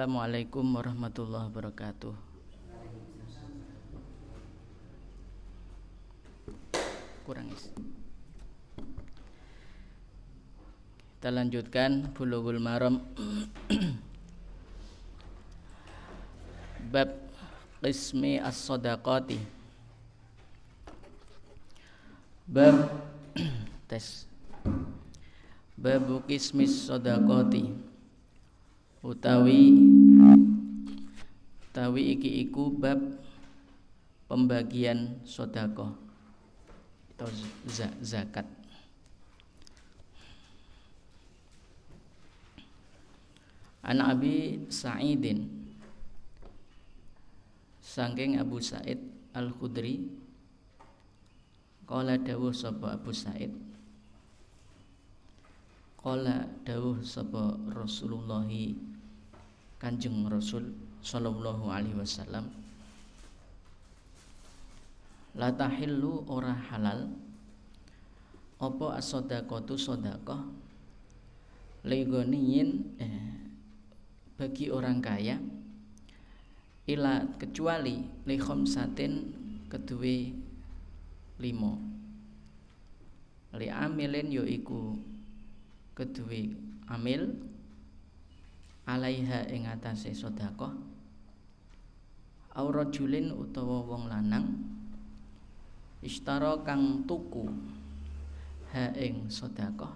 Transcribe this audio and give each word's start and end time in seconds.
Assalamualaikum 0.00 0.64
warahmatullahi 0.80 1.52
wabarakatuh. 1.52 2.16
Kurang 7.28 7.52
isi. 7.52 7.68
Kita 11.20 11.28
lanjutkan 11.28 12.16
Bulughul 12.16 12.56
Maram 12.64 13.04
Bab 16.96 17.12
Qismi 17.84 18.40
As-Sadaqati 18.40 19.36
Bab 22.48 22.88
Tes 23.92 24.24
Babu 25.76 26.24
Qismi 26.24 26.64
As-Sadaqati 26.64 27.89
utawi 29.00 29.72
utawi 31.70 32.02
iki 32.16 32.44
iku 32.48 32.68
bab 32.72 33.00
pembagian 34.28 35.20
sodako 35.26 35.96
atau 37.16 37.28
zakat. 38.00 38.46
Anak 43.80 44.20
Abi 44.20 44.68
Sa'idin. 44.68 45.48
Sangking 47.80 48.38
Abu 48.38 48.62
Sa'id 48.62 49.02
Al-Khudri 49.34 50.20
Qala 51.90 52.14
dawuh 52.14 52.54
sapa 52.54 52.94
Abu 52.94 53.10
Sa'id? 53.10 53.50
Qala 55.98 56.46
dawuh 56.62 57.02
sapa 57.02 57.58
Rasulullah 57.74 58.46
Kanjeng 59.80 60.28
Rasul 60.28 60.76
sallallahu 61.00 61.72
alaihi 61.72 61.96
wasallam 61.96 62.52
La 65.38 65.54
tahillu 65.54 66.26
ora 66.26 66.52
halal. 66.52 67.06
Apa 68.60 69.00
as-sadaqatu 69.00 69.78
sadaqah 69.78 70.44
ligoniyin 71.80 73.00
eh, 73.00 73.32
bagi 74.36 74.68
orang 74.68 75.00
kaya 75.00 75.40
ila 76.84 77.24
kecuali 77.40 78.04
li 78.28 78.36
khamsatin 78.36 79.12
kedue 79.72 80.28
limo 81.40 81.80
li 83.56 83.72
amilin 83.72 84.28
yaiku 84.28 84.92
kedue 85.96 86.52
amil 86.92 87.32
alaiha 88.90 89.46
ing 89.54 89.70
atase 89.70 90.10
sedekah. 90.10 90.74
Aurajulin 92.50 93.30
utawa 93.30 93.86
wong 93.86 94.10
lanang 94.10 94.58
istara 96.02 96.58
kang 96.66 97.06
tuku 97.06 97.46
ha 98.74 98.90
ing 98.98 99.30
sedekah 99.30 99.94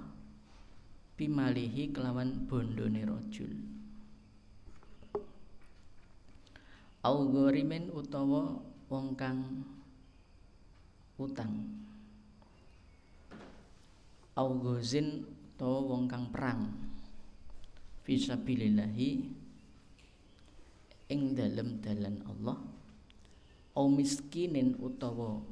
bimalihi 1.18 1.90
kelawan 1.90 2.46
bondone 2.46 3.02
rajul. 3.02 3.50
Au 7.04 7.26
utawa 7.90 8.62
wong 8.86 9.06
kang 9.18 9.66
utang. 11.18 11.52
Au 14.34 14.50
ghazin 14.62 15.26
utawa 15.26 15.78
wong 15.84 16.06
kang 16.06 16.30
perang 16.30 16.83
fisabilillahi 18.04 19.10
ing 21.08 21.22
dalem 21.32 21.80
dalan 21.80 22.20
Allah. 22.28 22.60
Au 23.74 23.90
miskinin 23.90 24.78
utawa 24.78 25.42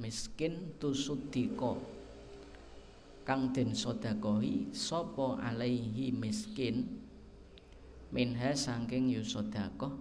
miskin 0.00 0.72
tusudika 0.80 1.76
kang 3.28 3.52
den 3.52 3.76
sapa 3.76 5.26
alaihi 5.44 6.08
miskin 6.14 6.88
minha 8.14 8.56
saking 8.56 9.12
yu 9.12 9.20
sedekah. 9.20 9.92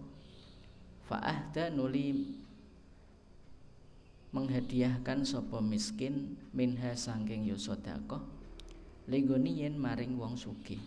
Fa 1.04 1.20
ahda 1.20 1.68
nuli 1.68 2.40
menghadiahkan 4.32 5.28
sapa 5.28 5.60
miskin 5.60 6.40
minha 6.56 6.96
saking 6.96 7.44
yu 7.44 7.60
sedekah. 7.60 8.24
Ligoniyen 9.04 9.76
maring 9.76 10.16
wong 10.16 10.40
sugih 10.40 10.80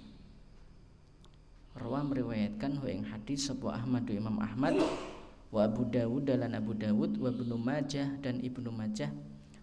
Rawa 1.77 2.01
meriwayatkan 2.09 2.81
hu 2.81 2.89
ing 2.89 3.05
hadis 3.05 3.53
sebuah 3.53 3.85
Ahmad 3.85 4.09
Imam 4.09 4.41
Ahmad 4.41 4.81
wa 5.53 5.61
Abu 5.69 5.85
Dawud 5.85 6.25
dan 6.25 6.57
Abu 6.57 6.73
Dawud 6.73 7.21
wa 7.21 7.29
Ibnu 7.29 7.57
Majah 7.61 8.17
dan 8.25 8.41
Ibnu 8.41 8.73
Majah 8.73 9.13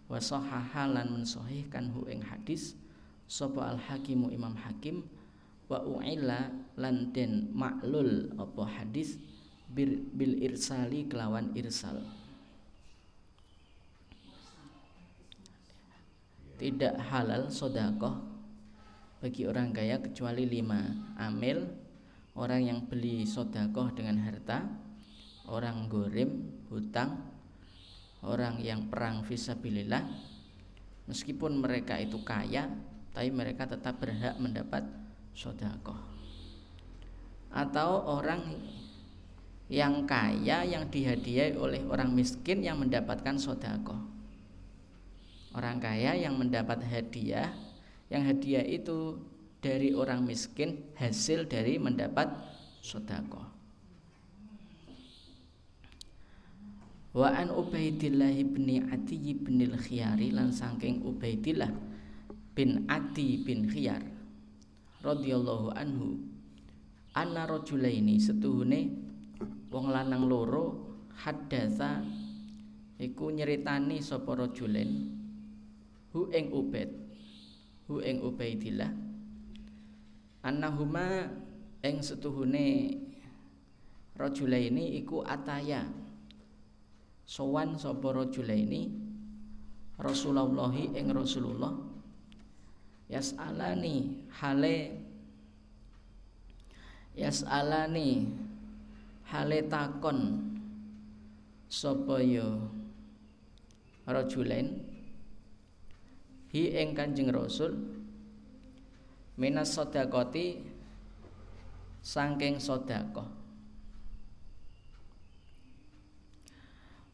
wa 0.05 0.21
sahaha 0.21 0.85
lan 0.85 1.09
mensahihkan 1.09 1.89
hu 1.89 2.05
ing 2.05 2.21
hadis 2.21 2.77
sapa 3.25 3.65
Al 3.65 3.81
Hakimu 3.81 4.29
Imam 4.29 4.53
Hakim 4.53 5.09
wa 5.65 5.81
u'ila 5.81 6.53
lan 6.77 7.09
den 7.17 7.49
maklul 7.49 8.29
apa 8.37 8.61
hadis 8.61 9.17
bil, 9.73 10.05
bil 10.13 10.37
irsali 10.37 11.09
kelawan 11.09 11.49
irsal. 11.57 11.97
Tidak 16.61 16.95
halal 17.09 17.49
sodakoh 17.49 18.21
bagi 19.17 19.49
orang 19.49 19.73
kaya 19.73 19.97
kecuali 19.97 20.45
lima 20.45 20.93
amil 21.17 21.82
orang 22.33 22.61
yang 22.65 22.79
beli 22.89 23.25
sodakoh 23.25 23.93
dengan 23.93 24.21
harta 24.25 24.65
orang 25.49 25.85
gorim 25.89 26.49
hutang 26.71 27.19
orang 28.23 28.57
yang 28.63 28.87
perang 28.87 29.21
visabilillah 29.27 30.07
meskipun 31.05 31.59
mereka 31.59 31.99
itu 31.99 32.17
kaya 32.23 32.71
tapi 33.13 33.29
mereka 33.29 33.69
tetap 33.69 34.01
berhak 34.01 34.35
mendapat 34.41 34.81
sodakoh. 35.37 35.97
Atau 37.53 38.01
orang 38.09 38.57
yang 39.69 40.09
kaya 40.09 40.65
yang 40.65 40.89
dihadiahi 40.89 41.53
oleh 41.53 41.85
orang 41.85 42.09
miskin 42.09 42.65
yang 42.65 42.81
mendapatkan 42.81 43.37
sodakoh. 43.37 44.01
Orang 45.53 45.77
kaya 45.77 46.17
yang 46.17 46.33
mendapat 46.33 46.81
hadiah 46.81 47.53
yang 48.09 48.25
hadiah 48.25 48.65
itu 48.65 49.21
dari 49.63 49.95
orang 49.95 50.27
miskin 50.27 50.91
hasil 50.99 51.47
dari 51.47 51.79
mendapat 51.79 52.27
sodako. 52.83 53.39
Wa 57.15 57.31
an 57.31 57.53
Ubaidillah 57.53 58.35
bin 58.51 58.91
Adi 58.91 59.37
bin 59.39 59.71
Khiyari 59.71 60.35
lan 60.35 60.51
saking 60.51 61.05
Ubaidillah 61.07 61.71
bin 62.51 62.83
Adi 62.91 63.39
bin 63.39 63.69
Khiyar 63.71 64.03
radhiyallahu 64.99 65.71
anhu 65.77 66.17
anna 67.13 67.45
rajulaini 67.45 68.17
setuhune 68.17 68.89
wong 69.69 69.93
lanang 69.93 70.25
loro 70.25 70.97
hadatsa 71.13 72.01
iku 72.97 73.29
nyeritani 73.29 74.01
sapa 74.01 74.33
rajulain 74.33 75.13
hu 76.17 76.33
ing 76.33 76.49
Ubaid 76.49 76.89
hu 77.85 78.01
ing 78.01 78.25
Ubaidillah 78.25 79.02
annahuma 80.43 81.31
ing 81.79 82.03
setuhune 82.03 82.99
rajulaini 84.19 84.99
iku 84.99 85.23
ataya. 85.23 85.87
Sowan 87.23 87.79
sapa 87.79 88.11
rajulaini? 88.11 88.91
Rasulullah 89.95 90.75
ing 90.75 91.07
Rasulullah. 91.15 91.71
Yasalani 93.07 94.27
hale. 94.43 94.99
Yasalani 97.15 98.27
hale 99.31 99.59
takon. 99.71 100.19
Sapa 101.71 102.19
ya? 102.19 102.59
Rajulain. 104.03 104.83
Hi 106.53 106.61
ing 106.83 106.93
Kanjeng 106.93 107.31
Rasul 107.33 108.02
minas 109.37 109.73
sodakoti 109.73 110.61
sangking 112.03 112.61
sodakoh. 112.61 113.25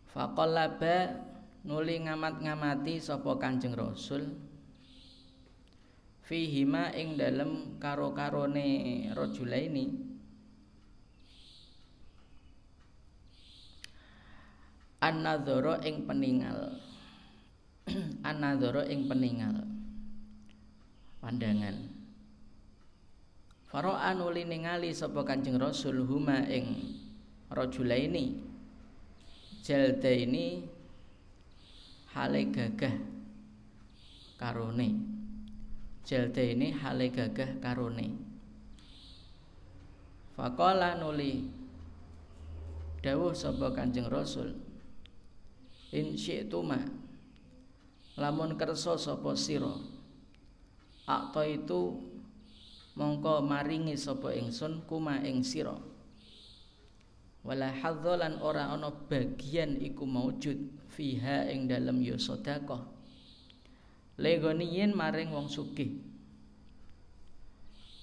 Fakolaba 0.10 1.16
nuli 1.64 2.02
ngamat-ngamati 2.04 2.98
sopo 3.00 3.38
kanjeng 3.38 3.78
rasul. 3.78 4.26
Fihima 6.26 6.94
ing 6.94 7.18
dalem 7.18 7.82
karo-karone 7.82 9.10
rojulaini 9.18 10.10
An-nadhara 15.00 15.80
ing 15.88 16.04
peningal. 16.06 16.76
An-nadhara 18.30 18.84
ing 18.92 19.08
peningal. 19.08 19.64
Pandangan 21.24 21.89
Faro'a 23.70 24.18
nuli 24.18 24.50
ningali 24.50 24.90
sapa 24.90 25.22
Kanjeng 25.22 25.62
Rasul 25.62 26.02
huma 26.02 26.42
ing 26.50 26.90
rajulaini 27.54 28.42
jalda 29.62 30.10
ini 30.10 30.66
hale 32.18 32.50
gagah 32.50 32.98
karone. 34.42 34.90
Jalda 36.02 36.42
ini 36.42 36.74
hale 36.74 37.14
gagah 37.14 37.62
karone. 37.62 38.18
Faqala 40.34 40.98
nuli 40.98 41.46
dawuh 43.06 43.38
sapa 43.38 43.70
Kanjeng 43.70 44.10
Rasul 44.10 44.58
in 45.94 46.18
syi'tuma 46.18 46.90
lamun 48.18 48.58
kersa 48.58 48.98
sapa 48.98 49.38
sira 49.38 49.78
akta 51.06 51.46
itu 51.46 52.09
mongko 52.98 53.46
maringi 53.46 53.94
sapa 53.94 54.34
ingsun 54.34 54.86
kuma 54.90 55.22
ing 55.22 55.46
sira. 55.46 55.78
Wala 57.46 57.72
hadzalan 57.72 58.44
ora 58.44 58.70
ana 58.70 58.92
bagian 58.92 59.80
iku 59.80 60.04
maujud 60.04 60.60
fiha 60.92 61.48
ing 61.50 61.72
dalem 61.72 62.04
ya 62.04 62.20
sedekah. 62.20 62.84
Legoniyen 64.20 64.92
maring 64.92 65.32
wong 65.32 65.48
sugih. 65.48 66.04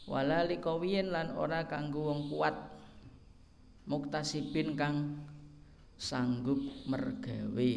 Wala 0.08 0.46
likawiyen 0.48 1.12
lan 1.12 1.36
ora 1.36 1.68
kanggo 1.68 2.08
wong 2.08 2.32
kuat. 2.32 2.56
Muktasibin 3.86 4.74
kang 4.74 5.20
sanggup 6.00 6.58
mergawe. 6.88 7.72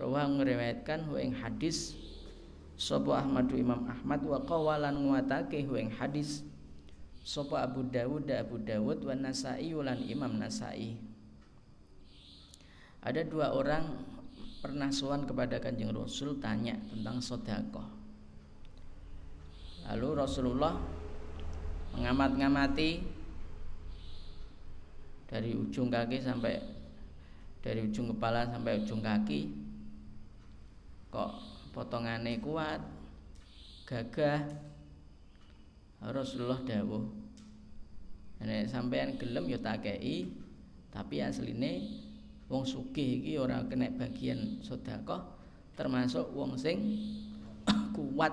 Rawang 0.00 0.40
ngriwayatkan 0.40 1.12
ing 1.20 1.36
hadis 1.36 1.92
sapa 2.80 3.20
Ahmadu 3.20 3.60
Imam 3.60 3.84
Ahmad 3.84 4.24
wa 4.24 4.40
qawalan 4.40 5.04
nguatake 5.04 5.60
ing 5.60 5.92
hadis. 5.92 6.40
Sapa 7.20 7.60
Abu 7.68 7.84
Dawud 7.84 8.24
Abu 8.32 8.56
Dawud 8.64 9.04
wa 9.04 9.12
Nasai 9.12 9.68
lan 9.76 10.00
Imam 10.08 10.40
Nasai. 10.40 10.96
Ada 13.04 13.28
dua 13.28 13.52
orang 13.52 13.84
pernah 14.64 14.88
sowan 14.88 15.28
kepada 15.28 15.60
Kanjeng 15.60 15.92
Rasul 15.92 16.40
tanya 16.40 16.80
tentang 16.88 17.20
sedekah. 17.20 17.88
Lalu 19.92 20.08
Rasulullah 20.16 20.80
mengamat-ngamati 21.92 22.90
dari 25.28 25.52
ujung 25.52 25.92
kaki 25.92 26.24
sampai 26.24 26.56
dari 27.60 27.84
ujung 27.84 28.16
kepala 28.16 28.48
sampai 28.48 28.80
ujung 28.80 29.04
kaki 29.04 29.52
kok 31.12 31.49
potongane 31.70 32.42
kuat 32.42 32.82
gagah 33.86 34.42
Rasulullah 36.00 36.62
dawuh. 36.64 37.04
Nek 38.40 38.72
sampean 38.72 39.20
gelem 39.20 39.52
ya 39.52 39.60
takei 39.60 40.32
tapi 40.88 41.20
asline 41.20 41.86
wong 42.48 42.64
sugih 42.64 43.20
iki 43.20 43.36
ora 43.36 43.60
kena 43.68 43.92
bagian 43.92 44.58
sedekah 44.64 45.22
termasuk 45.76 46.32
wong 46.32 46.56
sing 46.56 46.98
kuat 47.96 48.32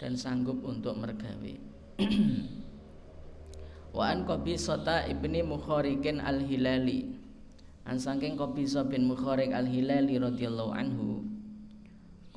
dan 0.00 0.16
sanggup 0.16 0.56
untuk 0.64 0.96
mergawe. 0.96 1.54
Wa 3.96 4.04
an 4.08 4.24
qabisata 4.24 5.04
ibni 5.10 5.44
mukharikin 5.44 6.22
al-hilali. 6.22 7.12
An 7.84 8.00
saking 8.00 8.38
qabisah 8.38 8.86
bin 8.88 9.04
mukharik 9.04 9.50
al-hilali 9.52 10.16
radhiyallahu 10.16 10.72
anhu 10.72 11.29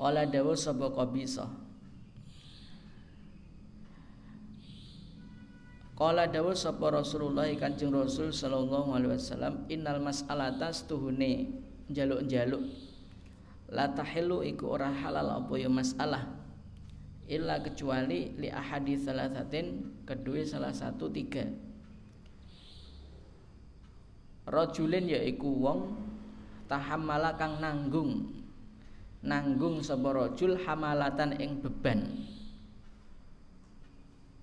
Kala 0.03 0.27
dawuh 0.27 0.51
sapa 0.51 0.91
Qabisah 0.91 1.47
Kala 5.95 6.27
dawuh 6.27 6.51
sapa 6.51 6.91
Rasulullah 6.91 7.47
Kanjeng 7.55 7.95
Rasul 7.95 8.35
sallallahu 8.35 9.00
alaihi 9.00 9.15
wasallam 9.15 9.63
innal 9.71 10.03
mas'alata 10.03 10.75
stuhune 10.75 11.55
njaluk-njaluk. 11.88 12.67
La 13.71 13.95
tahilu 13.95 14.44
iku 14.44 14.75
ora 14.75 14.91
halal 14.91 15.39
apa 15.39 15.55
ya 15.55 15.71
masalah. 15.71 16.35
Illa 17.31 17.63
kecuali 17.63 18.35
li 18.35 18.51
ahadi 18.51 18.99
salasatin 18.99 20.03
kedua 20.03 20.44
salah 20.44 20.75
satu 20.75 21.07
tiga. 21.15 21.47
Rajulin 24.51 25.07
yaiku 25.07 25.47
wong 25.63 25.95
tahammala 26.67 27.39
kang 27.39 27.63
nanggung 27.63 28.43
nanggung 29.23 29.79
sapa 29.79 30.11
hamalatan 30.67 31.39
ing 31.39 31.63
beban. 31.63 32.27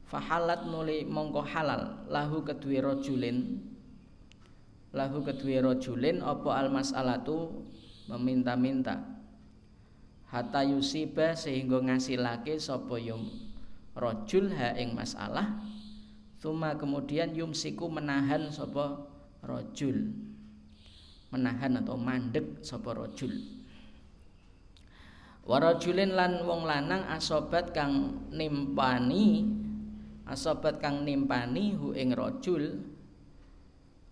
Fahalat 0.08 0.66
nuli 0.66 1.06
mongko 1.06 1.44
halal 1.44 2.08
lahu 2.10 2.42
kedue 2.42 2.82
rajulin. 2.82 3.62
Lahu 4.90 5.22
kedue 5.22 5.62
rajulin 5.62 6.18
apa 6.24 6.50
al 6.58 6.72
mas'alatu? 6.72 7.62
Meminta-minta. 8.10 8.98
Hatta 10.26 10.66
yusiba 10.66 11.38
sehingga 11.38 11.78
ngasilake 11.78 12.58
sapa 12.58 12.98
yum 12.98 13.30
rajul 13.94 14.50
ha 14.50 14.74
ing 14.74 14.98
masalah. 14.98 15.62
Tuma 16.42 16.74
kemudian 16.74 17.36
yumsiku 17.36 17.86
menahan 17.86 18.50
sapa 18.50 18.98
rajul. 19.46 20.10
Menahan 21.30 21.78
atau 21.78 21.94
mandek 21.94 22.66
sapa 22.66 22.90
rajul 22.90 23.59
warajulin 25.50 26.14
lan 26.14 26.46
wong 26.46 26.62
lanang 26.62 27.02
asobat 27.10 27.74
kang 27.74 28.22
nimpani 28.30 29.50
asobat 30.30 30.78
kang 30.78 31.02
nimpani 31.02 31.74
hu 31.74 31.90
ing 31.90 32.14
rajul 32.14 32.78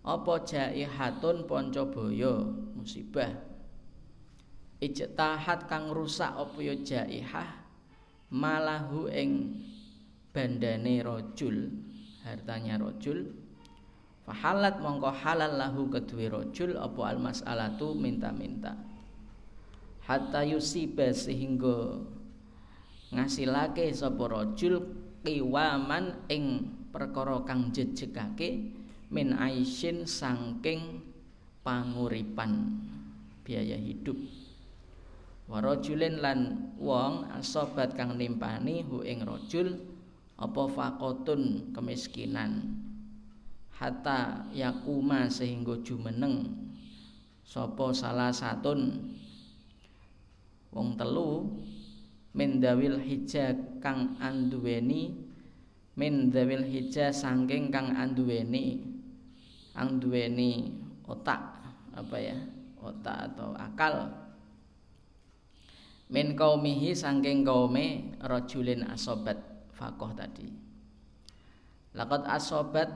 apa 0.02 0.40
jaihatun 0.40 1.44
pancabaya? 1.44 2.48
Musibah. 2.72 3.28
Ijtahat 4.80 5.68
kang 5.68 5.92
rusak 5.92 6.32
apa 6.32 6.58
ya 6.64 6.74
jaihah? 6.80 7.68
Malahu 8.32 9.12
ing 9.12 9.60
bandane 10.32 11.04
rajul 11.04 11.76
hartanya 12.24 12.80
rajul. 12.80 13.36
Fahalat 14.24 14.80
mongko 14.80 15.12
halal 15.12 15.60
lahu 15.60 15.92
kedue 15.92 16.32
rajul 16.32 16.80
apa 16.80 17.00
almasalatu 17.12 17.92
minta-minta 17.92 18.87
hatta 20.08 20.40
yusiba 20.40 21.12
sehingga 21.12 22.00
ngasilake 23.12 23.92
sapa 23.92 24.24
rajul 24.24 24.80
kiwaman 25.20 26.24
ing 26.32 26.64
perkara 26.88 27.44
kang 27.44 27.68
jejegake 27.68 28.72
min 29.12 29.36
aisyin 29.36 30.08
sangking 30.08 31.04
panguripan 31.60 32.80
biaya 33.44 33.76
hidup. 33.76 34.16
Warajulin 35.48 36.20
lan 36.20 36.40
wong 36.80 37.28
asobat 37.36 37.92
kang 37.92 38.16
nimpani 38.16 38.84
hu 38.84 39.04
ing 39.04 39.24
rajul 39.24 39.76
apa 40.40 40.62
faqotun 40.72 41.72
kemiskinan. 41.76 42.80
Hatta 43.72 44.48
yakuma 44.56 45.28
sehingga 45.28 45.80
jumeneng 45.84 46.52
sapa 47.44 47.92
salah 47.92 48.32
satun 48.32 49.12
wong 50.78 50.94
telu 50.94 51.50
min 52.38 52.62
dawil 52.62 53.02
hija 53.02 53.58
kang 53.82 54.14
anduweni 54.22 55.10
min 55.98 56.30
dawil 56.30 56.62
hija 56.62 57.10
sangking 57.10 57.74
kang 57.74 57.90
anduweni 57.98 58.86
anduweni 59.74 60.70
otak 61.02 61.58
apa 61.98 62.16
ya 62.22 62.38
otak 62.78 63.34
atau 63.34 63.54
akal. 63.58 64.06
Min 66.08 66.32
kaumihi 66.32 66.96
sangking 66.96 67.44
kaume 67.44 68.16
rojulin 68.24 68.86
asobat 68.88 69.36
fakoh 69.76 70.16
tadi. 70.16 70.48
Lakot 71.92 72.24
asobat 72.24 72.88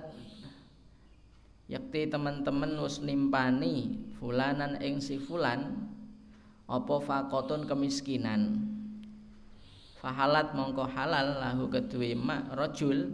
yakti 1.69 2.09
teman-teman 2.09 2.73
wis 2.81 3.05
nimpani 3.05 4.01
fulanan 4.17 4.81
ing 4.81 5.03
si 5.05 5.21
fulan 5.21 5.92
apa 6.73 6.97
fakotun 7.05 7.69
kemiskinan? 7.69 8.65
Fahalat 10.01 10.57
mongko 10.57 10.89
halal 10.89 11.37
lahu 11.37 11.69
kedue 11.69 12.17
mak 12.17 12.49
rojul 12.57 13.13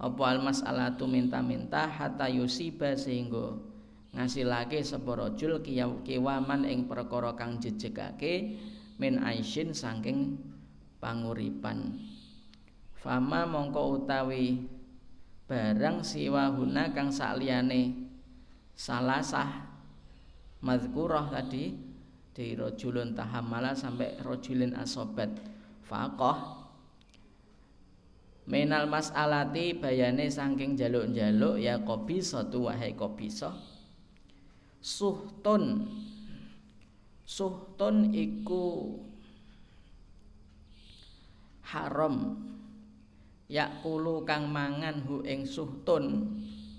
apa 0.00 0.22
almas 0.24 0.64
alatu 0.64 1.04
minta-minta 1.04 1.84
hatta 1.84 2.26
yusiba 2.32 2.96
sehingga 2.96 3.60
ngasilake 4.16 4.80
sapa 4.80 5.14
rajul 5.14 5.60
kiwaman 6.02 6.64
ing 6.64 6.88
perkara 6.88 7.36
kang 7.36 7.60
jejegake 7.60 8.56
min 8.96 9.20
aisyin 9.20 9.76
saking 9.76 10.40
panguripan. 10.98 12.00
Fama 12.98 13.46
mongko 13.46 14.02
utawi 14.02 14.64
barang 15.46 16.02
siwahuna 16.02 16.90
kang 16.96 17.14
sakliyane 17.14 17.94
salasah 18.74 19.70
mazkurah 20.64 21.30
tadi 21.30 21.87
dari 22.38 22.54
rojulun 22.54 23.18
tahamala 23.18 23.74
sampai 23.74 24.14
rojulin 24.22 24.78
asobat 24.78 25.42
fakoh 25.82 26.70
Minal 28.48 28.88
mas'alati 28.88 29.76
bayane 29.76 30.24
saking 30.24 30.72
jaluk-jaluk 30.72 31.60
ya 31.60 31.84
qabisa 31.84 32.48
tu 32.48 32.64
wahai 32.64 32.96
qabisa. 32.96 33.52
Suhtun. 34.80 35.84
Suhtun 37.28 38.08
iku 38.16 38.96
haram 41.60 42.40
yakulu 43.52 44.24
kang 44.24 44.48
mangan 44.48 45.04
hu 45.04 45.20
ing 45.28 45.44
suhtun 45.44 46.32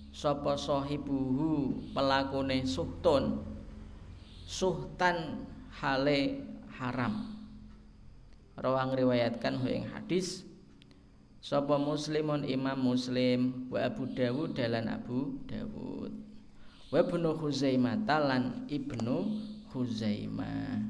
sapa 0.10 0.58
sahibuhu 0.58 1.78
pelakune 1.94 2.66
suhtun 2.66 3.46
suhtan 4.50 5.46
hale 5.80 6.44
haram. 6.78 7.40
Rawang 8.60 8.92
riwayatkan 8.92 9.64
ing 9.72 9.88
hadis 9.88 10.44
Sapa 11.40 11.80
muslimun 11.80 12.44
imam 12.44 12.76
muslim 12.76 13.72
Wa 13.72 13.88
Abu 13.88 14.04
Dawud 14.12 14.52
dalan 14.60 14.92
Abu 14.92 15.40
Dawud 15.48 16.12
Wa 16.92 17.00
Ibnu 17.00 17.40
Khuzaimah 17.40 18.04
talan 18.04 18.68
Ibnu 18.68 19.40
Khuzaimah 19.72 20.84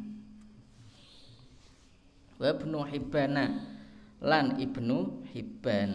Wa 2.41 2.47
Ibnu 2.49 2.79
Hibbana 2.89 3.45
lan 4.19 4.59
Ibnu 4.59 5.27
Hibban. 5.31 5.91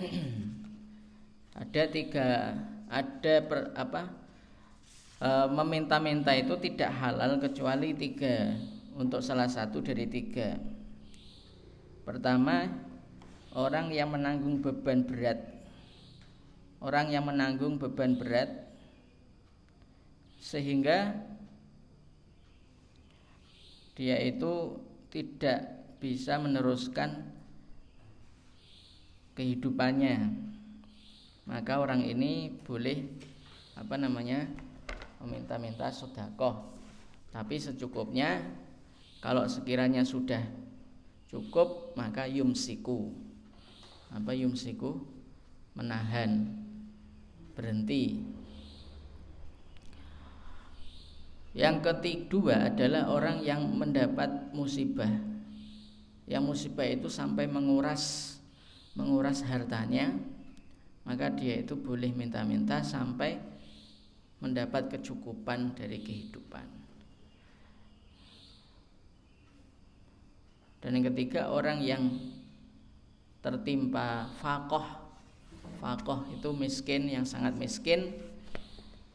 Ada 1.60 1.86
tiga 1.86 2.58
ada 2.90 3.34
per, 3.46 3.70
apa 3.78 4.23
e, 5.24 5.30
meminta-minta 5.48 6.36
itu 6.36 6.52
tidak 6.60 6.92
halal 7.00 7.40
kecuali 7.40 7.96
tiga 7.96 8.52
untuk 8.92 9.24
salah 9.24 9.48
satu 9.48 9.80
dari 9.80 10.04
tiga 10.04 10.60
Pertama, 12.04 12.68
orang 13.56 13.88
yang 13.88 14.12
menanggung 14.12 14.60
beban 14.60 15.08
berat. 15.08 15.40
Orang 16.84 17.08
yang 17.08 17.24
menanggung 17.24 17.80
beban 17.80 18.20
berat 18.20 18.68
sehingga 20.36 21.16
dia 23.96 24.20
itu 24.20 24.76
tidak 25.08 25.64
bisa 25.96 26.36
meneruskan 26.36 27.24
kehidupannya. 29.32 30.28
Maka 31.48 31.80
orang 31.80 32.04
ini 32.04 32.52
boleh 32.68 33.08
apa 33.80 33.96
namanya? 33.96 34.44
Meminta-minta 35.24 35.88
sodakoh 35.88 36.74
tapi 37.34 37.58
secukupnya 37.58 38.44
kalau 39.18 39.48
sekiranya 39.50 40.06
sudah 40.06 40.38
cukup 41.26 41.98
maka 41.98 42.30
yumsiku. 42.30 43.10
Apa 44.14 44.30
yumsiku? 44.30 45.02
Menahan. 45.74 46.54
Berhenti. 47.58 48.22
Yang 51.58 51.76
ketiga 51.82 52.70
adalah 52.70 53.10
orang 53.10 53.42
yang 53.42 53.66
mendapat 53.66 54.54
musibah. 54.54 55.10
Yang 56.30 56.42
musibah 56.46 56.86
itu 56.86 57.10
sampai 57.10 57.50
menguras 57.50 58.36
menguras 58.94 59.42
hartanya 59.42 60.14
maka 61.02 61.26
dia 61.34 61.58
itu 61.58 61.74
boleh 61.74 62.14
minta-minta 62.14 62.78
sampai 62.78 63.53
mendapat 64.44 64.92
kecukupan 64.92 65.72
dari 65.72 66.04
kehidupan. 66.04 66.84
Dan 70.84 71.00
yang 71.00 71.08
ketiga 71.16 71.48
orang 71.48 71.80
yang 71.80 72.12
tertimpa 73.40 74.28
fakoh 74.36 74.84
Fakoh 75.80 76.28
itu 76.28 76.52
miskin 76.52 77.08
yang 77.08 77.24
sangat 77.24 77.56
miskin 77.56 78.12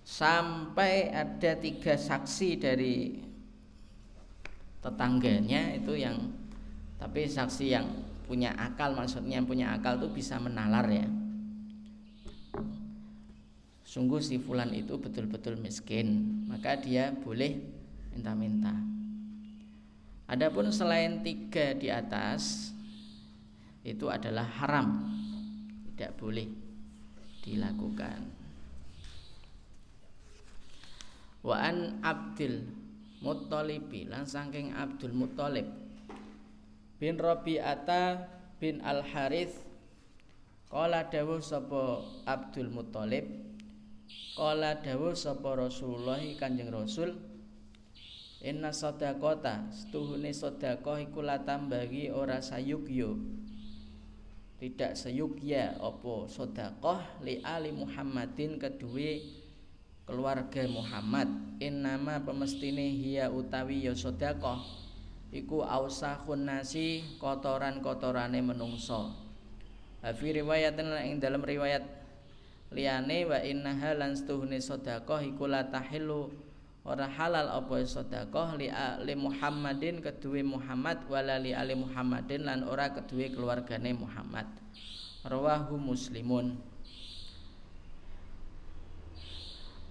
Sampai 0.02 1.14
ada 1.14 1.54
tiga 1.62 1.94
saksi 1.94 2.58
dari 2.58 3.22
tetangganya 4.82 5.78
itu 5.78 5.94
yang 5.94 6.34
Tapi 6.98 7.30
saksi 7.30 7.66
yang 7.70 7.86
punya 8.26 8.54
akal 8.58 8.98
maksudnya 8.98 9.38
yang 9.38 9.46
punya 9.46 9.74
akal 9.78 10.02
itu 10.02 10.10
bisa 10.10 10.42
menalar 10.42 10.86
ya 10.90 11.19
Sungguh 13.90 14.22
si 14.22 14.38
fulan 14.38 14.70
itu 14.70 15.02
betul-betul 15.02 15.58
miskin 15.58 16.46
Maka 16.46 16.78
dia 16.78 17.10
boleh 17.10 17.58
minta-minta 18.14 18.70
Adapun 20.30 20.70
selain 20.70 21.26
tiga 21.26 21.74
di 21.74 21.90
atas 21.90 22.70
itu 23.82 24.06
adalah 24.12 24.46
haram, 24.62 25.10
tidak 25.90 26.14
boleh 26.22 26.46
dilakukan. 27.42 28.30
Wa 31.42 31.56
an 31.58 32.04
Abdul 32.06 32.62
Muttalibi 33.26 34.06
lan 34.06 34.30
saking 34.30 34.76
Abdul 34.76 35.16
Muttalib 35.18 35.66
bin 37.02 37.16
Rabi'ata 37.18 38.28
bin 38.60 38.84
Al 38.84 39.02
Harith 39.02 39.66
Kala 40.70 41.10
dawuh 41.10 41.42
sapa 41.42 42.06
Abdul 42.30 42.70
Muttalib 42.70 43.49
Kala 44.34 44.80
dawuh 44.80 45.14
sapa 45.14 45.54
Rasulullah 45.58 46.22
Kanjeng 46.40 46.74
Rasul 46.74 47.14
Inna 48.40 48.72
sodakota 48.72 49.68
Setuhune 49.70 50.32
sodakoh 50.32 50.96
iku 50.98 51.22
bagi 51.68 52.08
ora 52.08 52.40
sayukyo 52.40 53.20
Tidak 54.58 54.96
sayukya 54.96 55.78
Opo 55.84 56.26
sodakoh 56.26 57.22
li 57.22 57.44
ali 57.44 57.76
Muhammadin 57.76 58.56
kedue 58.58 59.40
keluarga 60.10 60.66
Muhammad. 60.66 61.30
Innama 61.62 62.18
pemestine 62.26 62.90
hiya 62.98 63.30
utawi 63.30 63.86
ya 63.86 63.94
sodakoh 63.94 64.58
Iku 65.30 65.62
ausahun 65.62 66.50
nasi 66.50 67.06
kotoran-kotorane 67.22 68.42
menungso. 68.42 69.14
Hafi 70.02 70.42
riwayatin 70.42 70.90
ing 71.06 71.22
dalam 71.22 71.46
riwayat 71.46 71.99
liyane 72.70 73.26
wa 73.26 73.42
innaha 73.42 73.98
lan 73.98 74.14
setuhune 74.14 74.62
sodakoh 74.62 75.18
iku 75.26 75.50
latahillu 75.50 76.30
ora 76.86 77.10
halal 77.10 77.50
apa 77.50 77.82
sedekah 77.82 78.58
li 78.58 78.70
ali 78.70 79.18
Muhammadin 79.18 80.02
kedue 80.06 80.46
Muhammad 80.46 81.02
wala 81.10 81.42
li 81.42 81.54
ali 81.54 81.74
Muhammadin 81.74 82.46
lan 82.46 82.62
ora 82.66 82.94
kedue 82.94 83.34
keluargane 83.34 83.94
Muhammad. 83.94 84.46
Rawahu 85.26 85.76
muslimun. 85.76 86.56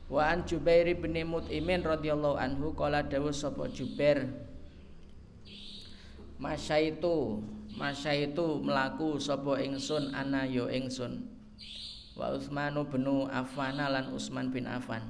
Wa 0.08 0.32
an 0.32 0.49
Jubair 0.49 0.88
bin 0.97 1.12
Mut'imin 1.28 1.85
radhiyallahu 1.85 2.40
anhu 2.40 2.73
qala 2.73 3.04
dawuh 3.04 3.28
sapa 3.28 3.68
Jubair 3.68 4.25
Masyaitu 6.40 7.44
Masyaitu 7.76 8.64
melaku 8.64 9.20
sapa 9.20 9.61
ingsun 9.61 10.16
ana 10.16 10.49
yo 10.49 10.64
ya 10.73 10.80
ingsun 10.80 11.38
Wa 12.18 12.34
Utsmanu 12.34 12.82
bin 12.90 13.06
Affan 13.30 13.78
lan 13.78 14.10
Utsman 14.10 14.50
bin 14.50 14.66
Affan. 14.66 15.06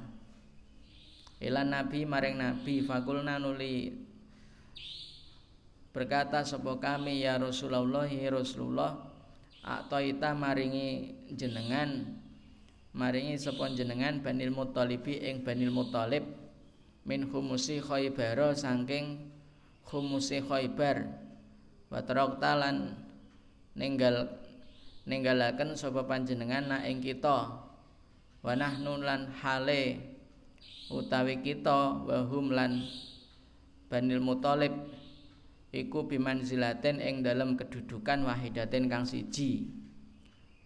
Ilan 1.41 1.73
nabi 1.73 2.05
maring 2.05 2.37
nabi 2.37 2.85
fakulna 2.85 3.41
nuli. 3.41 3.97
Berkata 5.89 6.45
sapa 6.45 6.77
kami 6.77 7.25
ya 7.25 7.41
Rasulullah 7.41 8.05
ya 8.05 8.29
Rasulullah 8.29 9.09
ita 10.05 10.37
maringi 10.37 11.17
jenengan 11.33 12.13
maringi 12.93 13.41
sapa 13.41 13.73
jenengan 13.73 14.21
Banil 14.21 14.53
Muttalibi 14.53 15.17
ing 15.17 15.41
Banil 15.41 15.73
Muttalib 15.73 16.29
min 17.09 17.25
khumusi 17.25 17.81
Khaybar 17.81 18.53
saking 18.53 19.33
khumusi 19.81 20.45
Khaybar. 20.45 21.09
Wa 21.89 22.05
talan 22.05 22.93
ninggal 23.73 24.38
ninggalaken 25.09 25.73
sapa 25.73 26.05
panjenengan 26.05 26.69
na 26.69 26.85
ing 26.85 27.01
kita? 27.01 27.65
Wa 28.45 28.53
nahnu 28.53 29.01
lan 29.01 29.33
hale 29.41 29.99
utawi 30.93 31.41
kita 31.41 32.05
wahum 32.05 32.53
lan 32.53 32.85
Banil 33.89 34.21
Muthalib 34.21 34.71
iku 35.73 36.05
bimanzilaten 36.05 37.01
ing 37.01 37.25
dalam 37.25 37.57
kedudukan 37.57 38.21
wahidaten 38.21 38.85
kang 38.85 39.03
siji. 39.03 39.65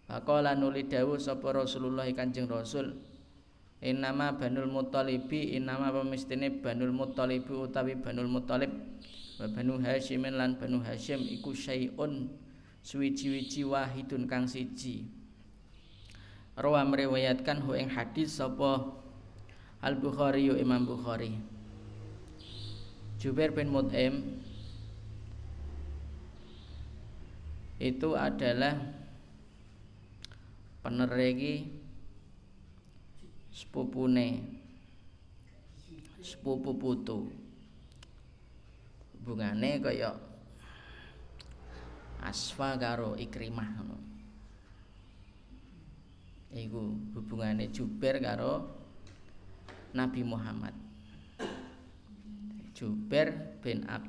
Faqala 0.04 0.52
nuli 0.52 0.84
dawuh 0.84 1.16
sapa 1.16 1.48
Rasulullah 1.56 2.04
Kanjeng 2.12 2.44
Rasul 2.44 2.92
Innama 3.84 4.36
Banul 4.36 4.68
Muttalibi 4.68 5.56
innama 5.56 5.92
pemistine 5.92 6.48
Banul 6.48 6.92
Muttalibi 6.92 7.52
utawi 7.52 7.96
Banul 7.96 8.28
Muttalib 8.28 8.72
wa 9.36 9.46
Banu 9.48 9.76
lan 9.80 10.56
Banu 10.56 10.80
Hashim 10.80 11.20
iku 11.20 11.52
syai'un 11.52 12.43
suwiji-wiji 12.84 13.64
wahidun 13.64 14.28
kang 14.28 14.44
siji. 14.44 15.08
Rawa 16.54 16.84
meriwayatkan 16.86 17.64
hu 17.64 17.74
ing 17.74 17.90
hadis 17.90 18.38
sapa 18.38 18.94
Al 19.80 19.96
Bukhari 19.98 20.46
yu 20.46 20.54
Imam 20.54 20.84
Bukhari. 20.84 21.34
Jubair 23.18 23.56
bin 23.56 23.72
Mut'im 23.72 24.36
itu 27.80 28.12
adalah 28.14 28.76
peneregi 30.84 31.72
sepupune 33.48 34.60
sepupu 36.20 36.76
putu. 36.76 37.32
Hubungane 39.16 39.80
kaya 39.80 40.33
Asfa 42.24 42.80
karo 42.80 43.12
Ikrimah 43.20 43.68
ngono. 43.76 43.98
Iku 46.54 47.12
hubungane 47.12 47.68
Jubair 47.68 48.16
karo 48.24 48.64
Nabi 49.92 50.24
Muhammad. 50.24 50.72
Jubair 52.74 53.60
bin 53.62 53.86
Ab 53.86 54.02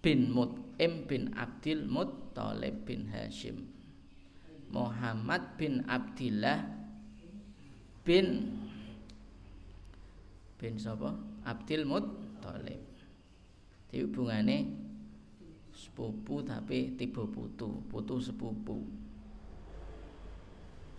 bin 0.00 0.32
Mut'im 0.32 1.04
bin 1.04 1.32
Abdil 1.36 1.84
Muttalib 1.84 2.88
bin 2.88 3.08
Hashim. 3.08 3.68
Muhammad 4.72 5.60
bin 5.60 5.84
Abdillah 5.84 6.64
bin 8.04 8.56
bin 10.56 10.74
sapa? 10.80 11.12
Abdil 11.44 11.84
Muttalib. 11.84 12.80
Jadi 13.90 14.06
hubungane 14.06 14.56
sepupu 15.80 16.44
tapi 16.44 16.92
tiba 17.00 17.24
putu, 17.24 17.80
putu 17.88 18.20
sepupu. 18.20 18.84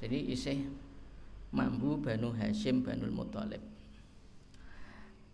Jadi 0.02 0.34
isih 0.34 0.66
mambu 1.54 2.02
Banu 2.02 2.34
Hashim 2.34 2.82
Banul 2.82 3.14
Muthalib. 3.14 3.62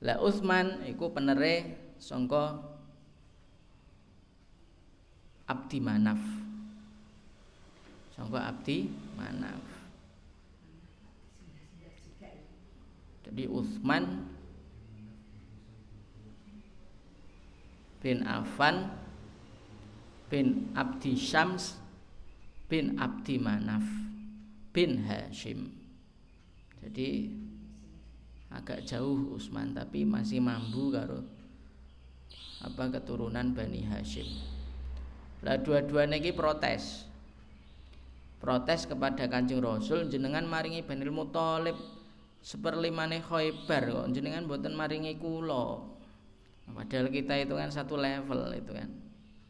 Lah 0.04 0.20
Utsman 0.20 0.84
iku 0.84 1.16
penere 1.16 1.80
sangka 1.96 2.60
Abdi 5.48 5.80
Manaf. 5.80 6.20
Sangka 8.12 8.52
Abdi 8.52 8.92
Manaf. 9.16 9.64
Jadi 13.24 13.44
Utsman 13.48 14.28
bin 18.04 18.28
Affan 18.28 18.97
bin 20.28 20.72
Abdi 20.76 21.16
Syams 21.16 21.80
bin 22.68 23.00
Abdi 23.00 23.40
Manaf 23.40 23.84
bin 24.76 25.08
Hashim. 25.08 25.72
Jadi 26.84 27.32
agak 28.52 28.88
jauh 28.88 29.36
Usman 29.36 29.76
tapi 29.76 30.08
masih 30.08 30.40
mampu 30.40 30.92
karo 30.92 31.24
apa 32.64 32.84
keturunan 33.00 33.56
Bani 33.56 33.84
Hashim. 33.88 34.28
Lah 35.46 35.60
dua-duanya 35.62 36.18
ini 36.20 36.32
protes. 36.34 37.06
Protes 38.38 38.86
kepada 38.86 39.26
kancing 39.26 39.64
Rasul 39.64 40.14
jenengan 40.14 40.46
maringi 40.46 40.86
Bani 40.86 41.10
Muthalib 41.10 41.78
seperlimane 42.44 43.24
Khaybar 43.24 43.84
kok. 43.90 44.08
Jenengan 44.14 44.46
buatan 44.46 44.78
maringi 44.78 45.18
kulo 45.18 45.98
Padahal 46.68 47.08
kita 47.08 47.40
itu 47.40 47.56
kan 47.56 47.72
satu 47.72 47.96
level 47.96 48.52
itu 48.52 48.76
kan. 48.76 49.07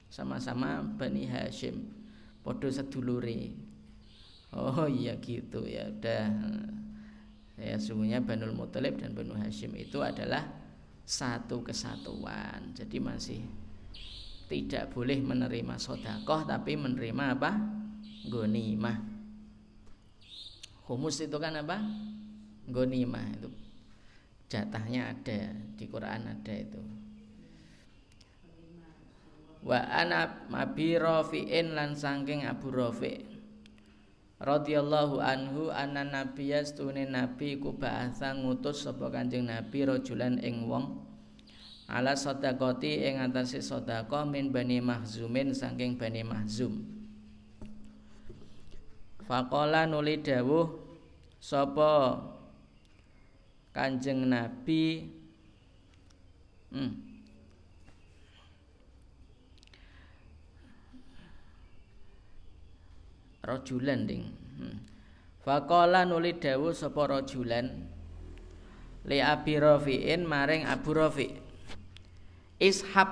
Sama-sama 0.08 0.82
Bani 0.84 1.28
Hashim. 1.28 1.88
Podo 2.42 2.72
sedulure. 2.72 3.52
Oh 4.56 4.88
iya 4.88 5.20
gitu 5.20 5.68
ya 5.68 5.92
udah. 5.92 6.28
Ya 7.58 7.76
sungguhnya 7.82 8.24
Banul 8.24 8.54
Muthalib 8.56 9.02
dan 9.02 9.12
Banu 9.17 9.36
Hashim 9.36 9.76
itu 9.76 10.00
adalah 10.00 10.48
satu 11.04 11.60
kesatuan. 11.65 12.72
Jadi 12.72 12.98
masih 13.00 13.41
tidak 14.48 14.96
boleh 14.96 15.20
menerima 15.20 15.76
sodakoh 15.76 16.48
tapi 16.48 16.80
menerima 16.80 17.36
apa? 17.36 17.52
Gonimah. 18.32 18.98
Humus 20.88 21.20
itu 21.20 21.36
kan 21.36 21.60
apa? 21.60 21.84
Gonimah 22.67 23.28
itu 23.36 23.52
jatahnya 24.48 25.12
ada 25.12 25.52
di 25.76 25.86
Quran 25.91 26.24
ada 26.32 26.54
itu 26.56 26.80
wa 29.67 29.84
ana 29.84 30.47
mabi 30.47 30.95
rafi'in 30.95 31.75
lan 31.75 31.91
saking 31.91 32.47
Abu 32.47 32.71
Rafi' 32.71 33.19
radhiyallahu 34.39 35.19
anhu 35.19 35.67
anna 35.75 36.08
nabiyya 36.08 36.63
stune 36.63 37.03
nabi 37.12 37.60
ku 37.60 37.75
ba'atha 37.75 38.32
ngutus 38.32 38.88
sapa 38.88 39.12
Kanjeng 39.12 39.51
Nabi 39.51 39.84
rajulan 39.84 40.39
ing 40.39 40.71
wong 40.71 41.03
ala 41.91 42.15
sedekati 42.15 43.12
ing 43.12 43.19
atase 43.19 43.60
sedekah 43.60 44.23
min 44.23 44.56
Bani 44.56 44.84
Mahzumin 44.84 45.56
saking 45.56 45.95
Bani 45.95 46.23
Mahzum. 46.23 46.84
Faqala 49.27 49.84
nuli 49.88 50.19
dawuh 50.19 50.67
sapa 51.39 52.23
Kanjeng 53.71 54.27
Nabi? 54.27 55.15
Hmm, 56.67 57.07
rajulan 63.47 64.03
ding. 64.03 64.27
Hmm. 64.60 64.83
Faqala 65.47 66.03
nuli 66.03 66.36
dawuh 66.36 66.75
sapa 66.75 67.07
rajulan 67.07 67.88
li 69.07 69.23
Abi 69.23 69.55
Rafi'in 69.55 70.27
maring 70.27 70.67
Abu 70.67 70.91
Rafi' 70.91 71.31
Ishab 72.60 73.10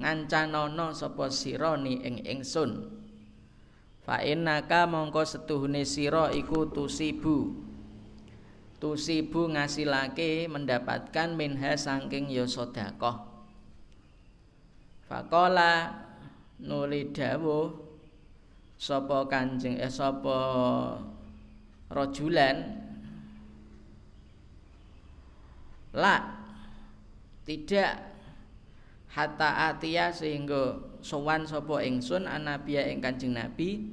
ngancanono 0.00 0.90
sapa 0.90 1.30
sira 1.30 1.78
ni 1.78 2.02
ing 2.02 2.26
ingsun. 2.26 2.98
Fa 4.02 4.24
innaka 4.26 4.90
mongko 4.90 5.22
setuhune 5.22 5.86
sira 5.86 6.34
iku 6.34 6.66
tusibu. 6.72 7.68
Tusibu 8.80 9.44
ngasilake 9.52 10.48
mendapatkan 10.48 11.36
minha 11.36 11.76
saking 11.76 12.32
ya 12.32 12.48
sedekah. 12.48 13.28
Faqala 15.04 16.00
nuli 16.56 17.12
dawuh 17.12 17.89
sapa 18.80 19.28
kanjeng 19.28 19.76
eh 19.76 19.92
sapa 19.92 20.40
rajulan 21.92 22.80
la 25.92 26.40
tidak. 27.44 28.08
Hatta 29.10 29.74
atia 29.74 30.14
sehingga 30.14 30.78
sowan 31.02 31.42
sapa 31.42 31.82
ingsun 31.82 32.30
anabia 32.30 32.86
ing 32.86 33.02
kanjeng 33.02 33.34
nabi. 33.34 33.90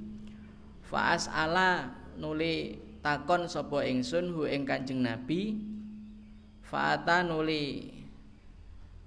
Faas 0.85 1.25
ala 1.25 1.89
nuli 2.21 2.77
takon 3.01 3.49
sapa 3.49 3.81
ingsun 3.81 4.29
hu 4.29 4.45
ing 4.45 4.61
kanjeng 4.61 5.01
nabi. 5.01 5.57
Faata 6.61 7.25
nuli 7.25 7.89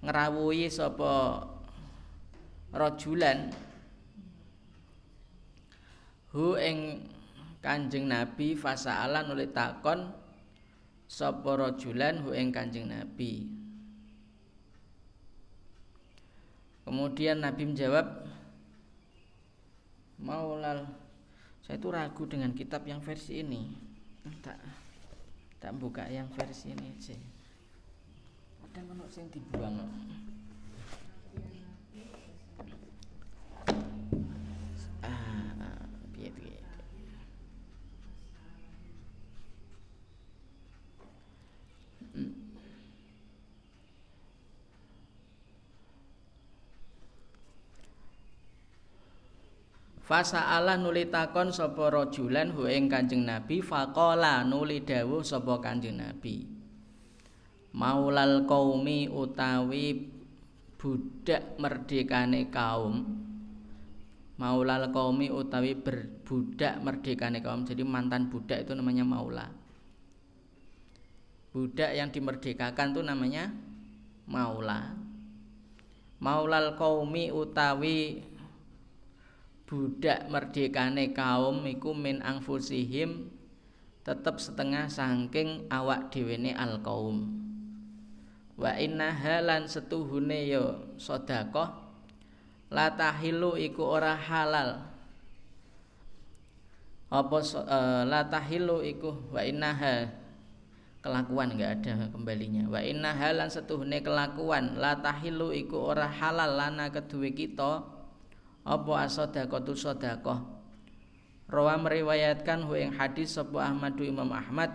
ngrawuhi 0.02 0.66
sapa 0.66 1.46
rajulan 2.74 3.54
hu 6.30 6.54
ing 6.54 7.06
Kanjeng 7.60 8.08
Nabi 8.08 8.56
fasa'alan 8.56 9.36
oleh 9.36 9.52
takon 9.52 10.08
sapa 11.04 11.50
rajulan 11.58 12.22
hu 12.24 12.32
ing 12.32 12.54
Kanjeng 12.54 12.88
Nabi. 12.88 13.50
Kemudian 16.86 17.44
Nabi 17.44 17.70
menjawab, 17.70 18.26
Maulal, 20.20 20.90
saya 21.62 21.78
itu 21.78 21.88
ragu 21.92 22.24
dengan 22.26 22.50
kitab 22.50 22.82
yang 22.88 22.98
versi 22.98 23.46
ini. 23.46 23.76
Tak, 24.42 24.58
tak 25.62 25.72
buka 25.78 26.08
yang 26.10 26.26
versi 26.34 26.74
ini 26.74 26.90
sih. 26.98 27.20
Ada 28.66 28.80
menurut 28.84 29.12
yang 29.14 29.28
dibuang. 29.30 29.76
Fasa'ala 50.10 50.74
nuli 50.74 51.06
takon 51.06 51.54
sapa 51.54 51.86
rajulan 51.86 52.50
hu 52.50 52.66
ing 52.66 52.90
Kanjeng 52.90 53.22
Nabi 53.22 53.62
faqala 53.62 54.42
nuli 54.42 54.82
dawuh 54.82 55.22
sapa 55.22 55.62
Kanjeng 55.62 56.02
Nabi. 56.02 56.50
Maulal 57.70 58.42
qaumi 58.42 59.06
utawi 59.06 60.10
budak 60.74 61.54
merdekane 61.62 62.50
kaum. 62.50 63.06
Maulal 64.34 64.90
qaumi 64.90 65.30
utawi 65.30 65.78
berbudak 65.78 66.82
merdekane 66.82 67.38
kaum. 67.38 67.62
Jadi 67.62 67.86
mantan 67.86 68.34
budak 68.34 68.66
itu 68.66 68.74
namanya 68.74 69.06
maula. 69.06 69.46
Budak 71.54 71.94
yang 71.94 72.10
dimerdekakan 72.10 72.98
itu 72.98 73.06
namanya 73.06 73.54
maula. 74.26 74.90
Maulal 76.18 76.74
qaumi 76.74 77.30
utawi 77.30 78.26
budak 79.70 80.26
merdekane 80.26 81.14
kaum 81.14 81.62
iku 81.62 81.94
min 81.94 82.18
angfusihim 82.26 83.30
tetep 84.02 84.42
setengah 84.42 84.90
saking 84.90 85.70
awak 85.70 86.10
dhewene 86.10 86.50
al 86.58 86.82
kaum 86.82 87.30
wa 88.58 88.74
inna 88.74 89.14
halan 89.14 89.70
setuhune 89.70 90.50
yo 90.50 90.90
sedekah 90.98 91.90
la 92.70 92.94
tahilu 92.94 93.58
iku 93.58 93.82
ora 93.82 94.14
halal. 94.14 94.86
Apa 97.10 97.38
uh, 97.42 98.02
la 98.06 98.22
tahilu 98.30 98.86
iku 98.86 99.34
wa 99.34 99.42
innaha 99.42 100.06
kelakuan 101.02 101.58
enggak 101.58 101.82
ada 101.82 102.06
kembalinya. 102.14 102.70
Wa 102.70 102.78
inna 102.78 103.10
halan 103.10 103.50
setuhune 103.50 103.98
kelakuan 103.98 104.78
la 104.78 104.94
tahilu 105.02 105.50
iku 105.50 105.90
ora 105.90 106.06
halal 106.06 106.54
lana 106.54 106.94
kedue 106.94 107.34
kita 107.34 107.82
apa 108.70 108.92
as-sadaqatu 109.02 109.74
sadaqah 109.74 110.60
Rawa 111.50 111.82
meriwayatkan 111.82 112.62
hu 112.62 112.78
ing 112.78 112.94
hadis 112.94 113.34
sapa 113.34 113.66
Ahmadu 113.66 114.06
Imam 114.06 114.30
Ahmad 114.30 114.70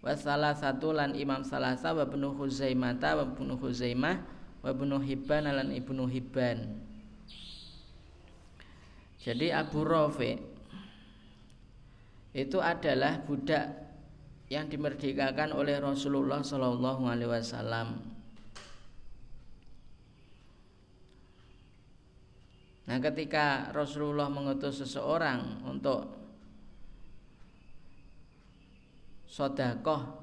wa 0.00 0.16
salah 0.16 0.56
satu 0.56 0.96
lan 0.96 1.12
Imam 1.12 1.44
Salasa 1.44 1.92
wa 1.92 2.08
Ibnu 2.08 2.32
Huzaimah 2.40 2.96
wa 2.96 3.24
Ibnu 3.28 3.60
Huzaimah 3.60 4.16
wa 4.64 4.68
Ibnu 4.72 4.96
Hibban 5.04 5.44
lan 5.44 5.68
Ibnu 5.76 6.08
Hibban. 6.08 6.80
Jadi 9.20 9.52
Abu 9.52 9.84
Rafi 9.84 10.40
itu 12.32 12.58
adalah 12.64 13.20
budak 13.20 13.76
yang 14.48 14.72
dimerdekakan 14.72 15.52
oleh 15.52 15.76
Rasulullah 15.84 16.40
Shallallahu 16.40 17.04
Alaihi 17.12 17.28
Wasallam 17.28 18.15
Nah, 22.86 23.02
ketika 23.02 23.74
Rasulullah 23.74 24.30
mengutus 24.30 24.78
seseorang 24.78 25.66
untuk 25.66 26.06
sodakoh, 29.26 30.22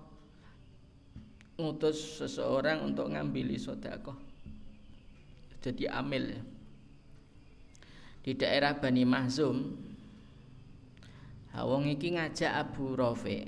ngutus 1.60 2.24
seseorang 2.24 2.88
untuk 2.88 3.12
ngambili 3.12 3.60
sodakoh, 3.60 4.16
jadi 5.60 5.92
amil 5.92 6.40
di 8.24 8.32
daerah 8.40 8.80
Bani 8.80 9.04
Mahzum. 9.04 9.58
Wong 11.54 11.84
iki 11.86 12.16
ngajak 12.16 12.50
Abu 12.50 12.96
Rafi. 12.96 13.44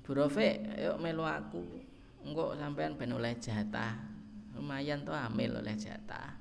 Abu 0.00 0.10
Rafi, 0.14 0.48
yuk 0.80 0.96
melu 1.02 1.26
aku. 1.26 1.60
Engko 2.22 2.54
sampean 2.56 2.94
ben 2.94 3.12
oleh 3.12 3.36
jatah. 3.36 3.98
Lumayan 4.54 5.04
tuh 5.04 5.12
amil 5.12 5.58
oleh 5.60 5.76
jatah. 5.76 6.37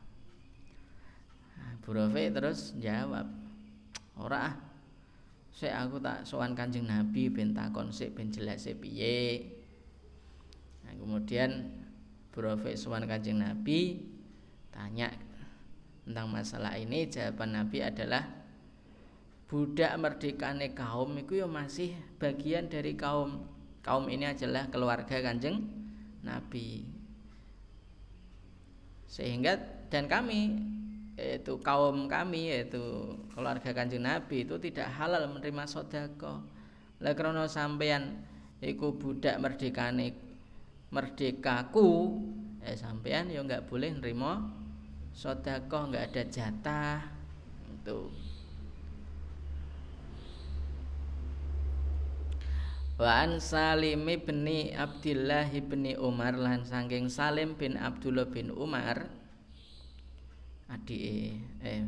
Bu 1.88 1.96
terus 1.96 2.76
jawab 2.84 3.32
ora 4.20 4.52
ah 4.52 4.56
saya 5.56 5.88
aku 5.88 6.04
tak 6.04 6.28
sowan 6.28 6.52
kanjeng 6.52 6.84
Nabi 6.84 7.32
ben 7.32 7.56
takon 7.56 7.96
sik 7.96 8.12
ben 8.12 8.28
jelas 8.28 8.68
piye. 8.68 9.48
Nah, 10.84 10.94
kemudian 11.00 11.72
Bu 12.30 12.44
Rafi 12.44 12.76
sowan 12.76 13.08
kanjeng 13.08 13.40
Nabi 13.40 14.04
tanya 14.70 15.16
tentang 16.04 16.28
masalah 16.28 16.76
ini. 16.76 17.08
Jawaban 17.08 17.56
Nabi 17.56 17.82
adalah 17.82 18.28
budak 19.48 19.96
merdekane 19.96 20.76
kaum 20.76 21.16
itu 21.18 21.40
ya 21.40 21.48
masih 21.48 21.96
bagian 22.20 22.68
dari 22.68 23.00
kaum. 23.00 23.48
Kaum 23.80 24.12
ini 24.12 24.28
adalah 24.28 24.68
keluarga 24.68 25.24
kanjeng 25.24 25.64
Nabi. 26.22 26.84
Sehingga 29.08 29.56
dan 29.88 30.06
kami 30.12 30.77
yaitu 31.18 31.58
kaum 31.66 32.06
kami 32.06 32.54
yaitu 32.54 33.18
keluarga 33.34 33.74
kanjeng 33.74 34.06
Nabi 34.06 34.46
itu 34.46 34.56
tidak 34.62 34.94
halal 34.94 35.26
menerima 35.26 35.66
sodako. 35.66 36.46
Lah 37.02 37.14
krono 37.18 37.50
sampean 37.50 38.22
iku 38.62 38.94
budak 38.94 39.42
merdekane 39.42 40.14
merdekaku, 40.94 42.22
eh 42.62 42.78
sampean 42.78 43.34
ya 43.34 43.42
nggak 43.42 43.66
boleh 43.66 43.98
nerima 43.98 44.46
sodako, 45.12 45.90
nggak 45.90 46.14
ada 46.14 46.24
jatah 46.30 47.02
itu. 47.74 48.14
Wa 52.98 53.26
an 53.26 53.38
Salim 53.38 54.06
bin 54.06 54.46
Abdullah 54.74 55.50
bin 55.50 55.86
Umar 56.02 56.34
lan 56.34 56.66
saking 56.66 57.10
Salim 57.10 57.54
bin 57.54 57.78
Abdullah 57.78 58.26
bin 58.26 58.50
Umar 58.50 59.17
adik 60.68 61.00
eh, 61.64 61.84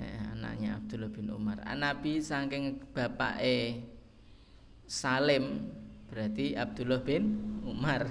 eh 0.00 0.18
anaknya 0.32 0.80
Abdullah 0.80 1.12
bin 1.12 1.28
Umar. 1.28 1.60
Nabi 1.64 2.18
saking 2.18 2.80
bapak 2.92 3.40
eh 3.40 3.84
Salim 4.88 5.72
berarti 6.12 6.56
Abdullah 6.56 7.00
bin 7.00 7.24
Umar. 7.64 8.08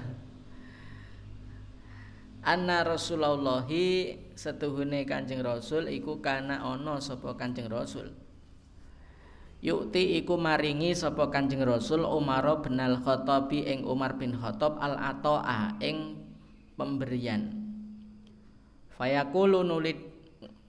Anna 2.41 2.81
Rasulullah 2.81 3.69
setuhune 4.33 5.05
Kanjeng 5.05 5.45
Rasul 5.45 5.93
iku 5.93 6.17
kana 6.25 6.65
ana 6.65 6.97
sapa 6.97 7.37
Kanjeng 7.37 7.69
Rasul. 7.69 8.09
Yukti 9.61 10.17
iku 10.17 10.41
maringi 10.41 10.97
sapa 10.97 11.29
Kanjeng 11.29 11.61
Rasul 11.61 12.01
Umar 12.01 12.65
bin 12.65 12.81
Al-Khattabi 12.81 13.69
ing 13.69 13.85
Umar 13.85 14.17
bin 14.17 14.33
Khattab 14.33 14.81
al-Ata'a 14.81 15.77
ing 15.85 16.17
pemberian 16.73 17.60
Fayaqulu 19.01 19.65
nulit 19.65 19.97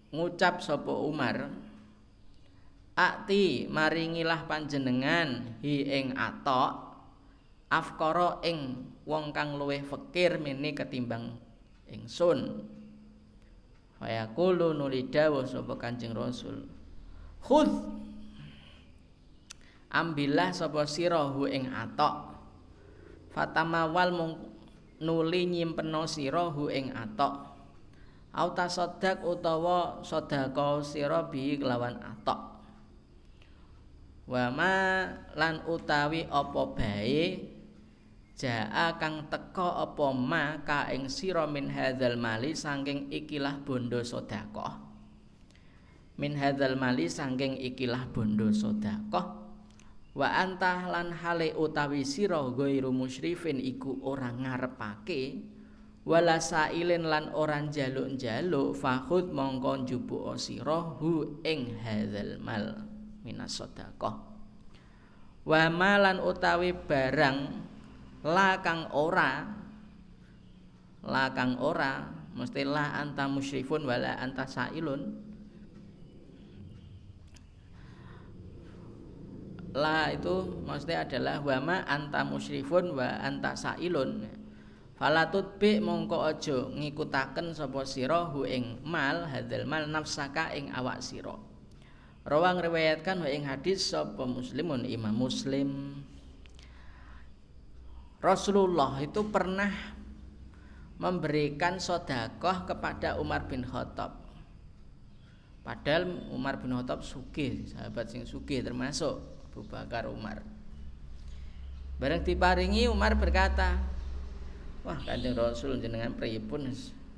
ngucap 0.08 0.64
sapa 0.64 0.88
Umar 0.88 1.52
Akti 2.96 3.68
maringilah 3.68 4.48
panjenengan 4.48 5.60
hi 5.60 5.84
ing 5.84 6.16
atok 6.16 6.96
afkara 7.68 8.40
ing 8.40 8.88
wong 9.04 9.36
kang 9.36 9.60
luwih 9.60 9.84
fakir 9.84 10.40
mini 10.40 10.72
ketimbang 10.72 11.36
ingsun. 11.92 12.64
Fayaqulu 14.00 14.80
nulidawa 14.80 15.44
sapa 15.44 15.76
Kanjeng 15.76 16.16
Rasul 16.16 16.64
Khudh 17.44 17.68
Ambillah 19.92 20.56
sapa 20.56 20.88
sira 20.88 21.20
hu 21.20 21.44
ing 21.44 21.68
atok. 21.68 22.32
Fatamawal 23.36 24.08
mung 24.16 24.32
nuli 25.04 25.44
nyimpeno 25.44 26.08
sira 26.08 26.48
hu 26.48 26.72
ing 26.72 26.96
atok 26.96 27.51
Auta 28.32 28.64
sodak 28.64 29.20
utawa 29.28 30.00
sodako 30.00 30.80
sira 30.80 31.28
bi 31.28 31.60
kelawan 31.60 32.00
atok. 32.00 32.40
Wama 34.24 35.04
lan 35.36 35.60
utawi 35.68 36.24
apa 36.32 36.62
bae 36.72 37.52
jaa 38.42 38.96
kang 38.96 39.28
teka 39.28 39.84
apa 39.84 40.06
ma 40.10 40.64
ka 40.66 40.88
ing 40.90 41.06
sira 41.06 41.44
min 41.46 41.68
hadzal 41.70 42.16
mali 42.16 42.56
saking 42.56 43.12
ikilah 43.12 43.60
bondo 43.62 44.02
sedekah 44.02 44.82
min 46.18 46.34
hadzal 46.34 46.74
mali 46.74 47.06
saking 47.06 47.54
ikilah 47.60 48.08
bondo 48.10 48.50
sedekah 48.50 49.26
wa 50.16 50.28
antah 50.28 50.90
lan 50.90 51.14
hale 51.14 51.54
utawi 51.54 52.02
sira 52.02 52.42
ghairu 52.50 52.90
musyrifin 52.90 53.62
iku 53.62 54.00
ora 54.02 54.34
ngarepake 54.34 55.51
wala 56.02 56.42
sailin 56.42 57.06
lan 57.06 57.30
orang 57.30 57.70
jaluk-jaluk 57.70 58.74
fakhud 58.74 59.30
mongko 59.30 59.86
njupuk 59.86 60.34
sira 60.34 60.98
hu 60.98 61.38
ing 61.46 61.78
hadzal 61.78 62.42
mal 62.42 62.90
minas 63.22 63.54
sedekah. 63.54 64.18
Wa 65.42 65.70
malan 65.70 66.22
utawi 66.22 66.74
barang 66.74 67.38
la 68.26 68.62
kang 68.62 68.90
ora 68.94 69.46
la 71.02 71.24
kang 71.34 71.58
ora 71.58 72.06
mesti 72.34 72.62
la 72.62 72.98
anta 72.98 73.26
musyrifun 73.26 73.86
wala 73.86 74.18
anta 74.18 74.46
sailun. 74.46 75.30
La 79.72 80.12
itu 80.12 80.62
maksudnya 80.68 81.08
adalah 81.08 81.40
wama 81.40 81.80
anta 81.88 82.26
musyrifun 82.26 82.92
wa 82.92 83.08
anta 83.22 83.56
sailun 83.56 84.41
Falatut 85.02 85.58
bi 85.58 85.82
mongko 85.82 86.22
aja 86.22 86.62
ngikutaken 86.78 87.58
sapa 87.58 87.82
sira 87.82 88.22
hu 88.30 88.46
ing 88.46 88.86
mal 88.86 89.26
hadzal 89.26 89.66
mal 89.66 89.82
nafsaka 89.90 90.54
ing 90.54 90.70
awak 90.70 91.02
sira. 91.02 91.34
Rawang 92.22 92.62
riwayatkan 92.62 93.18
wa 93.18 93.26
ing 93.26 93.42
hadis 93.42 93.82
sapa 93.82 94.22
muslimun 94.22 94.86
Imam 94.86 95.10
Muslim. 95.10 95.98
Rasulullah 98.22 99.02
itu 99.02 99.26
pernah 99.26 99.74
memberikan 101.02 101.82
sodakoh 101.82 102.62
kepada 102.70 103.18
Umar 103.18 103.50
bin 103.50 103.66
Khattab. 103.66 104.22
Padahal 105.66 106.30
Umar 106.30 106.62
bin 106.62 106.78
Khattab 106.78 107.02
sugih, 107.02 107.66
sahabat 107.74 108.06
sing 108.06 108.22
sugih 108.22 108.62
termasuk 108.62 109.18
Abu 109.50 109.66
Bakar 109.66 110.06
Umar. 110.06 110.46
Bareng 111.98 112.22
diparingi 112.22 112.86
Umar 112.86 113.18
berkata, 113.18 113.82
Wah, 114.82 114.98
Kanjeng 115.06 115.38
Rasul 115.38 115.78
jenengan 115.78 116.10
pripun? 116.18 116.66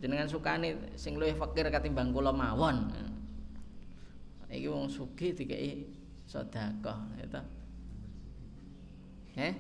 Jenengan 0.04 0.28
sukani 0.28 0.76
sing 1.00 1.16
luwih 1.16 1.32
fakir 1.32 1.64
katimbang 1.72 2.12
kula 2.12 2.28
mawon. 2.28 2.92
iki 4.54 4.70
wong 4.70 4.86
sugih 4.86 5.34
dikei 5.34 5.82
sedekah 6.30 6.94
itu 7.18 7.42
eh 9.34 9.54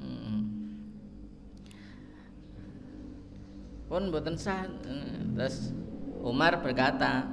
hmm. 0.00 0.40
pun 3.84 4.08
boten 4.08 4.32
sah. 4.40 4.64
Terus 5.36 5.76
Umar 6.24 6.64
berkata 6.64 7.28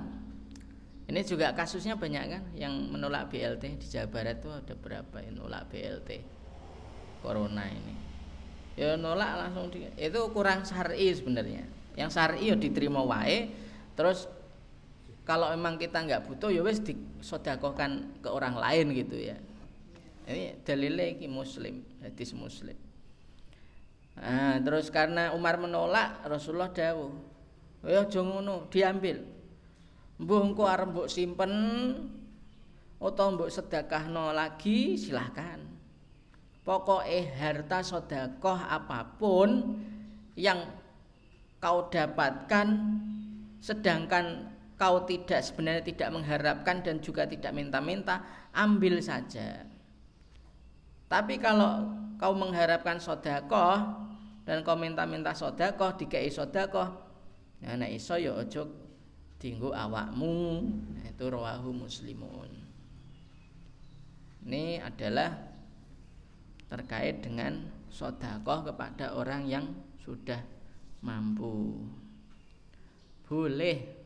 ini 1.07 1.23
juga 1.23 1.55
kasusnya 1.55 1.95
banyak 1.95 2.23
kan 2.27 2.43
yang 2.51 2.75
menolak 2.91 3.31
BLT 3.31 3.79
di 3.79 3.87
Jawa 3.87 4.11
Barat 4.11 4.43
itu 4.43 4.51
ada 4.51 4.75
berapa 4.75 5.23
yang 5.23 5.39
menolak 5.39 5.71
BLT 5.71 6.19
corona 7.23 7.63
ini 7.71 8.06
ya 8.77 8.93
nolak 8.93 9.41
langsung 9.41 9.73
di, 9.73 9.89
itu 9.97 10.19
kurang 10.29 10.61
syar'i 10.61 11.09
sebenarnya. 11.09 11.65
Yang 11.97 12.09
syar'i 12.13 12.53
ya 12.53 12.55
diterima 12.55 13.01
wae 13.01 13.49
terus 13.97 14.29
kalau 15.25 15.49
memang 15.51 15.81
kita 15.81 16.05
nggak 16.05 16.29
butuh 16.29 16.53
ya 16.53 16.61
wes 16.61 16.79
disodakohkan 16.79 18.21
ke 18.21 18.29
orang 18.29 18.55
lain 18.55 18.93
gitu 18.93 19.17
ya. 19.17 19.35
Ini 20.29 20.61
dalilnya 20.61 21.17
ini 21.17 21.27
muslim 21.27 21.81
hadis 22.05 22.31
muslim. 22.37 22.77
Nah, 24.17 24.61
terus 24.61 24.93
karena 24.93 25.33
Umar 25.33 25.57
menolak 25.57 26.21
Rasulullah 26.25 26.69
dawuh 26.69 27.11
ya 27.81 28.05
jangan 28.05 28.69
diambil. 28.69 29.25
Mbuh 30.17 30.41
engko 30.41 30.65
arep 30.65 30.89
mbok 30.93 31.09
simpen 31.09 31.53
utawa 32.97 33.29
mbok 33.37 33.53
sedekahno 33.53 34.33
lagi 34.33 34.97
silahkan 34.97 35.76
pokoknya 36.67 37.31
harta 37.39 37.79
sodakoh 37.79 38.59
apa 38.59 39.15
pun 39.15 39.79
yang 40.35 40.67
kau 41.63 41.87
dapatkan 41.87 42.67
sedangkan 43.63 44.51
kau 44.75 45.07
tidak 45.07 45.41
sebenarnya 45.41 45.81
tidak 45.81 46.09
mengharapkan 46.13 46.85
dan 46.85 47.01
juga 47.01 47.25
tidak 47.25 47.49
minta-minta, 47.55 48.21
ambil 48.53 49.01
saja. 49.01 49.65
Tapi 51.07 51.39
kalau 51.41 51.87
kau 52.19 52.35
mengharapkan 52.35 53.01
sodakoh 53.01 54.05
dan 54.45 54.61
kau 54.61 54.77
minta-minta 54.77 55.33
sodakoh, 55.33 55.97
dikei 55.97 56.29
sodakoh, 56.29 56.93
nah, 57.63 57.73
nah 57.73 57.89
iso 57.89 58.19
ya 58.19 58.37
ojo 58.37 58.69
tinggu 59.41 59.73
awakmu, 59.73 60.67
nah, 60.93 61.05
itu 61.09 61.25
rawahu 61.25 61.73
muslimun. 61.73 62.51
Ini 64.45 64.79
adalah 64.85 65.46
terkait 66.67 67.23
dengan 67.23 67.67
sodakoh 67.87 68.67
kepada 68.67 69.15
orang 69.15 69.47
yang 69.47 69.65
sudah 70.03 70.39
mampu. 71.03 71.83
Boleh. 73.27 73.97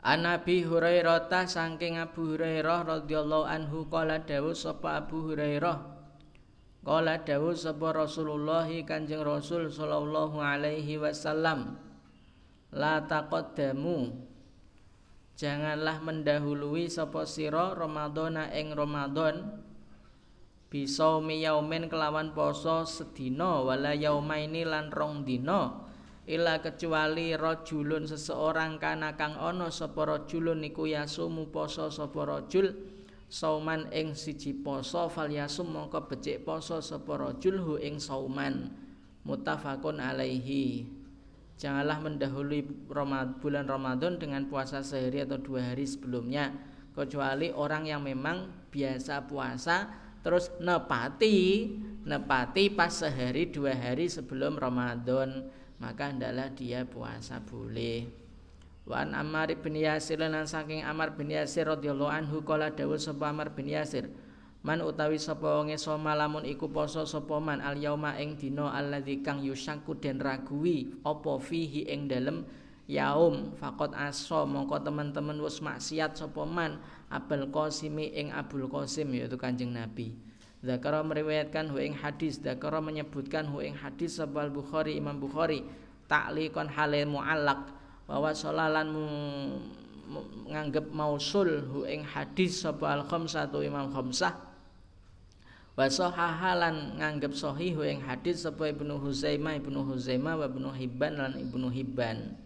An 0.00 0.24
Nabi 0.24 0.64
Hurairah 0.64 1.28
saking 1.44 2.00
Abu 2.00 2.36
Hurairah 2.36 2.88
radhiyallahu 2.88 3.44
anhu 3.44 3.84
kala 3.92 4.24
dawuh 4.24 4.56
sapa 4.56 5.04
Abu 5.04 5.28
Hurairah. 5.28 5.76
Kala 6.80 7.20
dawuh 7.20 7.52
sapa 7.52 7.92
Rasulullah 7.92 8.64
Kanjeng 8.88 9.20
Rasul 9.20 9.68
sallallahu 9.68 10.40
alaihi 10.40 10.96
wasallam 10.96 11.76
La 12.72 13.04
taqaddamu. 13.04 14.28
Janganlah 15.36 16.00
mendahului 16.00 16.88
sapa 16.88 17.28
sira 17.28 17.76
Ramadhana 17.76 18.48
ing 18.56 18.72
Ramadan 18.72 19.68
bisa 20.70 21.18
miyaumin 21.18 21.90
kelawan 21.90 22.30
poso 22.30 22.86
sedina 22.86 23.58
wala 23.66 23.90
yaumaini 23.90 24.62
lan 24.62 24.94
rong 24.94 25.26
dina. 25.26 25.90
Ila 26.30 26.62
kecuali 26.62 27.34
rajulun 27.34 28.06
seseorang 28.06 28.78
kana 28.78 29.18
kang 29.18 29.34
ana 29.34 29.66
sapa 29.66 30.06
rajulun 30.06 30.62
niku 30.62 30.86
yasumu 30.86 31.50
poso 31.50 31.90
sapa 31.90 32.22
rajul 32.22 32.70
sauman 33.26 33.90
ing 33.90 34.14
siji 34.14 34.54
poso 34.54 35.10
fal 35.10 35.26
yasum 35.26 35.74
mongko 35.74 36.06
becik 36.06 36.46
poso 36.46 36.78
sapa 36.78 37.18
rajul 37.18 37.58
hu 37.58 37.74
ing 37.82 37.98
sauman. 37.98 38.70
Muttafaqun 39.26 39.98
alaihi. 39.98 40.86
Janganlah 41.58 41.98
mendahului 41.98 42.62
bulan 43.42 43.66
Ramadan 43.66 44.16
dengan 44.16 44.46
puasa 44.48 44.80
sehari 44.80 45.26
atau 45.26 45.36
dua 45.36 45.74
hari 45.74 45.84
sebelumnya 45.84 46.56
kecuali 46.96 47.52
orang 47.52 47.84
yang 47.84 48.00
memang 48.00 48.48
biasa 48.72 49.28
puasa 49.28 49.92
terus 50.20 50.52
nepati 50.60 51.68
nepati 52.04 52.72
pas 52.72 52.92
sehari 52.92 53.48
dua 53.48 53.76
hari 53.76 54.08
sebelum 54.08 54.56
Ramadan 54.56 55.48
maka 55.80 56.12
hendaklah 56.12 56.52
dia 56.52 56.84
puasa 56.84 57.40
boleh. 57.40 58.04
Wan 58.84 59.16
Ammar 59.16 59.52
bin 59.60 59.76
Yasir 59.76 60.20
lan 60.20 60.34
saking 60.44 60.84
Ammar 60.84 61.14
bin 61.14 61.30
Yasir 61.30 61.68
radhiyallahu 61.68 62.10
anhu 62.10 62.42
kala 62.42 62.72
dawuh 62.72 62.98
sapa 62.98 63.30
Ammar 63.30 63.52
bin 63.54 63.70
Yasir 63.70 64.08
Man 64.60 64.84
utawi 64.84 65.16
sapa 65.16 65.56
wong 65.56 65.72
soma 65.80 66.12
lamun 66.12 66.44
iku 66.44 66.68
poso 66.68 67.08
sapa 67.08 67.40
man 67.40 67.64
al 67.64 67.80
yauma 67.80 68.20
ing 68.20 68.36
dina 68.36 68.68
alladzi 68.76 69.24
kang 69.24 69.40
yusyaku 69.40 69.96
den 69.96 70.20
ragui 70.20 71.00
apa 71.00 71.40
fihi 71.40 71.88
ing 71.88 72.12
dalem 72.12 72.44
yaum 72.90 73.54
faqat 73.54 73.94
aso 73.94 74.42
mongko 74.42 74.82
teman-teman 74.82 75.38
wis 75.38 75.62
maksiat 75.62 76.18
sapa 76.18 76.42
man? 76.42 76.82
Abul 77.10 77.46
Qasim 77.50 77.98
ing 78.02 78.34
Abul 78.34 78.66
Qasim 78.66 79.14
yaitu 79.14 79.38
Kanjeng 79.38 79.70
Nabi. 79.70 80.14
Zakara 80.60 81.00
meriwayatkan 81.00 81.72
hu 81.72 81.80
ing 81.80 81.96
hadis, 81.96 82.36
Zakara 82.42 82.82
menyebutkan 82.82 83.48
hu 83.48 83.64
ing 83.64 83.72
hadis 83.78 84.20
sebal 84.20 84.52
Bukhari 84.52 84.98
Imam 84.98 85.16
Bukhari 85.16 85.64
ta'liqan 86.04 86.68
halil 86.68 87.08
mu'allaq 87.08 87.72
bahwa 88.04 88.30
solalan 88.36 88.92
menganggap 90.10 90.90
mausul 90.92 91.64
hu 91.70 91.88
ing 91.88 92.04
hadis 92.04 92.60
sebal 92.60 93.06
khamsatu 93.08 93.64
Imam 93.64 93.88
Khamsah. 93.88 94.36
Wa 95.78 95.88
sahahalan 95.88 97.00
nganggep 97.00 97.32
sahih 97.32 97.72
ing 97.88 98.04
hadis 98.04 98.44
sapa 98.44 98.68
Ibnu 98.68 99.00
Huzaimah 99.00 99.56
Ibnu 99.56 99.80
Huzaimah 99.86 100.36
wa 100.36 100.44
Ibnu 100.44 100.68
Hibban 100.76 101.16
lan 101.16 101.32
Ibnu 101.40 101.72
Hibban 101.72 102.36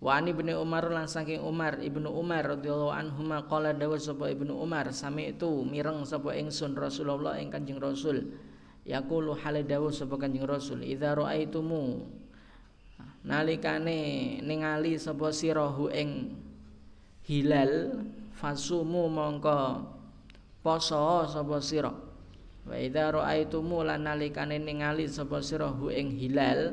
Wa 0.00 0.16
ani 0.16 0.32
ibnu 0.32 0.56
Umar 0.56 0.88
lan 0.88 1.04
saking 1.04 1.44
Umar 1.44 1.76
ibnu 1.76 2.08
Umar 2.08 2.40
radhiyallahu 2.56 2.88
anhu 2.88 3.20
qala 3.44 3.76
dawa 3.76 4.00
sapa 4.00 4.32
ibnu 4.32 4.56
Umar 4.56 4.88
sami 4.96 5.36
itu 5.36 5.60
mireng 5.68 6.08
sapa 6.08 6.32
ingsun 6.32 6.72
Rasulullah 6.72 7.36
ing 7.36 7.52
Kanjeng 7.52 7.76
Rasul. 7.76 8.32
Yaqulu 8.88 9.36
hale 9.44 9.60
dawa 9.60 9.92
sapa 9.92 10.16
Kanjeng 10.16 10.48
Rasul? 10.48 10.88
Idza 10.88 11.12
raaitumu. 11.12 12.08
Nalikane 13.28 14.40
ningali 14.40 14.96
sapa 14.96 15.36
sirahu 15.36 15.92
ing 15.92 16.32
hilal 17.28 18.00
fasumu 18.32 19.04
mongko 19.12 19.84
poso 20.64 21.28
sapa 21.28 21.60
sira. 21.60 21.92
Wa 22.64 22.72
idza 22.72 23.12
raaitumu 23.12 23.84
lan 23.84 24.08
nalikane 24.08 24.56
ningali 24.56 25.04
sapa 25.12 25.44
sirahu 25.44 25.92
ing 25.92 26.16
hilal 26.16 26.72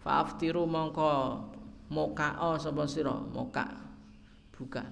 faaftiru 0.00 0.64
mongko 0.64 1.49
moka 1.90 2.38
o 2.38 2.56
sapa 2.56 2.86
sira? 2.86 3.12
Moka. 3.12 3.66
Buka. 4.54 4.86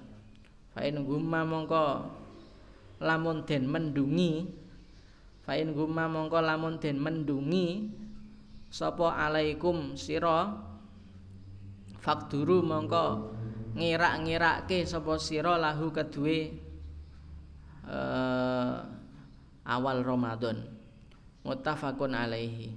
Fain 0.75 1.01
gumma 1.07 1.47
mongko 1.47 2.05
lamun 2.99 3.47
den 3.47 3.65
mendungi 3.65 4.45
fain 5.47 5.71
gumma 5.71 6.05
mongko 6.11 6.43
lamun 6.43 6.77
den 6.77 6.99
mendungi 6.99 7.89
sapa 8.69 9.15
alaikum 9.15 9.95
sira? 9.95 10.67
Fakturu 11.99 12.63
mongko 12.63 13.35
ngirak-ngirake 13.75 14.83
sapa 14.87 15.19
sira 15.19 15.55
lahu 15.55 15.91
kedue 15.95 16.53
uh, 17.87 18.83
awal 19.63 20.03
Ramadan. 20.03 20.63
Muttafaqun 21.43 22.13
alaihi. 22.13 22.75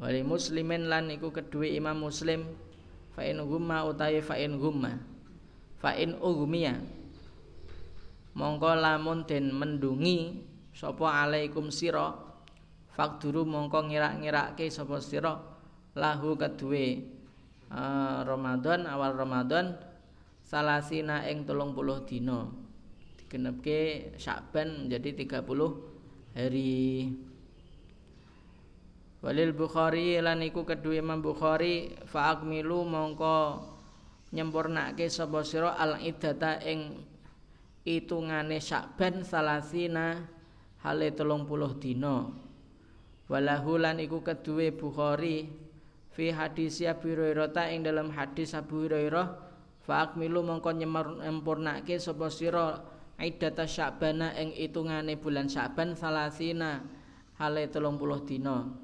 Wali 0.00 0.24
muslimin 0.24 0.88
lan 0.88 1.12
iku 1.12 1.28
kedue 1.36 1.68
imam 1.76 2.08
muslim 2.08 2.48
fa 3.12 3.22
in 3.24 3.40
gumma 3.44 3.84
utawi 3.84 4.24
fa 4.24 4.40
in 4.40 4.56
gumma 4.56 4.96
fa 5.78 5.92
in 5.96 6.16
ugmiya 6.16 6.80
mongko 8.32 8.72
lamun 8.80 9.28
den 9.28 9.52
mendungi 9.52 10.48
sapa 10.72 11.28
alaikum 11.28 11.68
sira? 11.68 12.16
Fakduru 12.92 13.48
mongko 13.48 13.88
ngirak-ngirake 13.88 14.68
sapa 14.68 15.00
sira? 15.00 15.36
Lahu 15.96 16.36
kedue 16.36 17.04
uh, 17.68 18.24
Ramadan 18.24 18.88
awal 18.88 19.16
Ramadan 19.16 19.76
salasina 20.44 21.28
ing 21.28 21.44
30 21.44 22.08
dina. 22.08 22.48
Digenepke 23.20 24.12
Syakban 24.16 24.88
menjadi 24.88 25.24
30 25.24 26.36
hari 26.36 27.12
Walil 29.22 29.54
Bukhari 29.54 30.18
lan 30.18 30.42
iku 30.42 30.66
kedua 30.66 30.98
Imam 30.98 31.22
Bukhari 31.22 31.94
fa 32.10 32.34
akmilu 32.34 32.82
mongko 32.82 33.62
nyempurnake 34.34 35.06
sapa 35.06 35.46
sira 35.46 35.78
al 35.78 36.02
iddata 36.02 36.58
ing 36.58 37.06
itungane 37.86 38.58
Syakban 38.58 39.22
salasina 39.22 40.26
hale 40.82 41.14
30 41.14 41.46
dina. 41.78 42.34
Walahu 43.30 43.78
lan 43.78 44.02
iku 44.02 44.26
kedua 44.26 44.74
Bukhari 44.74 45.46
fi 46.10 46.34
hadis 46.34 46.82
Abu 46.82 47.14
Hurairah 47.14 47.70
ing 47.70 47.86
dalam 47.86 48.10
hadis 48.10 48.58
Abu 48.58 48.90
Hurairah 48.90 49.38
fa 49.86 50.10
akmilu 50.10 50.42
mongko 50.42 50.74
nyempurnake 50.74 51.94
sapa 52.02 52.26
sira 52.26 52.82
iddata 53.22 53.70
sya'bana 53.70 54.34
ing 54.34 54.50
itungane 54.58 55.14
bulan 55.14 55.46
Sya'ban 55.46 55.94
salasina 55.94 56.82
hale 57.38 57.70
30 57.70 58.26
dina 58.26 58.81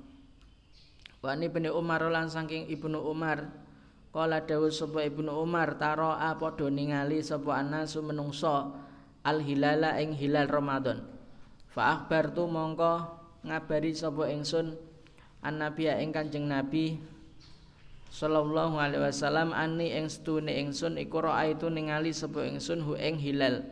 Wa 1.18 1.34
ni 1.34 1.50
bin 1.50 1.66
Umar 1.66 2.02
lan 2.06 2.30
saking 2.30 2.70
Ibnu 2.70 3.02
Umar. 3.02 3.50
Kala 4.14 4.42
dawuh 4.46 4.72
sapa 4.72 5.04
Ibnu 5.04 5.28
Umar 5.30 5.76
taroa 5.76 6.32
padha 6.38 6.70
ningali 6.70 7.20
sapa 7.20 7.60
anasu 7.60 8.00
menungso 8.00 8.72
al 9.26 9.42
hilala 9.42 9.98
ing 9.98 10.14
hilal 10.14 10.48
Ramadan. 10.48 11.04
Fa 11.68 11.98
akhbartu 11.98 12.48
mongko 12.48 13.04
ngabari 13.44 13.92
sapa 13.92 14.30
ingsun 14.32 14.74
an 15.44 15.54
nabiya 15.60 16.00
ing 16.02 16.10
Kanjeng 16.10 16.48
Nabi 16.48 16.98
sallallahu 18.08 18.80
alaihi 18.80 19.04
wasallam 19.04 19.52
ani 19.52 19.92
ing 19.92 20.08
stune 20.08 20.48
ingsun 20.48 20.96
iku 20.96 21.20
itu 21.44 21.68
ningali 21.68 22.10
sapa 22.10 22.48
ingsun 22.48 22.82
hu 22.82 22.96
ing 22.96 23.20
hilal 23.20 23.62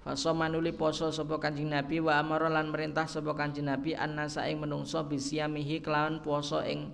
Faso 0.00 0.32
manuli 0.32 0.72
poso 0.72 1.12
sapa 1.12 1.36
Kanjeng 1.36 1.68
Nabi 1.68 2.00
wa 2.00 2.16
amara 2.16 2.48
lan 2.48 2.72
merintah 2.72 3.04
sapa 3.04 3.36
Kanjeng 3.36 3.68
Nabi 3.68 3.92
annasa 3.92 4.48
ing 4.48 4.64
menungso 4.64 4.96
bisyamihi 5.04 5.84
kelawan 5.84 6.24
poso 6.24 6.64
ing 6.64 6.88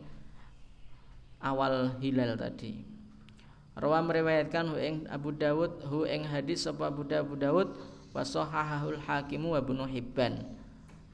awal 1.38 1.94
hilal 2.02 2.34
tadi. 2.34 2.82
Rawa 3.78 4.02
meriwayatkan 4.02 4.74
hu 4.74 4.76
ing 4.82 5.06
Abu 5.06 5.30
Dawud 5.30 5.86
hu 5.86 6.02
ing 6.02 6.26
hadis 6.26 6.66
sapa 6.66 6.90
Abu 6.90 7.06
Dawud 7.06 7.78
wa 8.10 8.22
sahahul 8.26 8.98
Hakim 8.98 9.46
wa 9.46 9.62
Ibnu 9.62 9.86
Hibban. 9.86 10.42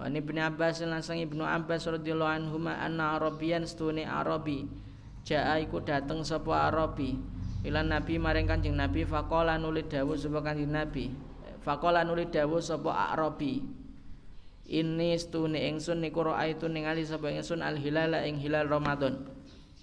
Wa 0.00 0.08
Ibnu 0.08 0.40
Abbas 0.40 0.80
lan 0.88 1.04
sang 1.04 1.20
Ibnu 1.20 1.44
Abbas 1.44 1.84
radhiyallahu 1.92 2.32
anhu 2.40 2.56
ma 2.56 2.80
anna 2.80 3.20
Arabian 3.20 3.68
stune 3.68 4.08
Arabi. 4.08 4.64
Jaa 5.28 5.60
iku 5.60 5.84
dateng 5.84 6.24
sapa 6.24 6.72
Arabi. 6.72 7.20
Ilan 7.68 7.92
Nabi 7.92 8.16
maring 8.16 8.48
Kanjeng 8.48 8.80
Nabi 8.80 9.04
faqala 9.04 9.60
nuli 9.60 9.84
dawuh 9.84 10.16
sapa 10.16 10.40
Kanjeng 10.40 10.72
Nabi 10.72 11.31
Faqala 11.62 12.02
nuli 12.02 12.26
dawuh 12.26 12.58
sapa 12.58 13.14
Arabi. 13.14 13.62
Ini 14.66 15.14
stune 15.18 15.58
ingsun 15.70 16.02
niku 16.02 16.26
itu 16.42 16.66
ningali 16.66 17.06
sapa 17.06 17.30
ingsun 17.30 17.62
al 17.62 17.78
hilala 17.78 18.26
ing 18.26 18.38
hilal 18.38 18.66
Ramadan. 18.66 19.26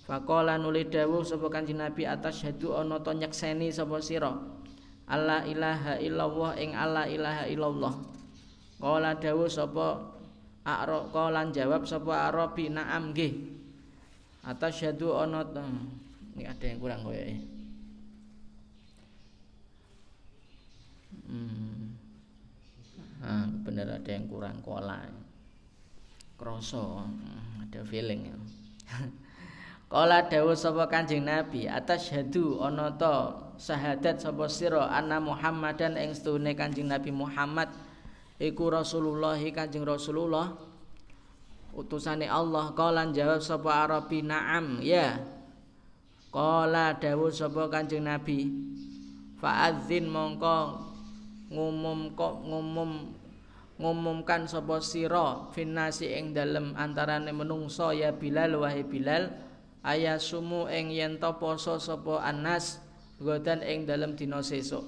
Faqala 0.04 0.60
nuli 0.60 0.88
dawuh 0.88 1.24
sapa 1.24 1.48
Kanjeng 1.48 1.80
Nabi 1.80 2.04
atas 2.04 2.44
hadu 2.44 2.76
ana 2.76 3.00
to 3.00 3.16
nyekseni 3.16 3.72
sapa 3.72 4.04
sira. 4.04 4.36
Allah 5.10 5.42
ilaha 5.48 5.98
illallah 5.98 6.52
ing 6.62 6.78
Allah 6.78 7.10
ilaha 7.10 7.44
illallah. 7.50 7.94
Qala 8.80 9.18
dawuh 9.18 9.50
sapa 9.50 10.16
A'ra 10.70 11.08
qala 11.10 11.50
jawab 11.50 11.88
sapa 11.90 12.30
Arabi 12.30 12.70
na'am 12.70 13.16
nggih. 13.16 13.34
Atas 14.46 14.86
hadu 14.86 15.18
ana 15.18 15.42
ini 16.38 16.48
ada 16.48 16.66
yang 16.66 16.80
kurang 16.80 17.04
koyoke. 17.04 17.59
Hmm. 21.30 21.94
Nah, 23.22 23.46
bener 23.62 23.86
ada 23.86 24.10
yang 24.10 24.26
kurang 24.26 24.58
kola. 24.66 25.06
Kroso, 26.40 27.06
hmm, 27.06 27.70
ada 27.70 27.86
feeling. 27.86 28.34
Kala 29.90 30.22
dawuh 30.30 30.54
sapa 30.54 30.86
Kanjeng 30.86 31.26
Nabi 31.26 31.66
atas 31.66 32.14
hadu 32.14 32.62
ana 32.62 32.94
to 32.94 33.34
syahadat 33.58 34.22
sapa 34.22 34.46
sira 34.46 34.86
anna 34.86 35.18
Muhammadan 35.18 35.98
ing 35.98 36.14
stune 36.14 36.54
Kanjeng 36.54 36.94
Nabi 36.94 37.10
Muhammad 37.10 37.74
iku 38.38 38.70
Rasulullah 38.70 39.34
Kanjeng 39.42 39.82
Rasulullah 39.82 40.54
utusane 41.74 42.30
Allah 42.30 42.70
kala 42.78 43.10
jawab 43.10 43.42
sapa 43.42 43.90
Arabi 43.90 44.22
na'am 44.22 44.78
ya 44.86 45.26
Kala 46.30 46.94
dawuh 46.94 47.34
sapa 47.34 47.66
Kanjeng 47.74 48.06
Nabi 48.06 48.46
fa'adzin 49.42 50.06
mongko 50.06 50.89
ngumum 51.50 52.14
kok 52.14 52.46
ngumum 52.46 53.14
ngumumkan 53.80 54.44
sapa 54.46 54.84
sira 54.84 55.50
finnasi 55.56 56.12
ing 56.12 56.36
dalem 56.36 56.76
antarane 56.76 57.32
menungso 57.32 57.96
ya 57.96 58.12
Bilal 58.14 58.60
wahai 58.60 58.84
Bilal. 58.86 59.32
Ayasumu 59.80 60.68
ing 60.68 60.92
yen 60.92 61.24
to 61.24 61.32
poso 61.40 61.80
sapa 61.80 62.20
Anas 62.20 62.84
godan 63.16 63.64
ing 63.64 63.88
dalem 63.88 64.12
dina 64.20 64.44
sesuk. 64.44 64.84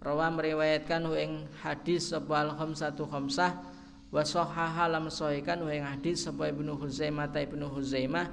Rawa 0.00 0.32
meriwayatkan 0.32 1.04
ing 1.20 1.46
hadis 1.60 2.10
sapa 2.10 2.48
al-khamsatu 2.48 3.04
khamsah 3.06 3.60
wa 4.08 4.24
sahaha 4.24 4.88
lam 4.88 5.12
sahikan 5.12 5.60
ing 5.68 5.84
hadis 5.84 6.24
sapa 6.24 6.48
Ibnu 6.48 6.80
Huzaimah 6.80 7.28
ta 7.28 7.44
Ibnu 7.44 7.68
Huzaimah 7.68 8.26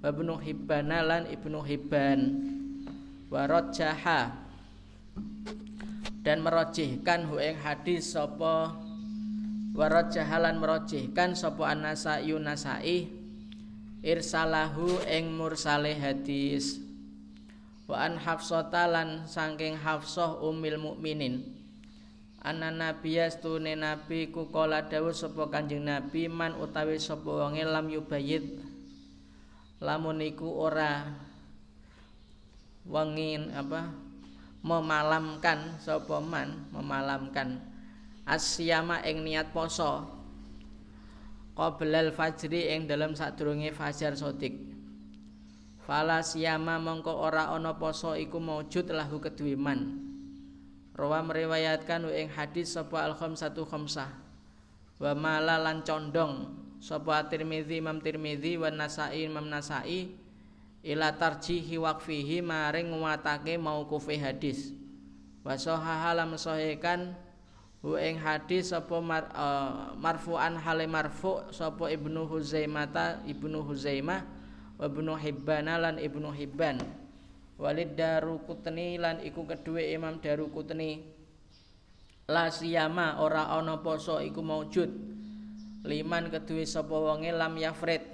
wa 0.00 0.08
Ibnu 0.08 0.40
Hibban 0.40 0.88
lan 0.88 1.28
Ibnu 1.28 1.60
Hibban. 1.60 2.20
Wa 3.28 3.44
rajaha 3.44 4.32
dan 6.22 6.38
merojihkan 6.40 7.26
hu 7.26 7.38
hadis 7.38 8.14
sapa 8.14 8.78
warad 9.74 10.14
jahalan 10.14 10.62
merojihkan 10.62 11.34
sapa 11.34 11.74
anasa 11.74 12.22
yunasai 12.22 13.10
irsalahu 14.02 15.02
ing 15.06 15.30
mursale 15.34 15.94
hadis. 15.94 16.82
Wa 17.86 18.06
an 18.06 18.18
hafsata 18.18 18.86
lan 18.90 19.26
saking 19.26 19.78
hafsah 19.78 20.38
umil 20.42 20.78
mukminin. 20.78 21.42
Ana 22.42 22.74
nabiya 22.74 23.30
stune 23.30 23.78
nabi 23.78 24.34
ku 24.34 24.50
kala 24.50 24.90
dawuh 24.90 25.14
sapa 25.14 25.46
kanjeng 25.46 25.86
nabi 25.86 26.26
man 26.26 26.58
utawi 26.58 26.98
sapa 26.98 27.30
wonge 27.30 27.62
lam 27.62 27.86
yubayid 27.86 28.58
lamun 29.78 30.18
iku 30.22 30.50
ora 30.50 31.06
wengin 32.82 33.54
apa 33.54 33.94
memalamkan 34.62 35.76
sapa 35.82 36.22
man? 36.22 36.70
Memalamkan. 36.70 37.58
Asyama 38.22 39.02
ing 39.02 39.26
niat 39.26 39.50
poso. 39.50 40.06
Qoblal 41.52 42.14
fajri 42.14 42.72
ing 42.72 42.88
dalam 42.88 43.12
sadurunge 43.12 43.74
fajar 43.74 44.16
sodik. 44.16 44.72
Fala 45.82 46.22
siyama 46.22 46.78
mongko 46.78 47.10
ora 47.10 47.50
ana 47.50 47.74
poso 47.74 48.14
iku 48.14 48.38
maujud 48.38 48.88
lahu 48.94 49.18
kedue 49.18 49.58
man. 49.58 49.98
Rawa 50.94 51.26
meriwayatkan 51.26 52.06
ing 52.14 52.30
hadis 52.30 52.78
sapa 52.78 53.02
al 53.02 53.18
satu 53.18 53.66
khamsah. 53.66 54.08
Wa 55.02 55.12
mala 55.18 55.58
lan 55.58 55.82
condong 55.82 56.54
sapa 56.78 57.26
Tirmizi 57.26 57.82
Imam 57.82 57.98
Tirmizi 57.98 58.54
wa 58.54 58.70
Nasai 58.70 59.26
Imam 59.26 59.50
Nasai 59.50 60.14
ila 60.82 61.14
tarjihi 61.14 61.78
waqfihi 61.78 62.42
maring 62.42 62.90
nguwatake 62.90 63.54
mauqufi 63.54 64.18
hadis. 64.18 64.74
Wa 65.46 65.54
sahaha 65.54 66.14
lam 66.14 66.34
sahikan 66.34 67.14
hu 67.82 67.98
ing 67.98 68.18
hadis 68.18 68.70
sapa 68.70 68.98
mar, 69.02 69.30
uh, 69.34 69.94
marfu'an 69.98 70.58
hale 70.58 70.86
marfu 70.86 71.42
sapa 71.50 71.90
Ibnu 71.90 72.26
Huzaimah 72.26 73.26
Ibnu 73.26 73.62
Huzaimah 73.66 74.20
wa 74.78 74.84
Ibnu 74.86 75.14
Hibban 75.18 75.66
lan 75.66 75.98
Ibnu 75.98 76.30
Hibban. 76.34 76.78
Walid 77.62 77.94
Darukutni 77.94 78.98
lan 78.98 79.22
iku 79.22 79.46
kedue 79.46 79.94
Imam 79.94 80.18
Darukutni 80.18 80.98
la 82.26 82.50
siyama 82.50 83.22
ora 83.22 83.54
ana 83.54 83.78
poso 83.78 84.18
iku 84.18 84.42
maujud. 84.42 84.90
Liman 85.86 86.30
kedue 86.30 86.66
sapa 86.66 86.94
wonge 86.94 87.30
lam 87.30 87.54
yafrid 87.58 88.11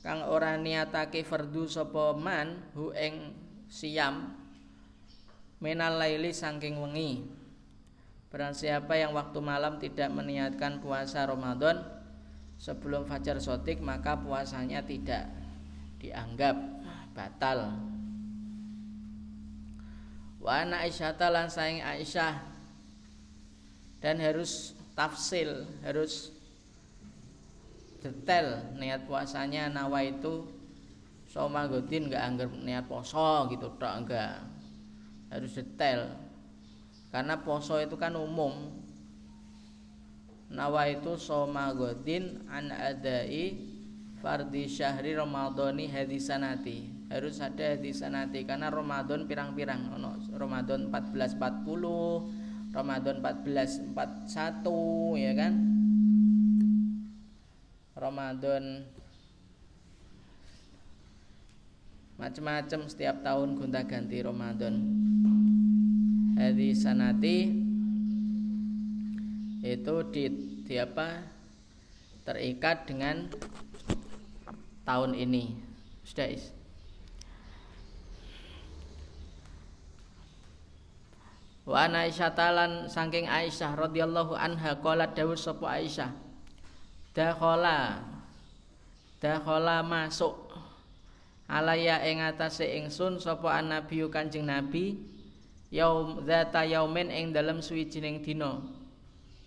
kang 0.00 0.24
ora 0.24 0.56
niatake 0.56 1.20
fardu 1.24 1.68
sapa 1.68 2.16
man 2.16 2.72
hu 2.72 2.92
ing 2.96 3.36
siam. 3.68 4.36
Menal 5.60 6.00
laili 6.00 6.32
saking 6.32 6.80
wengi. 6.80 7.20
Barang 8.32 8.56
siapa 8.56 8.96
yang 8.96 9.12
waktu 9.12 9.38
malam 9.44 9.76
tidak 9.76 10.08
meniatkan 10.08 10.80
puasa 10.80 11.28
Ramadan 11.28 11.84
sebelum 12.56 13.04
fajar 13.04 13.36
sotik 13.42 13.82
maka 13.84 14.16
puasanya 14.16 14.80
tidak 14.80 15.28
dianggap 16.00 16.56
batal. 17.12 17.76
Wa 20.40 20.64
Aisyah 20.64 21.12
lan 21.28 21.52
saing 21.52 21.84
Aisyah. 21.84 22.48
Dan 24.00 24.16
harus 24.16 24.72
tafsil, 24.96 25.68
harus 25.84 26.32
detail 28.00 28.74
niat 28.80 29.04
puasanya 29.04 29.68
nawa 29.68 30.02
itu 30.02 30.48
soma 31.30 31.70
godin 31.70 32.10
nggak 32.10 32.24
anggap 32.24 32.50
niat 32.58 32.84
poso 32.90 33.46
gitu 33.52 33.70
tok 33.78 33.94
enggak 34.02 34.42
harus 35.30 35.54
detail. 35.54 36.10
Karena 37.14 37.38
poso 37.38 37.78
itu 37.78 37.94
kan 37.94 38.18
umum. 38.18 38.74
Nawa 40.50 40.90
itu 40.90 41.14
soma 41.14 41.70
godin 41.70 42.42
an 42.50 42.74
adai 42.74 43.54
fardi 44.18 44.66
syahri 44.66 45.14
ramadhani 45.14 45.86
hadisanati 45.86 47.00
harus 47.10 47.42
ada 47.42 47.74
hadisanati 47.74 48.46
karena 48.46 48.70
Ramadan 48.70 49.26
pirang-pirang. 49.26 49.90
Ono 49.98 50.14
Ramadan 50.34 50.90
1440 50.90 52.70
Ramadan 52.70 53.18
1441 53.18 55.18
ya 55.18 55.34
kan 55.34 55.58
Ramadan 58.00 58.88
macam-macam 62.16 62.80
setiap 62.88 63.20
tahun 63.20 63.60
gonta-ganti 63.60 64.24
Ramadan. 64.24 64.74
Hari 66.40 66.72
sanati 66.72 67.52
itu 69.60 69.94
di, 70.08 70.24
di 70.64 70.74
apa 70.80 71.20
terikat 72.24 72.88
dengan 72.88 73.28
tahun 74.88 75.12
ini. 75.16 75.56
Sudah 76.04 76.28
is. 76.32 76.56
Wa 81.68 81.86
Aisyah 81.86 82.32
talan 82.32 82.72
saking 82.88 83.28
Aisyah 83.28 83.76
radhiyallahu 83.76 84.32
anha 84.32 84.80
qalat 84.80 85.12
dawuh 85.12 85.36
sapa 85.36 85.76
Aisyah. 85.76 86.29
Dakhala. 87.10 88.06
Dakhala 89.18 89.82
masuk. 89.82 90.38
Alaya 91.50 91.98
ing 92.06 92.22
atase 92.22 92.78
ingsun 92.78 93.18
sapa 93.18 93.58
annabiyu 93.58 94.06
Kanjeng 94.06 94.46
Nabi 94.46 94.94
yaum 95.74 96.22
zata 96.22 96.62
yaumin 96.62 97.10
ing 97.10 97.34
dalem 97.34 97.58
suwijining 97.58 98.22
dina. 98.22 98.62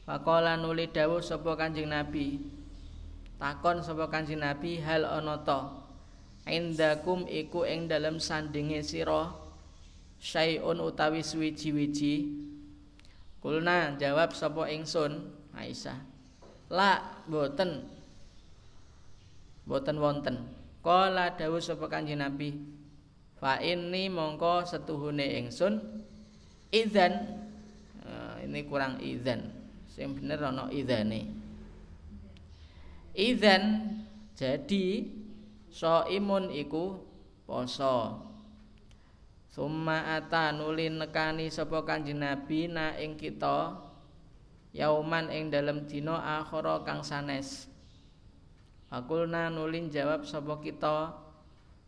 Faqala 0.04 0.60
nuli 0.60 0.92
dawuh 0.92 1.24
sapa 1.24 1.56
Kanjeng 1.56 1.88
Nabi. 1.88 2.44
Takon 3.40 3.80
sapa 3.80 4.12
Kanjeng 4.12 4.44
Nabi 4.44 4.84
hal 4.84 5.08
ana 5.08 5.40
ta? 5.40 5.80
Indakum 6.44 7.24
iku 7.32 7.64
ing 7.64 7.88
dalem 7.88 8.20
sandinge 8.20 8.84
sira 8.84 9.32
syai'un 10.20 10.84
utawi 10.84 11.24
suwiji-wiji. 11.24 12.28
Kulna 13.40 13.96
jawab 13.96 14.36
sapa 14.36 14.68
ingsun 14.68 15.32
Aisyah 15.56 16.13
La 16.74 17.22
boten 17.30 17.86
boten 19.70 19.98
wonten 20.02 20.38
Kala 20.84 21.32
dawuh 21.40 21.64
sapa 21.64 21.88
Kanjeng 21.88 22.20
Nabi, 22.20 22.60
fa 23.40 23.56
inni 23.64 24.12
mongko 24.12 24.68
setuhune 24.68 25.24
ingsun 25.40 25.80
idzan 26.76 27.40
uh, 28.04 28.36
ini 28.44 28.68
kurang 28.68 29.00
idzan. 29.00 29.48
Sing 29.88 30.12
bener 30.12 30.44
ana 30.44 30.68
idzane. 30.68 31.32
Idzan 33.16 33.96
jadi 34.36 35.08
so 35.72 36.04
imun 36.12 36.52
iku 36.52 37.00
poso. 37.48 38.28
Summa 39.54 40.20
ata 40.20 40.52
nuli 40.52 40.92
nekani 40.92 41.48
sapa 41.48 41.86
Kanjeng 41.88 42.20
Nabi 42.20 42.68
na 42.68 42.98
ing 43.00 43.16
kita 43.16 43.83
yauman 44.74 45.30
ing 45.30 45.54
dalem 45.54 45.86
dina 45.86 46.42
akhara 46.42 46.82
kang 46.82 47.06
sanes. 47.06 47.70
Fakulna 48.90 49.54
nulin 49.54 49.90
jawab 49.90 50.26
sapa 50.26 50.58
kita 50.62 51.14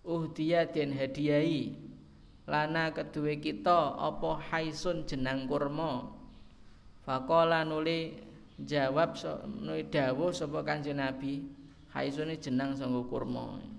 uhdiya 0.06 0.70
den 0.70 0.94
hadiahi 0.94 1.74
lana 2.46 2.94
kedue 2.94 3.42
kita 3.42 3.98
apa 3.98 4.42
haisun 4.54 5.06
jenang 5.06 5.50
kurma? 5.50 6.14
Fakola 7.06 7.62
nuli 7.62 8.18
jawab 8.58 9.14
nuli 9.62 9.86
dawuh 9.86 10.34
sapa 10.34 10.66
Kanjeng 10.66 10.98
Nabi 10.98 11.46
haisun 11.94 12.34
jenang 12.38 12.74
sanggo 12.74 13.06
kurma 13.06 13.75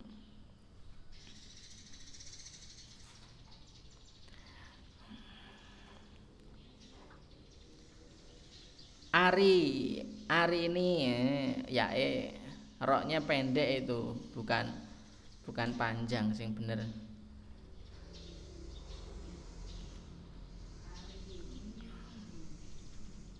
Ari 9.17 9.97
Ari 10.29 10.69
ini 10.69 10.89
ya 11.73 11.89
eh 11.97 12.37
roknya 12.77 13.25
pendek 13.25 13.89
itu 13.89 14.13
bukan 14.37 14.69
bukan 15.49 15.73
panjang 15.81 16.29
sing 16.37 16.53
bener. 16.53 16.85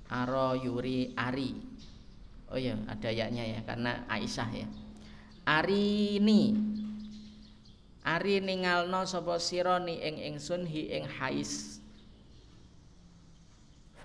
Aro 0.09 0.57
Yuri 0.57 1.13
Ari. 1.13 1.51
Oh 2.49 2.57
ya 2.57 2.79
ada 2.89 3.11
yaknya 3.13 3.45
ya 3.45 3.61
karena 3.67 4.07
Aisyah 4.09 4.51
ya. 4.55 4.69
Ari 5.45 6.17
ini 6.23 6.57
Ari 8.07 8.39
ningalno 8.39 9.03
sapa 9.03 9.37
sira 9.43 9.83
ni 9.83 9.99
ing 9.99 10.17
ingsun 10.33 10.63
hi 10.65 10.95
ing 10.95 11.05
hais 11.11 11.76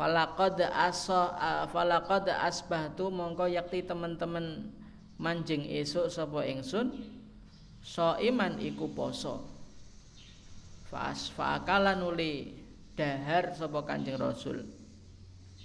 Falaqad 0.02 0.58
asa 0.66 1.30
falaqad 1.70 2.26
asbahtu 2.26 3.14
mongko 3.14 3.46
yakti 3.46 3.86
teman-teman 3.86 4.74
manjing 5.22 5.62
esuk 5.70 6.10
sapa 6.10 6.42
ingsun 6.42 6.90
so 7.86 8.18
iman 8.18 8.58
iku 8.58 8.90
poso. 8.98 9.46
Fas 10.90 11.30
faakala 11.30 11.94
nuli 11.94 12.50
dahar 12.98 13.54
sapa 13.54 13.86
kanjeng 13.86 14.18
rasul. 14.18 14.66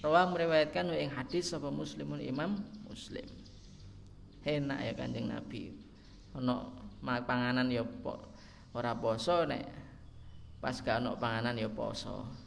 Rawa 0.05 0.29
meriwayatkan 0.29 0.93
ing 0.93 1.17
hadis 1.17 1.57
sapa 1.57 1.73
muslimun 1.73 2.21
imam 2.21 2.61
muslim. 2.85 3.25
Enak 4.45 4.85
ya 4.85 4.93
kanjeng 5.01 5.33
nabi. 5.33 5.73
Ono 6.37 6.77
panganan 7.01 7.73
ya 7.73 7.89
po, 7.89 8.21
ora 8.77 8.93
poso 8.93 9.49
nek 9.49 9.65
pas 10.61 10.77
gak 10.77 11.01
ono 11.01 11.17
panganan 11.17 11.57
ya 11.57 11.73
poso 11.73 12.45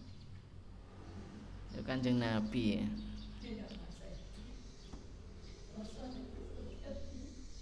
ya 1.76 1.82
kanjeng 1.86 2.18
nabi. 2.18 2.82
Ya 2.82 2.88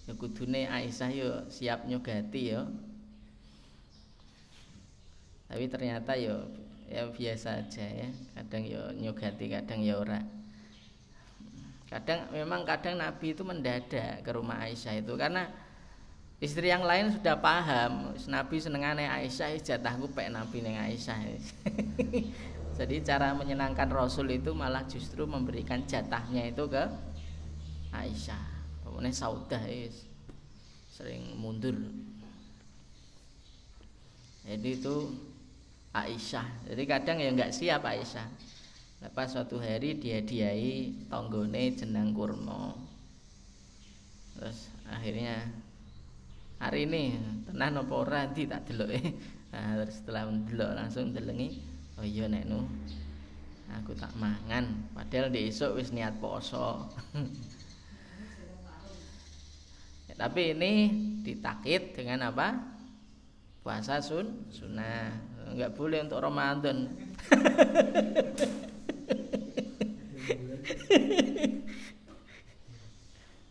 ya 0.07 0.13
kudune 0.15 0.63
Aisyah 0.71 1.11
yo 1.11 1.31
siap 1.51 1.83
nyogati 1.83 2.55
yo. 2.55 2.63
Tapi 5.51 5.67
ternyata 5.67 6.15
yo 6.15 6.47
ya 6.87 7.11
biasa 7.11 7.67
aja 7.67 7.83
ya. 7.83 8.09
Kadang 8.39 8.63
yo 8.63 8.83
nyogati 8.95 9.45
kadang 9.51 9.83
ya 9.83 9.99
ora. 9.99 10.23
Kadang 11.87 12.27
memang 12.35 12.67
kadang 12.67 12.99
Nabi 12.99 13.31
itu 13.31 13.47
mendadak 13.47 14.23
ke 14.23 14.31
rumah 14.31 14.59
Aisyah 14.63 14.99
itu. 14.99 15.15
Karena 15.15 15.47
istri 16.39 16.67
yang 16.67 16.83
lain 16.83 17.15
sudah 17.15 17.39
paham 17.39 18.11
Nabi 18.27 18.59
senengane 18.59 19.07
Aisyah 19.07 19.59
jatahku 19.59 20.11
pek 20.11 20.31
Nabi 20.31 20.63
neng 20.63 20.75
Aisyah 20.79 21.15
jadi 22.77 23.01
cara 23.01 23.33
menyenangkan 23.33 23.89
Rasul 23.89 24.29
itu 24.37 24.53
malah 24.53 24.85
justru 24.85 25.25
memberikan 25.25 25.81
jatahnya 25.89 26.53
itu 26.53 26.69
ke 26.69 26.85
Aisyah 27.89 28.57
Pokoknya 28.87 29.11
saudah 29.11 29.61
is 29.67 30.07
sering 30.89 31.37
mundur. 31.37 31.77
Jadi 34.41 34.69
itu 34.73 35.11
Aisyah. 35.93 36.71
Jadi 36.71 36.83
kadang 36.89 37.21
ya 37.21 37.29
nggak 37.29 37.53
siap 37.53 37.83
Aisyah. 37.83 38.25
Lepas 39.05 39.37
suatu 39.37 39.61
hari 39.61 40.01
dia 40.01 40.23
diai 40.25 40.97
tonggone 41.11 41.77
jenang 41.77 42.15
kurma. 42.15 42.73
Terus 44.39 44.71
akhirnya 44.89 45.45
hari 46.57 46.89
ini 46.89 47.21
tenang 47.45 47.77
nopo 47.77 48.01
ora 48.01 48.25
tak 48.31 48.65
delok 48.65 48.89
Nah, 49.47 49.79
terus 49.79 50.03
setelah 50.03 50.27
mendelok 50.27 50.71
langsung 50.75 51.13
delengi 51.15 51.76
oh 51.97 52.05
iya 52.05 52.29
nek 52.29 52.45
nu. 52.45 52.63
Aku 53.83 53.91
tak 53.97 54.15
mangan. 54.15 54.87
Padahal 54.95 55.27
di 55.27 55.51
esok 55.51 55.75
wis 55.75 55.91
niat 55.91 56.15
poso. 56.23 56.87
Tapi 60.17 60.57
ini 60.57 60.89
ditakit 61.21 61.93
dengan 61.93 62.33
apa? 62.33 62.57
Puasa 63.61 64.01
sun 64.01 64.49
sunnah. 64.49 65.13
Nggak 65.53 65.77
boleh 65.77 66.01
untuk 66.01 66.25
Ramadan. 66.25 66.89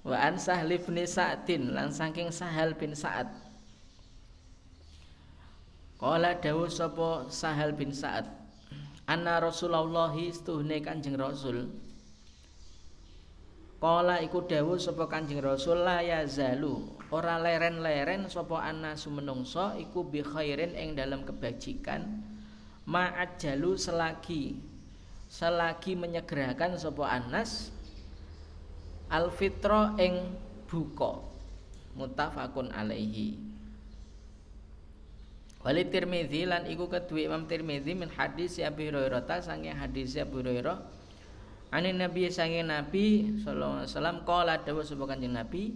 Wa 0.06 0.16
an 0.26 0.38
sahli 0.38 0.78
bin 0.82 1.02
sa'din 1.06 1.70
lan 1.74 1.94
saking 1.94 2.34
sahal 2.34 2.74
bin 2.78 2.94
sa'ad 2.94 3.45
Kala 5.96 6.36
dawuh 6.36 6.68
sapa 6.68 7.32
Sahal 7.32 7.72
bin 7.72 7.88
Sa'ad 7.88 8.28
Anna 9.06 9.38
Rasulullah 9.38 10.10
istuhne 10.18 10.82
Kanjeng 10.82 11.14
Rasul. 11.14 11.70
Kala 13.78 14.18
iku 14.18 14.42
dawuh 14.44 14.82
sapa 14.82 15.06
Kanjeng 15.06 15.38
Rasul 15.38 15.86
la 15.86 16.02
yazalu. 16.02 16.90
Ora 17.14 17.38
leren-leren 17.38 18.26
sapa 18.26 18.66
ana 18.66 18.98
sumenungsa 18.98 19.78
iku 19.78 20.10
bi 20.10 20.26
khairin 20.26 20.74
ing 20.74 20.98
dalam 20.98 21.22
kebajikan. 21.22 22.26
Ma'ajalu 22.90 23.78
selagi 23.78 24.58
selagi 25.30 25.94
menyegerakan 25.94 26.74
sapa 26.74 27.06
Anas 27.06 27.70
al 29.06 29.30
fitra 29.30 29.94
ing 30.02 30.34
buka 30.66 31.22
muttafaqun 31.94 32.74
alaihi 32.74 33.45
Wali 35.66 35.82
Tirmidzi 35.90 36.46
lan 36.46 36.70
iku 36.70 36.86
kedua 36.86 37.26
Imam 37.26 37.50
Tirmidzi 37.50 37.98
min 37.98 38.06
hadis 38.06 38.62
Abi 38.62 38.86
Hurairah 38.86 39.26
saking 39.42 39.74
hadis 39.74 40.14
Abu 40.14 40.38
Hurairah. 40.38 40.78
Ani 41.74 41.90
Nabi 41.90 42.30
sange 42.30 42.62
Nabi 42.62 43.34
sallallahu 43.42 43.82
alaihi 43.82 43.90
wasallam 43.90 44.16
qala 44.22 44.62
dawuh 44.62 44.86
sapa 44.86 45.10
Kanjeng 45.10 45.34
Nabi 45.34 45.74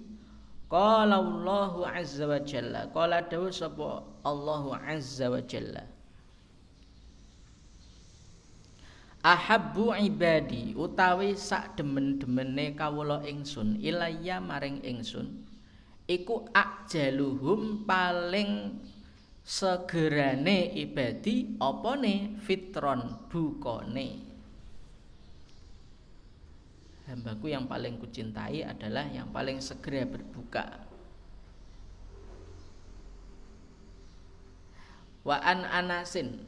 Qala 0.70 1.18
Allahu 1.18 1.82
azza 1.82 2.30
wa 2.30 2.38
jalla. 2.38 2.86
Qala 2.94 3.26
dawu 3.26 3.50
sapa 3.50 4.06
Allahu 4.22 4.70
azza 4.78 5.26
wa 5.26 5.42
jalla. 5.42 5.82
Ahabbu 9.26 9.92
ibadi 9.98 10.72
utawi 10.78 11.34
sak 11.36 11.76
demen-demene 11.76 12.72
kawula 12.72 13.20
ingsun 13.26 13.76
ilayya 13.84 14.40
maring 14.40 14.80
ingsun 14.80 15.44
iku 16.08 16.48
akjaluhum 16.56 17.84
paling 17.84 18.80
segerane 19.50 20.70
ibadi 20.78 21.58
opone 21.58 22.38
fitron 22.38 23.26
bukone. 23.26 24.30
Hambaku 27.10 27.50
yang 27.50 27.66
paling 27.66 27.98
kucintai 27.98 28.62
adalah 28.62 29.10
yang 29.10 29.34
paling 29.34 29.58
segera 29.58 30.06
berbuka. 30.06 30.86
Wa 35.26 35.42
an 35.42 35.66
anasin 35.66 36.46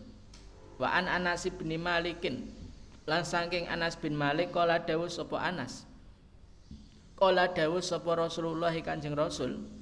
wa 0.79 0.95
an 0.95 1.11
anas 1.11 1.51
bin 1.51 1.75
malikin. 1.83 2.63
Lan 3.03 3.27
Anas 3.67 3.99
bin 3.99 4.15
Malik 4.15 4.55
kala 4.55 4.79
dawuh 4.79 5.11
sapa 5.11 5.43
Anas? 5.43 5.83
Kala 7.19 7.51
dawuh 7.51 7.83
sapa 7.83 8.15
Rasulullah 8.15 8.71
Kanjeng 8.79 9.19
Rasul 9.19 9.82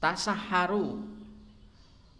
tasaharu. 0.00 0.98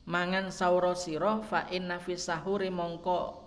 Mangan 0.04 0.52
sahur 0.52 0.92
sira 0.96 1.40
fa 1.40 1.66
inna 1.72 1.96
fi 2.00 2.14
sahuri 2.14 2.68
mongko 2.68 3.40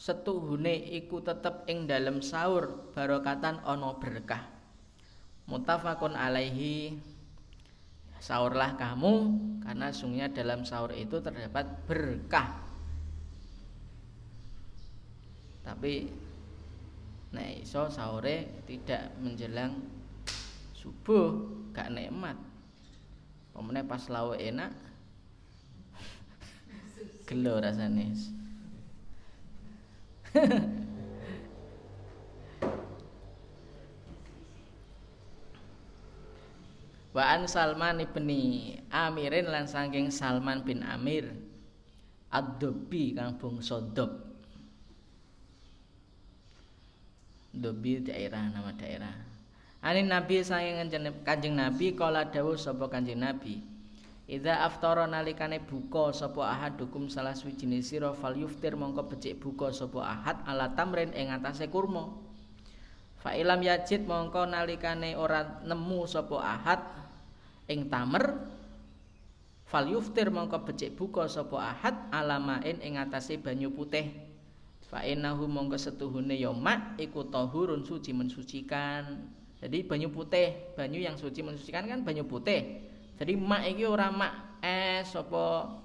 setuhune 0.00 0.72
iku 0.96 1.20
tetep 1.20 1.68
ing 1.68 1.88
dalem 1.88 2.20
sahur 2.20 2.92
barokatan 2.92 3.64
ana 3.64 3.96
berkah. 3.96 4.44
Mutafakun 5.48 6.14
alaihi. 6.14 7.00
Sahurlah 8.20 8.76
kamu 8.76 9.14
karena 9.64 9.88
sungguhnya 9.96 10.28
dalam 10.28 10.68
sahur 10.68 10.92
itu 10.92 11.24
terdapat 11.24 11.64
berkah. 11.88 12.60
Tapi 15.64 16.04
nek 17.32 17.64
iso 17.64 17.88
sahure 17.88 18.60
tidak 18.68 19.16
menjelang 19.24 19.72
subuh 20.76 21.32
gak 21.72 21.88
nikmat 21.96 22.49
Pemene 23.60 23.84
pas 23.84 24.08
lawe 24.08 24.40
enak 24.40 24.72
gelo 27.28 27.60
rasane. 27.60 28.08
Wa 37.12 37.36
an 37.36 37.44
Salman 37.44 38.00
ibni 38.00 38.80
Amirin 38.88 39.52
lan 39.52 39.68
saking 39.68 40.08
Salman 40.08 40.64
bin 40.64 40.80
Amir 40.80 41.28
Ad-Dobbi 42.32 43.12
kang 43.12 43.36
bangsa 43.36 43.84
Dob. 43.92 44.24
Dobbi 47.52 48.08
daerah 48.08 48.48
nama 48.48 48.72
daerah. 48.72 49.29
Anin 49.80 50.12
Nabi 50.12 50.44
saking 50.44 50.92
Kanjeng 51.24 51.56
Nabi 51.56 51.96
kala 51.96 52.28
dawuh 52.28 52.60
sapa 52.60 52.92
Kanjeng 52.92 53.24
Nabi. 53.24 53.64
Idza 54.28 54.60
aftara 54.62 55.08
nalikane 55.08 55.56
buka 55.58 56.12
sapa 56.12 56.52
ahad 56.52 56.76
dukum 56.76 57.08
salah 57.08 57.32
suwijine 57.32 57.80
sira 57.82 58.12
fal 58.12 58.36
yuftir 58.36 58.76
mongko 58.76 59.08
becik 59.10 59.40
buka 59.42 59.72
sapa 59.74 60.04
ahad 60.04 60.38
ala 60.46 60.70
tamrin 60.76 61.10
ing 61.16 61.32
atase 61.32 61.66
kurma. 61.66 62.12
Fa 63.18 63.34
ilam 63.34 63.58
yajid 63.58 64.04
mongko 64.06 64.46
nalikane 64.46 65.18
ora 65.18 65.64
nemu 65.66 66.06
sapa 66.06 66.36
ahad 66.38 66.84
ing 67.66 67.88
tamer 67.90 68.36
fal 69.66 69.88
yuftir 69.88 70.30
mongko 70.30 70.62
becik 70.62 70.94
buka 70.94 71.24
sapa 71.26 71.56
ahad 71.56 71.96
alamain 72.12 72.78
ing 72.84 73.00
atase 73.00 73.40
banyu 73.40 73.72
putih. 73.74 74.12
Fa 74.92 75.02
innahu 75.08 75.48
mongko 75.50 75.74
setuhune 75.74 76.36
ya 76.36 76.52
mak 76.54 77.00
iku 77.00 77.26
tahurun 77.26 77.82
suci 77.82 78.14
mensucikan. 78.14 79.39
Jadi 79.60 79.84
banyu 79.84 80.08
putih, 80.08 80.72
banyu 80.72 81.04
yang 81.04 81.20
suci 81.20 81.44
mensucikan 81.44 81.84
kan 81.84 82.00
banyu 82.00 82.24
putih. 82.24 82.80
Jadi 83.20 83.36
mak 83.36 83.68
iki 83.68 83.84
ora 83.84 84.08
mak 84.08 84.56
es 84.64 85.12
apa 85.12 85.76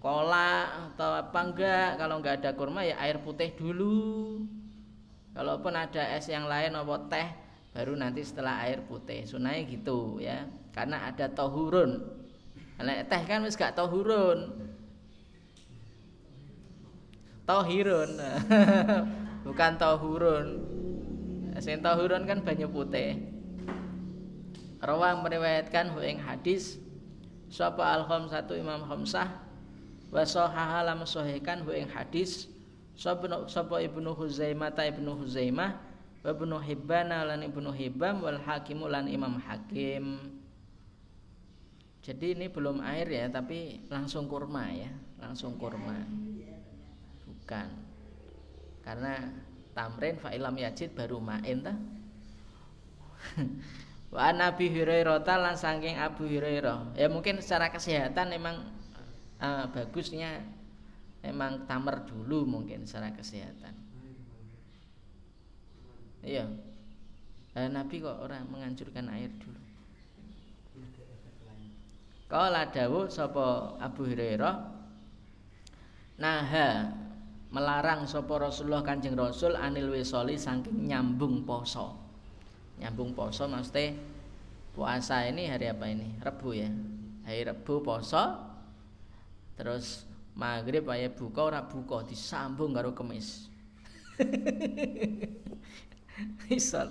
kola 0.00 0.88
atau 0.88 1.20
apa 1.20 1.40
enggak. 1.44 2.00
Kalau 2.00 2.16
enggak 2.16 2.40
ada 2.40 2.50
kurma 2.56 2.80
ya 2.80 2.96
air 3.04 3.20
putih 3.20 3.52
dulu. 3.52 4.40
Kalaupun 5.36 5.76
ada 5.76 6.16
es 6.16 6.24
yang 6.32 6.48
lain 6.48 6.72
apa 6.72 6.96
teh 7.12 7.28
baru 7.76 7.92
nanti 8.00 8.24
setelah 8.24 8.64
air 8.64 8.80
putih. 8.88 9.28
Sunai 9.28 9.68
gitu 9.68 10.16
ya. 10.16 10.48
Karena 10.72 11.04
ada 11.04 11.28
tohurun. 11.28 12.00
Karena 12.80 13.04
teh 13.04 13.22
kan 13.28 13.44
wis 13.44 13.60
gak 13.60 13.76
tohurun. 13.76 14.56
Tohirun. 17.44 18.10
Bukan 19.44 19.72
tohurun 19.76 20.69
Sing 21.60 21.84
tahurun 21.84 22.24
kan 22.24 22.40
banyu 22.40 22.72
putih. 22.72 23.20
Rawang 24.80 25.20
meriwayatkan 25.20 25.92
hu 25.92 26.00
ing 26.00 26.16
hadis 26.16 26.80
sapa 27.52 27.84
al 27.84 28.08
satu 28.08 28.56
Imam 28.56 28.80
Khamsah 28.88 29.28
wa 30.08 30.24
sahaha 30.24 30.80
lam 30.88 31.04
sahihkan 31.04 31.68
hadis 31.92 32.48
sapa 32.96 33.76
Ibnu 33.76 34.16
Huzaimah 34.16 34.72
ta 34.72 34.88
Ibnu 34.88 35.20
Huzaimah 35.20 35.76
wa 36.24 36.28
Ibnu 36.32 36.56
Hibban 36.64 37.12
lan 37.12 37.44
Ibnu 37.44 37.76
Hibam 37.76 38.24
wal 38.24 38.40
Hakim 38.40 38.80
lan 38.88 39.04
Imam 39.08 39.36
Hakim. 39.40 40.36
Jadi 42.00 42.32
ini 42.32 42.48
belum 42.48 42.80
air 42.80 43.04
ya, 43.12 43.28
tapi 43.28 43.84
langsung 43.92 44.24
kurma 44.24 44.72
ya, 44.72 44.88
langsung 45.20 45.60
kurma. 45.60 46.00
Bukan. 47.28 47.68
Karena 48.80 49.28
tamrin 49.80 50.20
fa 50.20 50.28
ilam 50.36 50.52
yajid 50.52 50.92
baru 50.92 51.16
main 51.16 51.64
ta 51.64 51.72
Wa 54.12 54.34
Nabi 54.34 54.66
Hurairah 54.74 55.22
lan 55.22 55.54
saking 55.54 55.94
Abu 55.94 56.26
Hurairah. 56.26 56.98
Ya 56.98 57.06
mungkin 57.06 57.38
secara 57.38 57.70
kesehatan 57.70 58.34
memang 58.34 58.58
uh, 59.38 59.70
bagusnya 59.70 60.42
memang 61.22 61.62
tamer 61.70 62.02
dulu 62.10 62.42
mungkin 62.42 62.82
secara 62.90 63.14
kesehatan. 63.14 63.70
Iya. 66.26 66.50
Uh, 67.54 67.70
Nabi 67.70 68.02
kok 68.02 68.18
orang 68.18 68.50
menganjurkan 68.50 69.06
air 69.14 69.30
dulu. 69.38 69.62
Kala 72.26 72.66
dawuh 72.66 73.06
sapa 73.06 73.78
Abu 73.78 74.10
Hurairah 74.10 74.54
Naha 76.18 76.94
melarang 77.50 78.06
sapa 78.06 78.38
Rasulullah 78.38 78.86
Kanjeng 78.86 79.18
Rasul 79.18 79.58
anil 79.58 79.90
wisoli 79.90 80.38
saking 80.38 80.86
nyambung 80.86 81.42
poso. 81.42 81.98
Nyambung 82.78 83.12
poso 83.12 83.50
maksudnya 83.50 83.98
puasa 84.72 85.26
ini 85.26 85.50
hari 85.50 85.66
apa 85.66 85.90
ini? 85.90 86.14
Rebu 86.22 86.48
ya. 86.54 86.70
Hari 87.26 87.50
Rebu 87.50 87.82
poso. 87.82 88.38
Terus 89.58 90.06
maghrib 90.38 90.86
ayo 90.88 91.10
buka 91.12 91.50
ora 91.50 91.60
buka 91.66 92.06
disambung 92.06 92.70
karo 92.70 92.94
kemis. 92.94 93.50
Isol. 96.54 96.88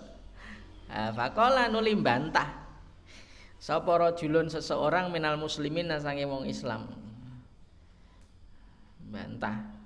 Fakola 0.92 1.72
nuli 1.72 1.96
bantah. 1.96 2.68
Sapa 3.60 3.96
rajulun 3.96 4.52
seseorang 4.52 5.12
minal 5.12 5.40
muslimin 5.40 5.88
nasange 5.88 6.28
wong 6.28 6.48
Islam. 6.48 6.88
Bantah 9.10 9.79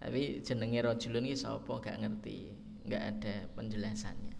tapi 0.00 0.40
jenenge 0.40 0.80
rajulun 0.80 1.28
iki 1.28 1.36
sapa 1.36 1.76
gak 1.76 2.00
ngerti 2.00 2.56
nggak 2.88 3.02
ada 3.04 3.34
penjelasannya. 3.52 4.34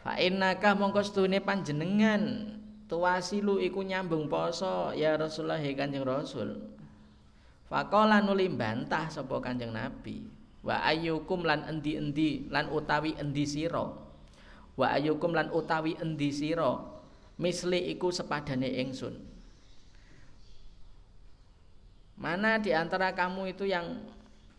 Fa 0.00 0.16
innaka 0.16 0.78
mongko 0.78 1.02
stune 1.02 1.42
panjenengan 1.42 2.54
tuwasilu 2.86 3.58
iku 3.60 3.82
nyambung 3.82 4.30
poso 4.30 4.94
ya 4.94 5.18
Rasulullah 5.18 5.60
Kanjeng 5.60 6.06
Rasul. 6.06 6.56
Faqala 7.66 8.22
nuli 8.22 8.46
bantah 8.48 9.10
sapa 9.10 9.42
Kanjeng 9.42 9.74
Nabi 9.74 10.24
wa 10.62 10.80
ayyukum 10.86 11.42
lan 11.42 11.66
endi-endi 11.66 12.46
lan 12.48 12.70
utawi 12.70 13.18
endi 13.18 13.44
sira. 13.44 13.90
Wa 14.78 14.86
ayyukum 14.96 15.34
lan 15.34 15.50
utawi 15.50 15.98
endi 15.98 16.30
sira 16.30 16.78
misli 17.36 17.90
iku 17.90 18.14
sepadane 18.14 18.70
ingsun 18.80 19.29
Mana 22.20 22.60
di 22.60 22.76
antara 22.76 23.16
kamu 23.16 23.56
itu 23.56 23.64
yang 23.64 24.04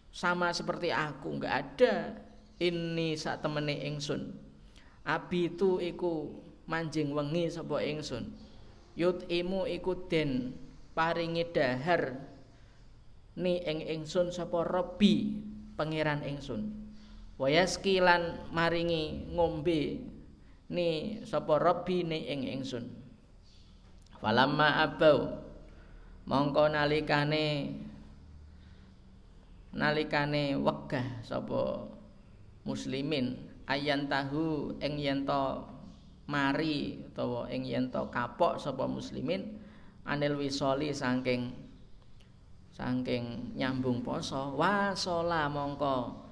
sama 0.09 0.49
seperti 0.49 0.89
aku? 0.89 1.38
Enggak 1.38 1.55
ada. 1.62 1.93
Ini 2.57 3.18
saat 3.18 3.45
temene 3.45 3.86
ingsun. 3.86 4.34
Abi 5.05 5.53
itu 5.53 5.78
iku 5.78 6.41
manjing 6.66 7.14
wengi 7.14 7.49
sapa 7.49 7.82
ingsun. 7.86 8.34
Yut 8.97 9.26
imu 9.30 9.70
iku 9.70 10.09
den 10.09 10.57
paringi 10.97 11.45
dahar 11.53 12.18
ni 13.38 13.62
ing 13.62 13.82
ingsun 13.82 14.34
sapa 14.34 14.66
Robi 14.66 15.41
pangeran 15.78 16.22
ingsun. 16.26 16.70
Wayaski 17.41 17.97
lan 17.97 18.38
maringi 18.53 19.34
ngombe 19.34 20.01
ni 20.72 21.20
sapa 21.28 21.59
rabbi 21.59 22.07
ni 22.07 22.32
ing 22.32 22.47
ingsun 22.47 22.88
falamma 24.24 24.88
abau 24.88 25.41
mongko 26.30 26.69
nalikane 26.69 27.76
nalikane 29.72 30.57
wegah 30.59 31.24
sapa 31.24 31.88
muslimin 32.67 33.39
ayan 33.65 34.05
tahu 34.05 34.76
ing 34.84 34.99
yen 34.99 35.24
mari 36.28 37.01
utawa 37.07 37.47
ing 37.51 37.65
yen 37.65 37.88
kapok 37.89 38.59
sapa 38.59 38.86
muslimin 38.86 39.59
anil 40.05 40.38
wisoli 40.39 40.91
saking 40.91 41.53
saking 42.72 43.53
nyambung 43.59 43.99
poso. 44.01 44.55
Wasola 44.55 45.51
mongko 45.51 46.24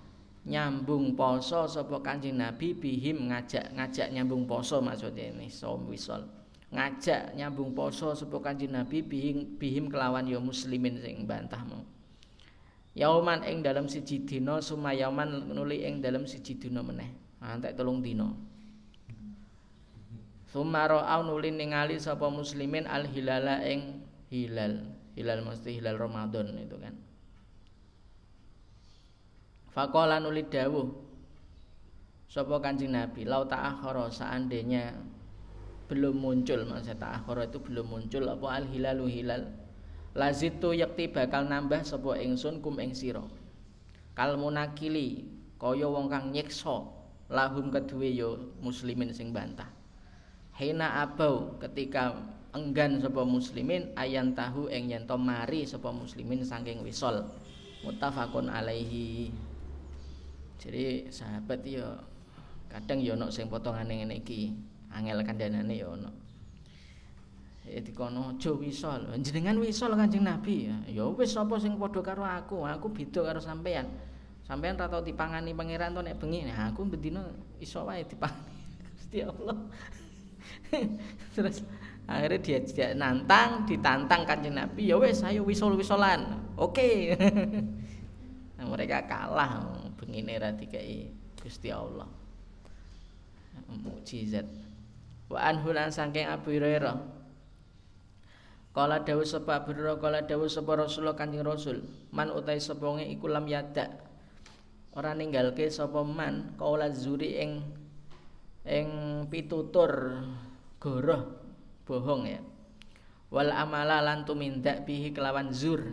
nyambung 0.48 1.14
poso 1.20 1.68
sapa 1.68 2.00
Kanjeng 2.00 2.40
Nabi 2.40 2.74
bihim 2.74 3.28
ngajak-ngajak 3.30 4.08
nyambung 4.16 4.48
poso 4.48 4.80
maksudnya 4.80 5.36
ini 5.36 5.52
som 5.52 5.84
wisol 5.86 6.39
ngajak 6.70 7.34
nyambung 7.34 7.74
poso 7.74 8.14
sapa 8.14 8.38
Kanjeng 8.42 8.78
Nabi 8.78 9.02
bihim, 9.02 9.58
bihim 9.58 9.90
kelawan 9.90 10.30
ya 10.30 10.38
muslimin 10.38 11.02
sing 11.02 11.26
bantahmu 11.26 11.82
Yauman 12.98 13.46
ing 13.46 13.62
dalam 13.62 13.86
siji 13.86 14.26
dina 14.26 14.60
sumayaman 14.60 15.54
nuli 15.54 15.86
ing 15.86 16.02
dalam 16.02 16.26
siji 16.26 16.58
dina 16.58 16.82
meneh. 16.82 17.08
Antek 17.40 17.78
telung 17.78 18.04
dina. 18.04 18.28
Sumaro 20.50 21.00
au 21.00 21.22
nuli 21.24 21.54
ningali 21.54 22.02
sapa 22.02 22.28
muslimin 22.28 22.90
al 22.90 23.06
hilala 23.08 23.62
ing 23.64 24.04
hilal. 24.34 24.84
Hilal 25.14 25.46
mesti 25.46 25.80
hilal 25.80 25.96
Ramadan 25.96 26.52
itu 26.60 26.76
kan. 26.76 26.96
Faqala 29.72 30.18
nuli 30.20 30.44
dawuh 30.50 30.90
sapa 32.28 32.58
Kanjeng 32.60 33.00
Nabi, 33.00 33.24
lau 33.24 33.46
ta'akhara 33.46 34.10
seandainya 34.12 34.98
belum 35.90 36.22
muncul 36.22 36.70
maksud 36.70 37.02
ta'akhara 37.02 37.50
itu 37.50 37.58
belum 37.58 37.90
muncul 37.90 38.30
apa 38.30 38.62
al 38.62 38.66
hilalu 38.70 39.10
hilal. 39.10 39.50
Lazitu 40.14 40.78
yakti 40.78 41.10
bakal 41.10 41.50
nambah 41.50 41.82
sapa 41.82 42.22
ingsun 42.22 42.62
kum 42.62 42.78
ing 42.78 42.94
sira. 42.94 43.26
Kal 44.14 44.38
munakili 44.38 45.26
kaya 45.58 45.90
wong 45.90 46.14
kang 46.14 46.30
nyiksa 46.30 46.86
lahum 47.34 47.74
kedue 47.74 48.14
yo 48.14 48.54
muslimin 48.62 49.10
sing 49.10 49.34
bantah. 49.34 49.70
Hina 50.54 51.02
abau 51.02 51.58
ketika 51.58 52.14
enggan 52.54 53.02
sapa 53.02 53.26
muslimin 53.26 53.90
ayan 53.98 54.38
tahu 54.38 54.70
ing 54.70 54.94
yen 54.94 55.10
mari 55.18 55.66
sapa 55.66 55.90
muslimin 55.90 56.46
saking 56.46 56.86
wisol. 56.86 57.26
Muttafaqun 57.82 58.52
alaihi. 58.52 59.34
Jadi 60.60 61.08
sahabat 61.10 61.64
yo 61.64 61.96
kadang 62.70 63.02
yo 63.02 63.18
ono 63.18 63.34
sing 63.34 63.50
potongane 63.50 64.04
ngene 64.04 64.20
iki 64.22 64.54
angel 64.94 65.22
kandhanane 65.22 65.76
yo 65.78 65.94
ono. 65.94 66.12
Ya 67.70 67.86
dikono 67.86 68.34
aja 68.34 68.50
wisol. 68.58 69.14
Jenengan 69.22 69.62
wisol 69.62 69.94
Kanjeng 69.94 70.26
Nabi? 70.26 70.74
Ya 70.74 70.78
ya 70.90 71.04
wis 71.14 71.38
sapa 71.38 71.62
sing 71.62 71.78
padha 71.78 72.02
karo 72.02 72.26
aku? 72.26 72.66
Aku 72.66 72.90
beda 72.90 73.22
karo 73.22 73.38
sampean 73.38 73.86
sampean 74.50 74.74
ra 74.74 74.90
tau 74.90 75.06
dipangani 75.06 75.54
pangeran 75.54 75.94
to 75.94 76.02
nek 76.02 76.18
bengi. 76.18 76.50
Nah 76.50 76.74
aku 76.74 76.90
bendina 76.90 77.22
iso 77.62 77.86
wae 77.86 78.02
dipangani 78.02 78.66
Gusti 78.98 79.22
Allah. 79.22 79.58
Terus 81.38 81.62
akhirnya 82.10 82.40
dia, 82.42 82.58
dia 82.66 82.88
nantang 82.98 83.70
ditantang 83.70 84.26
kanjeng 84.26 84.58
Nabi 84.58 84.90
ya 84.90 84.98
wes 84.98 85.22
ayo 85.22 85.46
wisol 85.46 85.78
wisolan 85.78 86.42
oke. 86.58 86.74
Okay. 86.74 87.14
nah, 88.58 88.66
mereka 88.66 89.06
kalah 89.06 89.62
begini 89.94 90.42
ra 90.42 90.50
dikai 90.50 91.14
Gusti 91.38 91.70
Allah. 91.70 92.10
Mukjizat 93.70 94.69
wa 95.30 95.40
anhulan 95.40 95.94
saking 95.94 96.26
Abu 96.26 96.58
Hurairah 96.58 97.20
Kala 98.70 99.02
dawuh 99.02 99.26
sapa 99.26 99.66
Abu 99.66 99.74
kala 99.74 100.30
dawuh 100.30 100.46
sapa 100.46 100.78
Rasulullah 100.78 101.18
Kanjeng 101.18 101.42
Rasul, 101.42 101.82
man 102.14 102.30
utai 102.30 102.62
sapa 102.62 102.86
iku 103.02 103.26
lam 103.26 103.50
yada. 103.50 103.98
Ora 104.94 105.18
ninggalke 105.18 105.66
sapa 105.74 106.06
man 106.06 106.54
kaula 106.54 106.94
zuri 106.94 107.42
ing 107.42 107.66
ing 108.70 108.88
pitutur 109.34 110.22
goroh 110.78 111.34
bohong 111.90 112.30
ya. 112.30 112.42
Wal 113.34 113.50
amala 113.50 114.06
lan 114.06 114.26
tumindak 114.26 114.86
bihi 114.86 115.18
kelawan 115.18 115.50
zur 115.50 115.90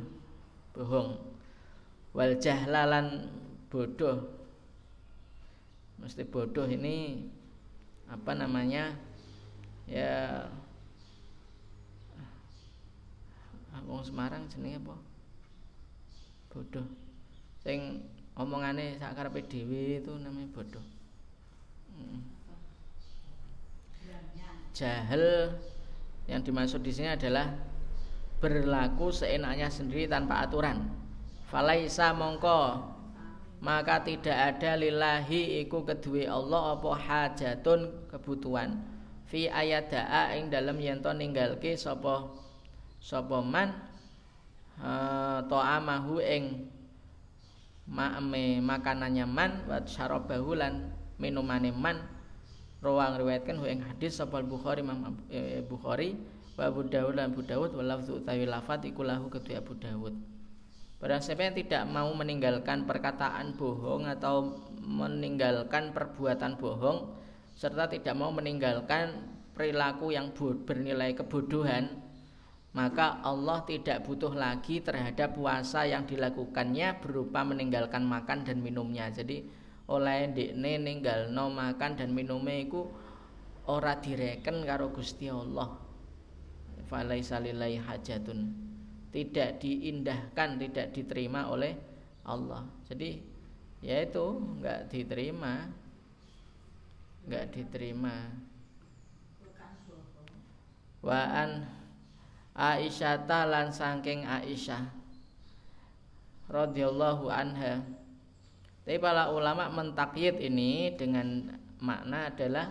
bohong. 0.77 1.17
Wal 2.13 2.37
jahlalan 2.37 3.33
bodoh. 3.73 4.37
Mesti 5.97 6.29
bodoh 6.29 6.69
ini 6.69 7.25
apa 8.09 8.37
namanya? 8.37 9.06
Ya. 9.87 10.51
Wong 13.87 14.03
Semarang 14.03 14.51
jenenge 14.51 14.83
apa? 14.83 14.97
Bodoh. 16.51 16.87
Sing 17.63 18.03
omongane 18.35 18.99
sak 18.99 19.15
karepe 19.15 19.47
dhewe 19.47 20.03
itu 20.03 20.13
namanya 20.19 20.51
bodoh. 20.51 20.83
Hmm. 21.97 22.21
jahil 24.77 25.57
yang 26.29 26.45
dimaksud 26.45 26.85
di 26.85 26.93
sini 26.93 27.09
adalah 27.09 27.49
berlaku 28.45 29.09
seenaknya 29.09 29.73
sendiri 29.73 30.05
tanpa 30.05 30.45
aturan. 30.45 30.93
Falaisa 31.49 32.13
mongko 32.13 32.93
maka 33.65 34.05
tidak 34.05 34.37
ada 34.37 34.77
lillahi 34.77 35.65
iku 35.65 35.81
kedue 35.81 36.29
Allah 36.29 36.77
apa 36.77 36.91
hajatun 36.93 38.05
kebutuhan 38.13 38.77
fi 39.27 39.51
ayat 39.51 39.91
da'a 39.91 40.39
ing 40.39 40.49
dalam 40.49 40.79
yento 40.79 41.11
ninggalke 41.11 41.75
sapa 41.75 42.31
sapa 43.03 43.43
man 43.43 43.75
uh, 44.79 45.43
ta'amahu 45.47 46.23
ing 46.23 46.71
ma'ame 47.87 48.59
makanannya 48.63 49.27
man 49.27 49.51
wa 49.71 49.79
syarabahu 49.83 50.59
lan 50.59 50.91
minumane 51.23 51.71
man. 51.71 52.03
Rawang 52.85 53.19
riwayatkan 53.19 53.57
ing 53.67 53.83
hadis 53.83 54.21
sapa 54.21 54.45
Bukhari 54.45 54.85
Imam 54.85 55.17
e, 55.33 55.65
Bukhari 55.65 56.13
wa 56.61 56.69
Abu 56.69 56.85
Dawud 56.87 57.17
dan 57.17 57.33
Abu 57.33 57.43
wa 57.43 57.83
lafzu 57.83 58.21
utawi 58.21 58.45
lafat 58.45 58.85
iku 58.85 59.01
lahu 59.01 59.33
kedua 59.33 59.65
Abu 59.65 59.75
Dawud. 59.81 60.15
Barang 61.01 61.21
siapa 61.25 61.45
yang 61.45 61.57
tidak 61.57 61.83
mau 61.89 62.09
meninggalkan 62.13 62.85
perkataan 62.85 63.57
bohong 63.57 64.09
atau 64.09 64.61
meninggalkan 64.81 65.93
perbuatan 65.93 66.57
bohong 66.61 67.17
serta 67.57 67.89
tidak 67.89 68.13
mau 68.13 68.29
meninggalkan 68.29 69.33
perilaku 69.57 70.13
yang 70.13 70.31
bernilai 70.37 71.17
kebodohan 71.17 72.07
maka 72.77 73.25
Allah 73.25 73.65
tidak 73.65 74.05
butuh 74.05 74.37
lagi 74.37 74.85
terhadap 74.85 75.33
puasa 75.33 75.89
yang 75.89 76.05
dilakukannya 76.05 77.01
berupa 77.01 77.41
meninggalkan 77.41 78.05
makan 78.05 78.45
dan 78.45 78.61
minumnya. 78.61 79.09
Jadi 79.09 79.49
oleh 79.89 80.29
ndekne 80.29 80.77
ninggalno 80.85 81.49
makan 81.49 81.97
dan 81.97 82.13
minumnya 82.13 82.53
itu 82.61 82.85
ora 83.65 83.97
direken 83.97 84.61
karo 84.69 84.93
Gusti 84.93 85.33
Allah. 85.33 85.73
Hajatun. 87.81 88.39
Tidak 89.09 89.51
diindahkan, 89.57 90.61
tidak 90.61 90.93
diterima 90.93 91.49
oleh 91.49 91.73
Allah. 92.29 92.61
Jadi 92.93 93.25
ya 93.81 94.05
itu 94.05 94.27
enggak 94.61 94.93
diterima. 94.93 95.65
Enggak 97.27 97.51
diterima. 97.51 98.31
Waan 101.03 101.67
Aisyah 102.55 103.27
lan 103.27 103.69
saking 103.75 104.25
Aisyah 104.25 104.87
radhiyallahu 106.47 107.27
anha. 107.29 107.83
Tapi 108.87 109.03
para 109.03 109.35
ulama 109.35 109.67
mentakyid 109.67 110.39
ini 110.39 110.95
dengan 110.95 111.59
makna 111.83 112.31
adalah 112.31 112.71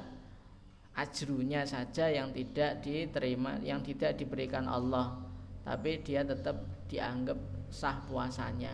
ajrunya 0.95 1.67
saja 1.67 2.07
yang 2.07 2.31
tidak 2.31 2.79
diterima, 2.79 3.59
yang 3.59 3.83
tidak 3.83 4.15
diberikan 4.15 4.63
Allah, 4.71 5.19
tapi 5.67 5.99
dia 5.99 6.23
tetap 6.23 6.55
dianggap 6.87 7.35
sah 7.67 7.99
puasanya. 8.07 8.71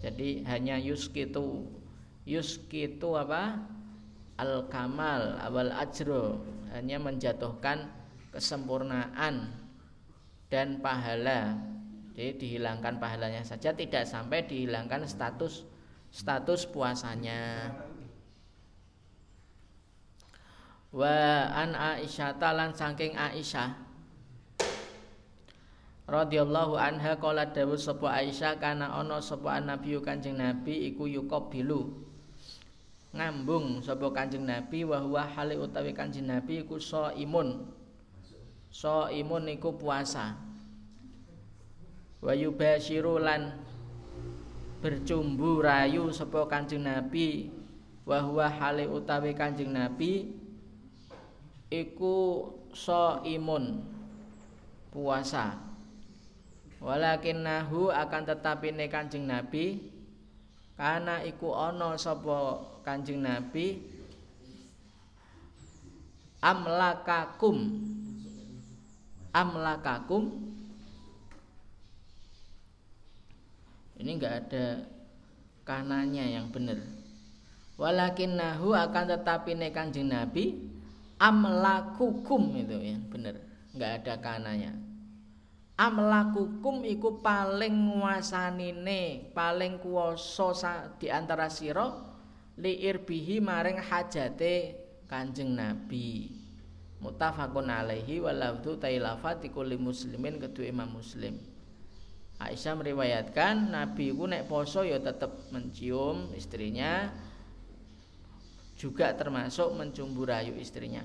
Jadi 0.00 0.40
hanya 0.48 0.80
yuskitu 0.80 1.68
yuskitu 2.24 3.12
apa? 3.20 3.60
Al 4.40 4.64
kamal 4.72 5.36
awal 5.36 5.68
ajro 5.76 6.40
hanya 6.72 6.96
menjatuhkan 6.96 7.92
kesempurnaan 8.32 9.52
dan 10.48 10.80
pahala. 10.80 11.60
Jadi 12.16 12.40
dihilangkan 12.40 12.96
pahalanya 12.96 13.44
saja 13.44 13.76
tidak 13.76 14.08
sampai 14.08 14.48
dihilangkan 14.48 15.04
status 15.04 15.68
status 16.08 16.64
puasanya. 16.72 17.70
Wa 20.90 21.46
an 21.54 21.76
Aisyah 21.76 22.40
talan 22.40 22.74
saking 22.74 23.14
Aisyah 23.14 23.78
radhiyallahu 26.10 26.74
anha 26.74 27.14
kala 27.22 27.46
dawuh 27.54 27.78
sapa 27.78 28.10
Aisyah 28.18 28.58
kana 28.58 28.90
ana 28.90 29.22
sapa 29.22 29.62
nabi 29.62 29.94
Kanjeng 30.02 30.34
Nabi 30.42 30.90
iku 30.90 31.06
yuqabilu 31.06 32.09
ngambung 33.10 33.82
sapa 33.82 34.06
Kanjeng 34.14 34.46
Nabi 34.46 34.86
wa 34.86 35.02
huwa 35.02 35.26
hale 35.26 35.58
utawi 35.58 35.90
Kanjeng 35.90 36.30
Nabi 36.30 36.62
iku 36.62 36.78
so 36.78 37.10
imun 39.10 39.44
iku 39.50 39.74
puasa. 39.74 40.38
Wa 42.22 42.36
yubasyiru 42.36 43.18
lan 43.18 43.58
bercumbu 44.78 45.58
rayu 45.58 46.14
sapa 46.14 46.46
Kanjeng 46.46 46.86
Nabi 46.86 47.50
wa 48.06 48.22
huwa 48.22 48.46
hale 48.46 48.86
utawi 48.86 49.34
Kanjeng 49.34 49.74
Nabi 49.74 50.30
iku 51.66 52.46
so 52.70 53.18
imun 53.26 53.82
puasa. 54.94 55.58
Walakin 56.78 57.42
nahu 57.42 57.90
akan 57.90 58.22
tetapi 58.22 58.72
ne 58.72 58.86
Kanjeng 58.86 59.26
Nabi 59.26 59.82
karena 60.78 61.20
iku 61.26 61.52
ana 61.52 61.98
sapa 61.98 62.69
Kanjeng 62.82 63.20
Nabi 63.22 63.80
amlakakum. 66.40 67.58
Amlakakum. 69.30 70.24
Ini 74.00 74.10
enggak 74.16 74.34
ada 74.48 74.66
kananya 75.68 76.24
yang 76.24 76.48
benar 76.48 76.80
walakin 77.76 78.40
nahu 78.40 78.72
akan 78.72 79.04
tetapi 79.12 79.54
ne 79.60 79.68
kanjeng 79.70 80.08
nabi 80.08 80.56
amlakukum. 81.20 82.56
Itu 82.56 82.80
yang 82.80 83.04
benar 83.12 83.36
enggak 83.76 84.02
ada 84.02 84.14
kananya 84.18 84.72
amlakukum 85.80 86.84
iku 86.84 87.24
paling 87.24 87.72
nguasanine 87.72 89.32
paling 89.32 89.80
kuwasa 89.80 90.92
di 91.00 91.08
antara 91.08 91.48
liirbihi 92.60 93.40
maring 93.40 93.80
hajate 93.80 94.76
kanjeng 95.08 95.56
nabi. 95.56 96.36
Mutafakun 97.00 97.72
alaihi 97.72 98.20
walafdu 98.20 98.76
tailafat 98.76 99.48
kulli 99.48 99.80
muslimin 99.80 100.36
kedua 100.36 100.68
imam 100.68 101.00
muslim. 101.00 101.40
Aisyah 102.40 102.72
meriwayatkan 102.72 103.68
Nabi 103.68 104.16
itu 104.16 104.24
naik 104.24 104.48
poso 104.48 104.80
ya 104.80 104.96
tetap 104.96 105.52
mencium 105.52 106.32
istrinya 106.32 107.12
juga 108.80 109.12
termasuk 109.12 109.76
mencumbu 109.76 110.24
rayu 110.24 110.56
istrinya. 110.56 111.04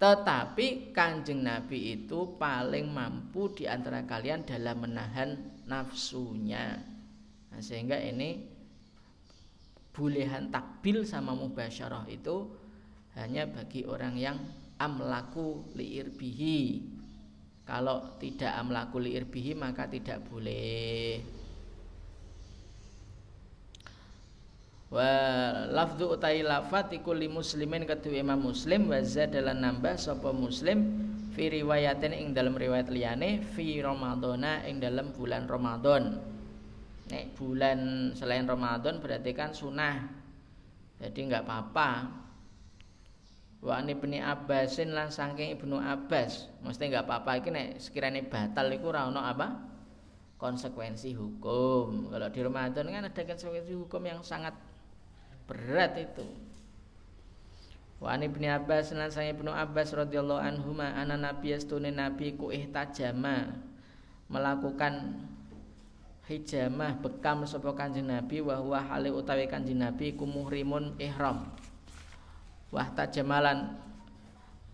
Tetapi 0.00 0.96
kanjeng 0.96 1.44
Nabi 1.44 2.00
itu 2.00 2.40
paling 2.40 2.88
mampu 2.88 3.52
di 3.52 3.68
antara 3.68 4.00
kalian 4.08 4.48
dalam 4.48 4.88
menahan 4.88 5.36
nafsunya. 5.68 6.80
Nah, 7.52 7.60
sehingga 7.60 8.00
ini 8.00 8.49
bolehan 10.00 10.48
takbil 10.48 11.04
sama 11.04 11.36
mubasyarah 11.36 12.08
itu 12.08 12.48
hanya 13.20 13.44
bagi 13.44 13.84
orang 13.84 14.16
yang 14.16 14.40
amlaku 14.80 15.68
liirbihi. 15.76 16.88
Kalau 17.68 18.16
tidak 18.16 18.56
amlaku 18.56 18.96
liirbihi 19.04 19.52
maka 19.52 19.84
tidak 19.84 20.24
boleh. 20.32 21.20
Wa 24.90 25.12
lafdu 25.70 26.18
utai 26.18 26.42
lafat 26.42 26.90
iku 26.96 27.14
li 27.14 27.30
muslimin 27.30 27.86
kedua 27.86 28.26
imam 28.26 28.50
muslim 28.50 28.90
wa 28.90 28.98
zadalan 29.04 29.62
nambah 29.62 29.94
sapa 29.94 30.34
muslim 30.34 30.82
fi 31.30 31.46
riwayatin 31.46 32.10
ing 32.10 32.34
dalam 32.34 32.58
riwayat 32.58 32.90
liyane 32.90 33.38
fi 33.54 33.78
ramadhana 33.78 34.66
ing 34.66 34.82
dalam 34.82 35.14
bulan 35.14 35.46
ramadan 35.46 36.18
nek 37.10 37.34
bulan 37.34 38.10
selain 38.14 38.46
ramadan 38.46 39.02
berarti 39.02 39.34
kan 39.34 39.50
sunah 39.50 40.20
jadi 41.00 41.18
nggak 41.32 41.44
apa-apa. 41.48 41.90
Wa 43.60 43.80
ibni 43.84 44.20
Abbasin 44.20 44.96
lan 44.96 45.12
saking 45.12 45.56
Ibnu 45.56 45.76
Abbas 45.80 46.48
mesti 46.64 46.92
nggak 46.92 47.04
apa-apa. 47.08 47.40
Iki 47.40 47.50
nek 47.52 47.68
sekiranya 47.80 48.24
batal 48.24 48.72
iku 48.72 48.92
ora 48.92 49.08
ono 49.08 49.20
apa? 49.20 49.68
Konsekuensi 50.40 51.12
hukum. 51.16 52.08
Kalau 52.08 52.28
di 52.32 52.40
Ramadan 52.40 52.86
kan 52.88 53.04
ada 53.04 53.22
konsekuensi 53.24 53.76
hukum 53.76 54.00
yang 54.08 54.20
sangat 54.24 54.56
berat 55.44 55.96
itu. 56.00 56.24
Wa 58.00 58.16
ibni 58.16 58.48
Abbas 58.48 58.96
lan 58.96 59.12
saking 59.12 59.40
Ibnu 59.40 59.52
Abbas 59.52 59.92
radhiyallahu 59.92 60.40
anhu 60.40 60.72
ma 60.72 60.96
ana 60.96 61.20
nabi 61.20 61.52
astune 61.52 61.92
nabi 61.92 62.36
ku 62.36 62.48
ihtajama. 62.48 63.60
Melakukan 64.32 65.20
hijamah 66.30 67.02
bekam 67.02 67.42
sapa 67.42 67.74
kanjeng 67.74 68.06
Nabi 68.06 68.38
wa 68.38 68.54
huwa 68.62 68.78
hale 68.86 69.10
utawi 69.10 69.50
kanjeng 69.50 69.82
Nabi 69.82 70.14
ku 70.14 70.30
muhrimun 70.30 70.94
ihram. 71.02 71.50
Wahta 72.70 73.10
jamalan 73.10 73.74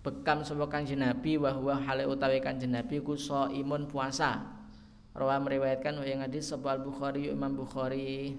bekam 0.05 0.45
sapa 0.45 0.69
kanjeng 0.69 1.01
Nabi 1.01 1.41
wa 1.41 1.57
huwa 1.57 1.81
hale 1.81 2.05
utawi 2.05 2.45
kanjeng 2.45 2.77
Nabi 2.77 3.01
ku 3.01 3.17
imun 3.57 3.89
puasa. 3.89 4.45
Rawa 5.17 5.41
meriwayatkan 5.41 5.97
wa 5.97 6.05
yang 6.05 6.21
hadis 6.21 6.53
sapa 6.53 6.77
Bukhari 6.77 7.33
Imam 7.33 7.57
Bukhari. 7.57 8.37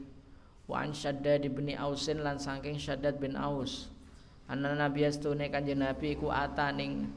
Wa 0.70 0.86
an 0.86 0.94
Shaddad 0.94 1.42
bin 1.42 1.74
Ausin 1.74 2.22
lan 2.22 2.38
saking 2.38 2.78
Shaddad 2.78 3.18
bin 3.18 3.34
Aus. 3.34 3.90
Anna 4.46 4.78
nabi 4.78 5.10
astune 5.10 5.50
kanjeng 5.50 5.82
Nabi 5.82 6.14
ku 6.16 6.30
ata 6.30 6.70
ning 6.70 7.10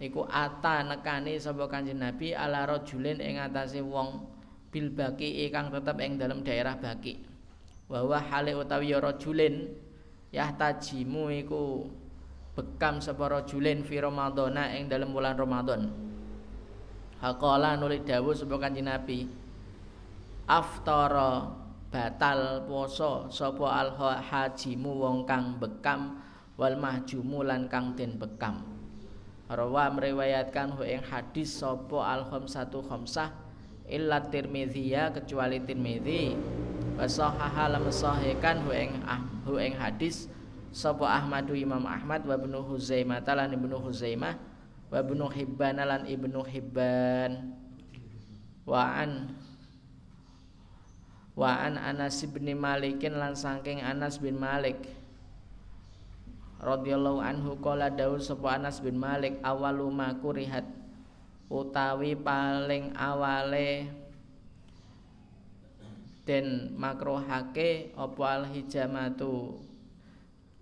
iku 0.00 0.24
ata 0.24 0.80
nekani 0.82 1.36
sapa 1.36 1.68
kanjeng 1.68 2.00
Nabi 2.00 2.32
ala 2.32 2.64
rajulin 2.64 3.20
ing 3.20 3.38
atase 3.38 3.84
wong 3.84 4.33
bil 4.74 4.90
baki 4.90 5.46
kang 5.54 5.70
tetep 5.70 5.94
ing 6.02 6.18
dalam 6.18 6.42
daerah 6.42 6.74
baki 6.74 7.22
wa 7.86 8.02
huwa 8.02 8.18
hale 8.18 8.58
utawi 8.58 8.90
ya 8.90 8.98
rajulin 8.98 9.70
yahtajimu 10.34 11.30
iku 11.46 11.86
bekam 12.54 12.98
sapa 12.98 13.30
rajulin 13.30 13.86
fi 13.86 13.98
ramadhana 13.98 14.74
ing 14.78 14.86
dalam 14.86 15.10
bulan 15.10 15.34
Ramadan. 15.34 15.90
Haqala 17.18 17.74
nuli 17.78 18.02
dawuh 18.02 18.34
sapa 18.34 18.58
Kanjeng 18.58 18.86
Nabi 18.86 19.26
aftara 20.46 21.50
batal 21.90 22.66
poso 22.66 23.30
sapa 23.30 23.66
al 23.70 23.90
hajimu 24.22 24.90
wong 25.02 25.18
kang 25.26 25.58
bekam 25.58 26.18
wal 26.54 26.78
mahjumu 26.78 27.42
lan 27.42 27.66
kang 27.66 27.94
den 27.98 28.18
bekam. 28.18 28.62
Rawa 29.50 29.92
meriwayatkan 29.92 30.78
hu 30.78 30.82
ing 30.82 31.02
hadis 31.04 31.58
sapa 31.62 31.98
al 32.06 32.22
khamsatu 32.26 32.82
khamsah 32.86 33.43
illa 33.88 34.20
Tirmidzi 34.24 34.96
kecuali 35.12 35.60
Tirmidzi 35.60 36.34
wa 36.94 37.04
sahaha 37.04 37.74
lam 37.74 37.90
sahihkan 37.90 38.64
hu 38.64 38.70
ing 38.70 39.02
ah, 39.04 39.20
hu 39.44 39.58
hadis 39.58 40.30
sapa 40.74 41.06
Ahmadu 41.06 41.54
Imam 41.54 41.86
Ahmad 41.86 42.26
wa 42.26 42.34
Ibnu 42.34 42.58
Huzaimah 42.66 43.22
lan 43.22 43.54
Ibnu 43.54 43.78
Huzaimah 43.78 44.34
wa 44.90 44.96
Ibnu 44.98 45.26
Hibban 45.30 45.78
lan 45.78 46.02
Ibnu 46.02 46.42
Hibban. 46.42 47.54
Wa 48.64 49.04
an 49.04 49.36
wa 51.36 51.50
an 51.62 51.76
Anas 51.76 52.24
bin 52.30 52.48
Malikin 52.58 53.14
lan 53.18 53.36
saking 53.38 53.82
Anas 53.84 54.18
bin 54.18 54.40
Malik. 54.40 54.78
Radhiyallahu 56.64 57.20
anhu 57.20 57.60
qala 57.60 57.92
daul 57.92 58.18
sapa 58.24 58.56
Anas 58.56 58.80
bin 58.80 58.96
Malik 58.96 59.36
awalu 59.44 59.92
ma 59.92 60.16
kurihat 60.16 60.64
utawi 61.54 62.18
paling 62.18 62.90
awale 62.98 63.86
den 66.26 66.74
makruhake 66.74 67.94
apa 67.94 68.22
al 68.26 68.44
hijamatu? 68.50 69.62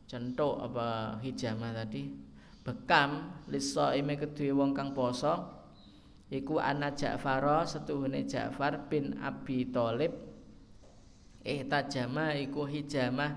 Centuk 0.05 0.61
apa 0.61 1.16
hijamah 1.24 1.72
tadi? 1.72 2.12
Bekam 2.61 3.32
liso 3.49 3.88
ime 3.97 4.20
kedue 4.20 4.53
wong 4.53 4.76
kang 4.76 4.93
poso 4.93 5.64
iku 6.28 6.61
ana 6.61 6.93
Ja'far 6.93 7.64
setuhune 7.64 8.28
Ja'far 8.28 8.93
bin 8.93 9.16
Abi 9.24 9.72
Thalib. 9.72 10.12
Eh 11.43 11.64
tajama 11.66 12.36
iku 12.36 12.68
hijamah 12.68 13.34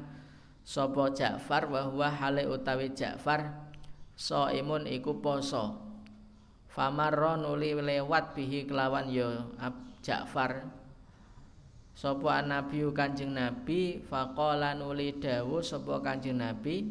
sapa 0.62 1.16
Ja'far 1.16 1.72
wa 1.72 1.88
huwa 1.88 2.12
hale 2.12 2.44
utawi 2.44 2.92
Ja'far 2.92 3.66
imun 4.52 4.84
iku 4.90 5.18
poso 5.24 5.85
famarra 6.76 7.40
nuli 7.40 7.72
lewat 7.72 8.36
bihi 8.36 8.68
kelawan 8.68 9.08
ya 9.08 9.48
Ja'far 10.04 10.68
Sapa 11.96 12.44
nabi 12.44 12.84
Kanjeng 12.92 13.32
Nabi 13.32 14.04
faqala 14.04 14.76
nuli 14.76 15.16
dawuh 15.16 15.64
sapa 15.64 16.04
Kanjeng 16.04 16.44
Nabi 16.44 16.84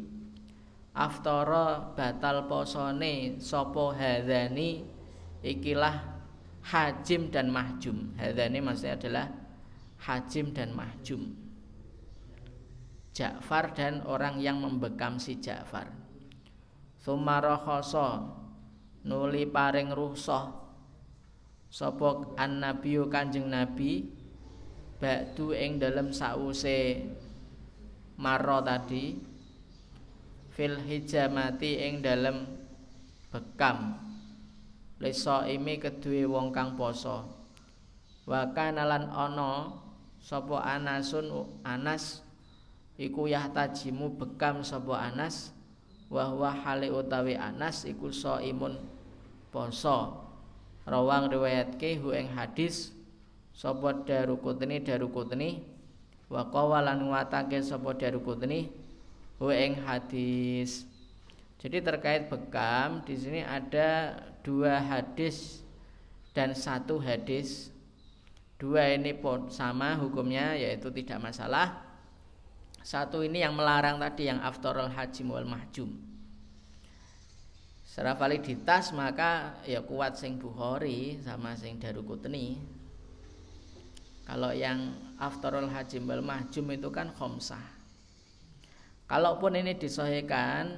aftara 0.97 1.93
batal 1.93 2.49
posone 2.49 3.37
sapa 3.37 3.93
hadzani 3.93 4.81
ikilah 5.45 5.95
hajim 6.65 7.29
dan 7.29 7.53
mahjum. 7.53 8.17
Hadzani 8.17 8.57
maksudnya 8.65 8.97
adalah 8.97 9.27
hajim 10.09 10.49
dan 10.57 10.73
mahjum. 10.73 11.37
Ja'far 13.13 13.77
dan 13.77 14.01
orang 14.09 14.41
yang 14.41 14.57
membekam 14.57 15.21
si 15.21 15.37
Ja'far. 15.37 15.87
Sumarohoso 16.97 18.44
nuli 19.05 19.45
paring 19.45 19.93
ruhsah 19.93 20.49
sapa 21.69 22.35
an-nabiyu 22.41 23.05
Kanjeng 23.07 23.47
Nabi 23.47 24.09
Ba'du 24.95 25.51
ing 25.51 25.77
dalam 25.77 26.09
sause 26.09 27.03
maro 28.15 28.63
tadi 28.63 29.13
fil 30.55 30.79
hijamati 30.79 31.83
ing 31.83 31.99
dalem 31.99 32.47
bekam. 33.27 33.99
Lisa 35.03 35.43
imi 35.51 35.75
kedue 35.75 36.23
wong 36.23 36.55
kang 36.55 36.79
poso 36.79 37.27
wa 38.23 38.47
kanalan 38.55 39.11
ana 39.11 39.75
sapa 40.23 40.63
anasun 40.63 41.27
anas 41.67 42.23
iku 42.95 43.27
yahtajimu 43.27 44.15
bekam 44.15 44.63
sapa 44.63 45.11
anas 45.11 45.51
wa 46.07 46.31
huwa 46.31 46.55
hale 46.55 46.87
utawi 46.87 47.35
anas 47.35 47.83
iku 47.83 48.07
imun 48.39 48.79
poso 49.55 50.19
rawang 50.83 51.31
riwayatke 51.31 52.03
hu 52.03 52.11
ing 52.11 52.27
hadis 52.35 52.91
sapa 53.55 54.03
darukutni 54.03 54.83
darukutni 54.83 55.63
wa 56.27 56.43
qawalan 56.51 57.07
watake 57.07 57.63
sapa 57.63 57.95
darukutni 57.95 58.67
hu 59.39 59.47
ing 59.55 59.79
hadis. 59.79 60.83
Jadi 61.55 61.79
terkait 61.81 62.27
bekam 62.27 63.01
di 63.07 63.15
sini 63.15 63.41
ada 63.41 64.19
dua 64.43 64.83
hadis 64.83 65.63
dan 66.35 66.51
satu 66.51 66.99
hadis. 66.99 67.71
Dua 68.59 68.91
ini 68.91 69.15
sama 69.51 69.97
hukumnya 69.99 70.55
yaitu 70.55 70.91
tidak 70.91 71.31
masalah. 71.31 71.83
Satu 72.85 73.25
ini 73.25 73.41
yang 73.41 73.57
melarang 73.57 73.97
tadi 73.97 74.29
yang 74.29 74.39
aftarul 74.45 74.93
hajim 74.93 75.33
wal 75.33 75.47
mahjum. 75.47 76.04
Secara 77.95 78.11
validitas 78.19 78.91
maka 78.91 79.55
ya 79.63 79.79
kuat 79.79 80.19
sing 80.19 80.35
Bukhari 80.35 81.15
sama 81.23 81.55
sing 81.55 81.79
Darukutni. 81.79 82.59
Kalau 84.27 84.51
yang 84.51 84.91
aftarul 85.15 85.71
hajim 85.71 86.03
wal 86.03 86.19
mahjum 86.19 86.75
itu 86.75 86.91
kan 86.91 87.15
khomsah 87.15 87.63
Kalaupun 89.07 89.55
ini 89.55 89.79
disohikan 89.79 90.75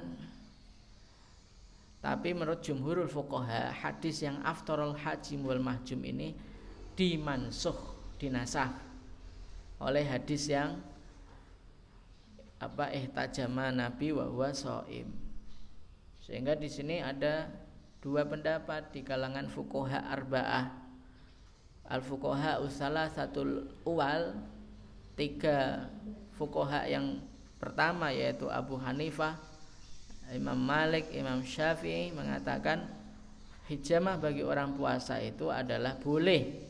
tapi 1.98 2.38
menurut 2.38 2.62
jumhurul 2.62 3.10
fuqaha 3.10 3.74
hadis 3.74 4.22
yang 4.22 4.38
aftarul 4.46 4.94
hajim 4.94 5.42
wal 5.42 5.58
mahjum 5.58 5.98
ini 6.06 6.38
dimansuh 6.94 7.74
dinasah 8.22 8.70
oleh 9.82 10.06
hadis 10.06 10.46
yang 10.46 10.78
apa 12.62 12.94
ihtajama 12.94 13.74
nabi 13.74 14.14
wa 14.14 14.30
huwa 14.30 14.54
shaim. 14.54 15.27
Sehingga 16.28 16.52
di 16.52 16.68
sini 16.68 17.00
ada 17.00 17.48
dua 18.04 18.28
pendapat 18.28 18.92
di 18.92 19.00
kalangan 19.00 19.48
fuqaha 19.48 20.12
arba'ah. 20.12 20.66
Al 21.88 22.04
fuqaha 22.04 22.60
usalah 22.60 23.08
satu 23.08 23.64
uwal 23.88 24.36
tiga 25.16 25.88
fuqaha 26.36 26.84
yang 26.84 27.24
pertama 27.56 28.12
yaitu 28.12 28.44
Abu 28.52 28.76
Hanifah 28.76 29.40
Imam 30.28 30.60
Malik, 30.60 31.08
Imam 31.16 31.40
Syafi'i 31.40 32.12
mengatakan 32.12 32.84
hijamah 33.72 34.20
bagi 34.20 34.44
orang 34.44 34.76
puasa 34.76 35.16
itu 35.24 35.48
adalah 35.48 35.96
boleh 35.96 36.68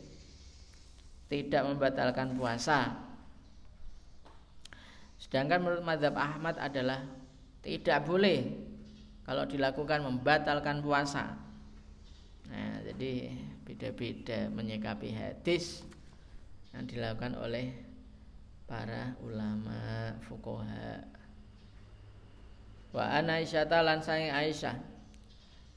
tidak 1.27 1.67
membatalkan 1.67 2.39
puasa. 2.39 2.95
Sedangkan 5.19 5.59
menurut 5.59 5.83
madhab 5.83 6.15
Ahmad 6.15 6.55
adalah 6.63 7.03
tidak 7.67 8.07
boleh 8.07 8.68
kalau 9.29 9.45
dilakukan 9.45 10.01
membatalkan 10.01 10.81
puasa. 10.81 11.37
Nah, 12.49 12.81
jadi 12.81 13.29
beda-beda 13.69 14.49
menyikapi 14.49 15.13
hadis 15.13 15.85
yang 16.73 16.89
dilakukan 16.89 17.37
oleh 17.37 17.77
para 18.65 19.13
ulama 19.21 20.17
fukoha 20.25 21.05
wa 22.97 23.05
ana 23.05 23.45
Aisyah 23.45 23.69
lan 23.69 24.01
Aisyah 24.01 24.77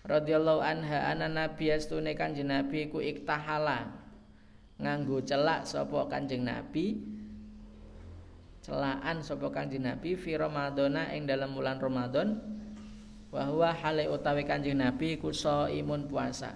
radhiyallahu 0.07 0.63
anha 0.63 1.11
ana 1.11 1.27
nabi 1.27 1.75
astune 1.75 2.15
kanjeng 2.15 2.47
nabi 2.47 2.87
ku 2.87 3.03
iktahala 3.03 3.91
nganggo 4.79 5.19
celak 5.27 5.67
sapa 5.67 6.07
kanjeng 6.07 6.47
nabi 6.47 7.03
celaan 8.63 9.19
sapa 9.19 9.51
kanjeng 9.51 9.83
nabi 9.83 10.15
fi 10.15 10.39
ramadhana 10.39 11.11
ing 11.11 11.27
dalam 11.27 11.51
bulan 11.51 11.77
Ramadan 11.83 12.39
wa 13.31 13.47
huwa 13.47 13.71
hale 13.71 14.11
utawi 14.11 14.43
kanjeng 14.43 14.75
nabi 14.75 15.15
ku 15.15 15.31
imun 15.71 16.11
puasa 16.11 16.51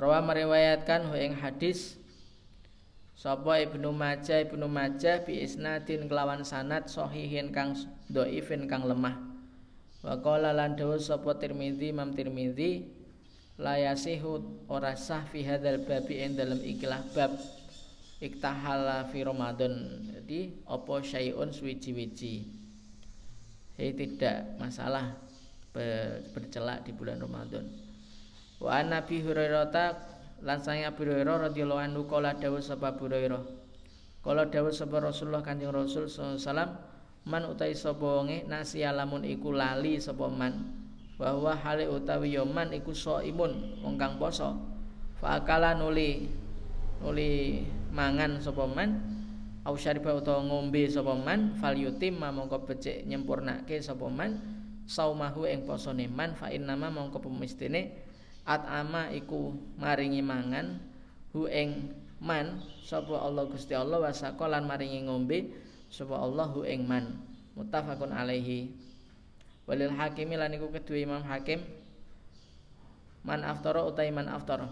Rawa 0.00 0.24
meriwayatkan 0.24 1.12
hu 1.12 1.14
ing 1.18 1.36
hadis 1.36 2.00
sapa 3.12 3.60
Ibnu 3.60 3.92
Majah 3.92 4.48
Ibnu 4.48 4.64
Majah 4.64 5.20
bi 5.28 5.44
isnadin 5.44 6.08
kelawan 6.08 6.40
sanad 6.40 6.88
sahihin 6.88 7.52
kang 7.52 7.76
dhaifin 8.08 8.64
kang 8.64 8.88
lemah. 8.88 9.20
Wa 10.00 10.16
qala 10.24 10.56
lan 10.56 10.72
dawuh 10.72 10.96
sapa 10.96 11.36
Tirmizi 11.36 11.92
Imam 11.92 12.16
Tirmizi 12.16 12.88
la 13.60 13.76
yasihu 13.76 14.64
ora 14.72 14.96
sah 14.96 15.20
fi 15.28 15.44
hadzal 15.44 15.84
babi 15.84 16.24
ing 16.24 16.32
dalem 16.32 16.64
ikilah 16.64 17.04
bab 17.12 17.36
iktahala 18.24 19.04
fi 19.12 19.20
Ramadan. 19.20 20.00
Jadi 20.16 20.64
apa 20.64 20.94
syai'un 21.04 21.52
suwiji-wiji. 21.52 22.48
Jadi 23.76 23.92
tidak 23.96 24.56
masalah 24.56 25.12
bercelak 26.32 26.88
di 26.88 26.96
bulan 26.96 27.20
Ramadan. 27.20 27.68
Wa 28.60 28.80
Nabi 28.80 29.24
Hurairah 29.24 29.72
lan 30.40 30.58
sang 30.64 30.80
Abu 30.80 31.04
Hurairah 31.04 31.52
radhiyallahu 31.52 31.80
anhu 31.84 32.08
kala 32.08 32.36
dawuh 32.36 32.64
sapa 32.64 32.96
Hurairah. 32.96 33.44
Kala 34.24 34.48
dawuh 34.48 34.72
sapa 34.72 35.00
Rasulullah 35.00 35.44
Kanjeng 35.44 35.72
Rasul 35.72 36.08
sallallahu 36.08 36.76
man 37.28 37.44
utai 37.44 37.76
sapa 37.76 38.00
wonge 38.00 38.48
nasi 38.48 38.80
alamun 38.84 39.24
iku 39.24 39.52
lali 39.52 40.00
sapa 40.00 40.28
man 40.32 40.79
bahwa 41.20 41.52
hale 41.52 41.84
utawi 41.84 42.32
yo 42.32 42.48
man 42.48 42.72
iku 42.72 42.96
imun 43.20 43.84
wong 43.84 44.00
kang 44.00 44.16
poso. 44.16 44.56
Fa 45.20 45.36
akala 45.36 45.76
nuli 45.76 46.32
nuli 47.04 47.60
mangan 47.92 48.40
sapa 48.40 48.64
man 48.64 49.04
au 49.68 49.76
syariba 49.76 50.16
utawa 50.16 50.40
ngombe 50.48 50.88
sapa 50.88 51.12
man 51.12 51.60
fal 51.60 51.76
yutim 51.76 52.16
mongko 52.16 52.64
becik 52.64 53.04
nyempurnake 53.04 53.84
sapa 53.84 54.08
man 54.08 54.40
saumahu 54.88 55.44
ing 55.44 55.68
posone 55.68 56.08
man 56.08 56.32
fa 56.32 56.48
innama 56.48 56.88
mongko 56.88 57.20
pemestine 57.20 57.92
at'ama 58.48 59.12
iku 59.12 59.52
maringi 59.76 60.24
mangan 60.24 60.80
hu 61.36 61.44
ing 61.44 61.92
man 62.16 62.64
sapa 62.80 63.20
Allah 63.20 63.44
Gusti 63.44 63.76
Allah 63.76 64.00
wasaka 64.00 64.48
lan 64.48 64.64
maringi 64.64 65.04
ngombe 65.04 65.52
sapa 65.92 66.16
Allah 66.16 66.48
hu 66.48 66.64
ing 66.64 66.88
man. 66.88 67.28
Muttafaqun 67.60 68.08
alaihi 68.14 68.72
walil 69.70 69.94
hakimi 69.94 70.34
lan 70.34 70.50
iku 70.50 70.66
Imam 70.98 71.22
Hakim. 71.22 71.62
Man 73.22 73.46
aftara 73.46 73.86
utai 73.86 74.10
man 74.10 74.26
aftara. 74.26 74.66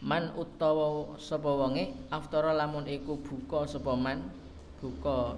Man 0.00 0.32
utawa 0.32 1.20
sapa 1.20 1.52
wonge 1.52 1.92
aftara 2.08 2.56
lamun 2.56 2.88
iku 2.88 3.20
buka 3.20 3.68
sapa 3.68 3.92
man 3.92 4.32
buka 4.80 5.36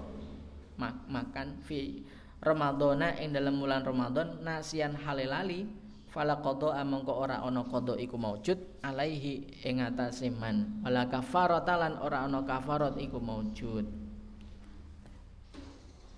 mak 0.79 1.03
makan 1.11 1.59
fi 1.67 1.99
Ramadana 2.39 3.11
ing 3.19 3.35
dalam 3.35 3.59
bulan 3.59 3.83
Ramadan 3.83 4.39
nasian 4.39 4.95
halilali 4.95 5.67
fala 6.11 6.39
qada 6.39 6.79
amangka 6.79 7.11
ora 7.11 7.43
ana 7.43 7.63
qada 7.67 7.99
iku 7.99 8.15
maujud 8.15 8.55
alaihi 8.79 9.67
ing 9.67 9.83
atase 9.83 10.31
man. 10.31 10.79
Wala 10.79 11.11
kafarata 11.11 11.75
lan 11.75 11.99
ora 11.99 12.23
ana 12.23 12.47
kafarat 12.47 12.95
iku 13.03 13.19
maujud. 13.19 13.83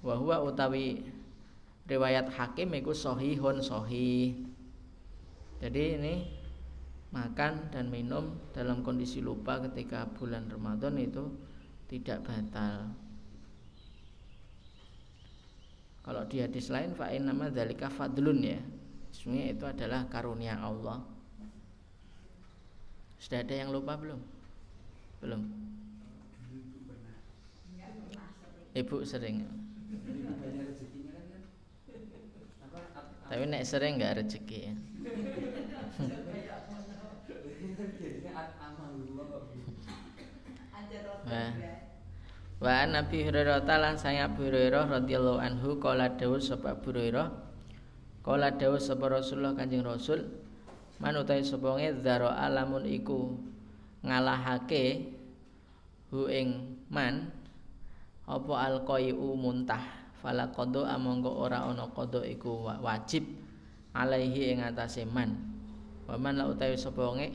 Wa 0.06 0.14
huwa 0.22 0.46
utawi 0.46 1.15
riwayat 1.86 2.30
hakim 2.34 2.74
iku 2.78 2.92
sahihun 2.92 3.62
sahih 3.62 4.46
jadi 5.62 6.02
ini 6.02 6.16
makan 7.14 7.72
dan 7.72 7.88
minum 7.88 8.36
dalam 8.52 8.84
kondisi 8.84 9.24
lupa 9.24 9.62
ketika 9.70 10.10
bulan 10.18 10.50
Ramadan 10.52 10.98
itu 11.00 11.32
tidak 11.88 12.26
batal 12.26 12.92
kalau 16.06 16.22
di 16.30 16.42
hadis 16.42 16.70
lain 16.70 16.94
fa'in 16.94 17.26
nama 17.26 17.50
dalika 17.50 17.90
fadlun 17.90 18.42
ya 18.42 18.60
Sebenarnya 19.16 19.48
itu 19.56 19.64
adalah 19.64 20.02
karunia 20.12 20.60
Allah. 20.60 21.00
Sudah 23.16 23.48
ada 23.48 23.56
yang 23.56 23.72
lupa 23.72 23.96
belum? 23.96 24.20
Belum. 25.24 25.42
Ibu 28.76 29.08
sering. 29.08 29.48
Tapi 33.26 33.44
nek 33.50 33.66
sering 33.66 33.98
nggak 33.98 34.22
rezeki 34.22 34.60
ya. 34.70 34.74
Wah. 41.26 41.52
Wa 42.62 42.86
Nabi 42.88 43.18
Hurairah 43.26 43.66
taala 43.66 43.98
saya 43.98 44.30
Abu 44.30 44.48
Hurairah 44.48 44.88
radhiyallahu 44.88 45.42
anhu 45.42 45.82
qala 45.82 46.14
dawuh 46.16 46.40
sapa 46.40 46.78
Abu 46.78 46.94
Hurairah 46.94 47.46
Kala 48.26 48.58
dawuh 48.58 48.82
sapa 48.82 49.06
Rasulullah 49.06 49.54
Kanjeng 49.54 49.86
Rasul 49.86 50.26
man 50.98 51.14
utahe 51.14 51.46
sapa 51.46 51.78
zaro 52.02 52.26
alamun 52.26 52.82
iku 52.90 53.38
ngalahake 54.02 55.14
hu 56.10 56.26
ing 56.26 56.74
man 56.90 57.30
apa 58.26 58.54
alqaiu 58.66 59.38
muntah 59.38 59.95
fala 60.26 60.50
qada 60.50 60.98
amangka 60.98 61.30
ora 61.30 61.70
ana 61.70 61.86
qada 61.94 62.26
iku 62.26 62.66
wajib 62.82 63.30
alaihi 63.94 64.58
ing 64.58 64.66
atase 64.66 65.06
man. 65.06 65.54
Waman 66.10 66.42
la 66.42 66.50
utawi 66.50 66.74
sapa 66.74 67.02
wonge 67.02 67.30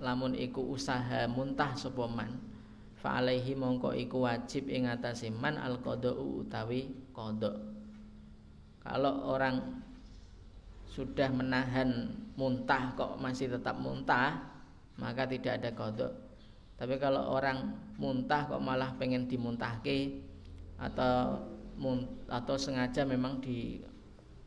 lamun 0.00 0.32
iku 0.32 0.72
usaha 0.72 1.28
muntah 1.28 1.76
sapa 1.76 2.08
man. 2.08 2.40
Fa 2.96 3.20
alaihi 3.20 3.52
mongko 3.52 3.92
iku 3.92 4.24
wajib 4.24 4.72
ing 4.72 4.88
atase 4.88 5.28
man 5.28 5.60
al 5.60 5.76
utawi 5.84 7.12
qada 7.12 7.76
kalau 8.86 9.34
orang 9.34 9.82
sudah 10.86 11.28
menahan 11.34 12.14
muntah 12.38 12.94
kok 12.94 13.18
masih 13.18 13.50
tetap 13.50 13.74
muntah 13.82 14.38
maka 14.96 15.26
tidak 15.26 15.60
ada 15.60 15.70
kodok 15.74 16.12
tapi 16.78 16.94
kalau 17.02 17.34
orang 17.34 17.74
muntah 17.98 18.46
kok 18.46 18.62
malah 18.62 18.94
pengen 18.96 19.26
dimuntahke 19.26 20.22
atau 20.78 21.42
atau 22.32 22.56
sengaja 22.56 23.04
memang 23.04 23.40
di 23.40 23.80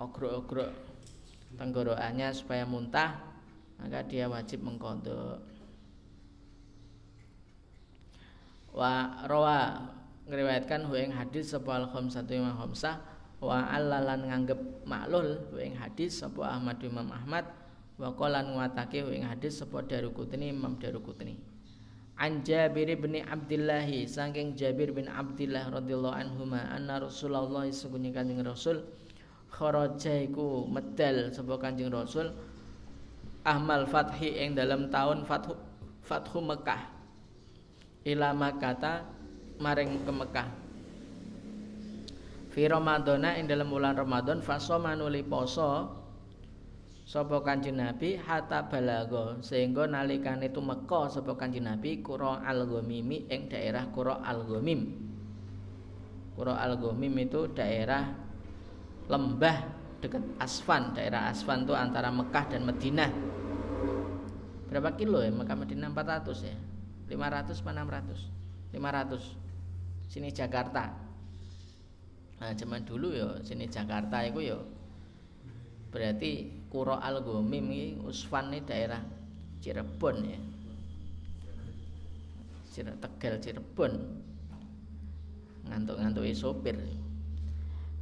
ogrok-ogrok 0.02 0.72
tenggorokannya 1.58 2.30
supaya 2.34 2.64
muntah 2.66 3.20
maka 3.80 4.04
dia 4.06 4.28
wajib 4.28 4.60
mengkodok. 4.62 5.40
Wa 8.76 9.26
rawa 9.26 9.88
ngriwayatkan 10.30 10.86
hu 10.86 10.94
hadis 11.10 11.56
sapa 11.56 11.80
al 11.80 11.90
khamsatu 11.90 12.38
imam 12.38 12.54
khamsah 12.54 13.02
wa 13.42 13.66
allalan 13.72 14.30
nganggep 14.30 14.60
maklul 14.86 15.42
hu 15.50 15.58
hadis 15.74 16.22
sapa 16.22 16.54
Ahmad 16.54 16.78
Imam 16.86 17.10
Ahmad 17.10 17.50
wa 17.98 18.14
qala 18.14 18.46
nguatake 18.46 19.02
ing 19.10 19.26
hadis 19.26 19.58
sapa 19.58 19.82
Darukutni 19.82 20.54
Imam 20.54 20.78
Darukutni 20.78 21.49
An 22.20 22.44
Jabir 22.44 23.00
bin 23.00 23.16
Abdullah 23.24 23.88
saking 24.04 24.60
Jabir 24.60 24.92
bin 24.92 25.08
Abdullah 25.08 25.72
radhiyallahu 25.72 26.12
anhu 26.20 26.44
ma 26.44 26.68
anna 26.76 27.00
Rasulullah 27.00 27.64
sungguhnya 27.72 28.12
Kanjeng 28.12 28.44
Rasul 28.44 28.84
kharaja 29.48 30.28
iku 30.28 30.68
medal 30.68 31.32
sapa 31.32 31.56
Kanjeng 31.56 31.88
Rasul 31.88 32.36
ahmal 33.48 33.88
fathi 33.88 34.36
ing 34.36 34.52
dalam 34.52 34.92
tahun 34.92 35.24
fathu 35.24 35.56
fathu 36.04 36.44
Mekah. 36.44 36.92
Ila 38.04 38.36
Makkah 38.36 39.08
maring 39.64 40.04
ke 40.04 40.12
Mekah. 40.12 40.50
Fi 42.50 42.68
Ramadana 42.68 43.38
ing 43.40 43.48
dalam 43.48 43.72
bulan 43.72 43.96
Ramadan 43.96 44.44
fasoma 44.44 44.92
nuli 44.92 45.22
poso 45.22 45.99
sapa 47.10 47.42
Kanjeng 47.42 47.82
Nabi 47.82 48.22
hatta 48.22 48.70
balago 48.70 49.42
sehingga 49.42 49.90
nalikane 49.90 50.54
tumeka 50.54 51.10
sapa 51.10 51.34
Kanjeng 51.34 51.66
Nabi 51.66 52.06
Qura 52.06 52.46
Al-Ghamimi 52.46 53.26
ing 53.26 53.50
daerah 53.50 53.90
Qura 53.90 54.22
Al-Ghamim. 54.22 54.94
Qura 56.38 56.62
Al-Ghamim 56.62 57.18
itu 57.18 57.50
daerah 57.50 58.14
lembah 59.10 59.58
dekat 60.06 60.22
Asfan, 60.38 60.94
daerah 60.94 61.34
Asfan 61.34 61.66
itu 61.66 61.74
antara 61.74 62.14
Mekah 62.14 62.46
dan 62.46 62.62
Madinah. 62.70 63.10
Berapa 64.70 64.94
kilo 64.94 65.26
ya 65.26 65.34
Mekah 65.34 65.58
Madinah 65.58 65.90
400 65.90 66.46
ya? 66.46 66.58
500 67.10 67.58
apa 67.58 67.72
600? 68.70 68.70
500. 68.70 70.14
Sini 70.14 70.30
Jakarta. 70.30 70.94
Nah, 72.38 72.54
zaman 72.54 72.86
dulu 72.86 73.18
ya 73.18 73.42
sini 73.42 73.66
Jakarta 73.66 74.22
itu 74.22 74.46
ya 74.46 74.62
berarti 75.90 76.59
Kuro 76.70 77.02
Al 77.02 77.26
Gomim 77.26 77.66
ini 77.74 77.98
Usfan 78.06 78.54
ini 78.54 78.62
daerah 78.62 79.02
Cirebon 79.60 80.18
ya. 80.22 80.40
Tegal 82.80 83.42
Cirebon. 83.42 83.94
Ngantuk-ngantuk 85.68 86.24
sopir. 86.32 86.78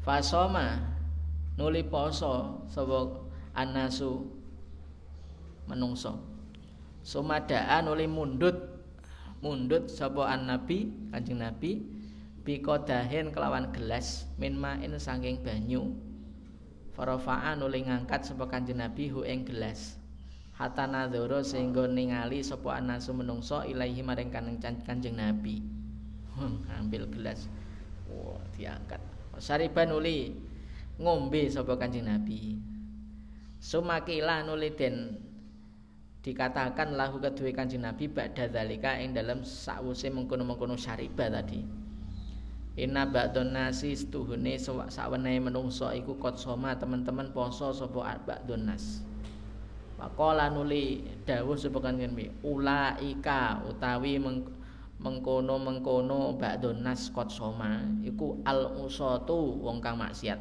Fasoma 0.03 0.77
nuli 1.57 1.81
poso 1.87 2.61
sapa 2.69 3.07
anasu 3.57 4.27
menungso. 5.65 6.19
Sumadaan 7.01 7.87
nuli 7.87 8.05
mundut 8.05 8.55
mundut 9.39 9.87
sapa 9.87 10.27
an 10.27 10.51
nabi 10.51 10.91
kanjeng 11.11 11.39
nabi 11.41 11.83
bikodahin 12.43 13.31
kelawan 13.31 13.71
gelas 13.75 14.27
min 14.39 14.55
main 14.55 14.91
saking 14.95 15.39
banyu 15.43 15.91
Farafa'a 16.97 17.53
nuli 17.53 17.85
ngangkat 17.85 18.25
sapa 18.25 18.49
Kanjeng 18.49 18.81
Nabi 18.81 19.13
hu 19.13 19.21
ing 19.21 19.45
gelas. 19.45 20.01
Hatta 20.57 20.89
nadzara 20.89 21.45
sehingga 21.45 21.85
ningali 21.85 22.41
sapa 22.41 22.81
anasu 22.81 23.13
menungso 23.13 23.61
ilahi 23.61 24.01
maring 24.01 24.33
Kanjeng 24.81 25.13
Nabi. 25.13 25.61
Ambil 26.81 27.05
gelas. 27.13 27.45
Wah, 28.09 28.41
diangkat. 28.57 28.97
Sariban 29.37 29.93
nuli 29.93 30.33
ngombe 30.97 31.45
sapa 31.53 31.77
Kanjeng 31.77 32.09
Nabi. 32.09 32.57
Sumakila 33.61 34.41
nuli 34.41 34.73
den 34.73 35.21
dikatakan 36.25 36.97
lahu 36.97 37.21
kedue 37.21 37.53
Kanjeng 37.53 37.85
Nabi 37.85 38.09
ba'da 38.09 38.49
zalika 38.49 38.97
ing 38.97 39.13
dalam 39.13 39.45
sakwuse 39.45 40.09
mengkono-mengkono 40.09 40.73
syariba 40.73 41.29
tadi. 41.29 41.61
Inna 42.77 43.09
ba'dun 43.09 43.57
nasi 43.57 43.97
setuhune 43.97 44.61
sawenehe 44.61 45.41
menungso 45.41 45.89
iku 45.97 46.13
kot 46.21 46.37
soma 46.37 46.77
teman-teman 46.77 47.33
poso 47.33 47.73
sapa 47.73 48.21
ba'dun 48.21 48.69
nas. 48.69 49.01
Pakola 49.97 50.53
nuli 50.53 51.01
dawuh 51.25 51.57
sapa 51.57 51.81
kanjen 51.81 52.13
ulaika 52.45 53.65
utawi 53.65 54.21
mengkono 55.01 55.57
mengkono 55.57 56.37
ba'dun 56.37 56.85
nas 56.85 57.09
kot 57.09 57.33
soma 57.33 57.81
iku 58.05 58.45
al 58.45 58.77
usatu 58.77 59.57
wong 59.57 59.81
kang 59.81 59.97
maksiat. 59.97 60.37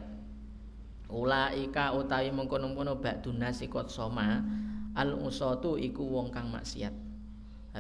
Ulaika 1.09 1.97
utawi 1.97 2.37
mengkono-mengkono 2.37 3.01
ba'dun 3.01 3.41
nas 3.41 3.65
soma 3.89 4.45
al 4.93 5.17
usatu 5.25 5.81
iku 5.81 6.05
wong 6.05 6.29
kang 6.29 6.53
maksiat. 6.53 6.93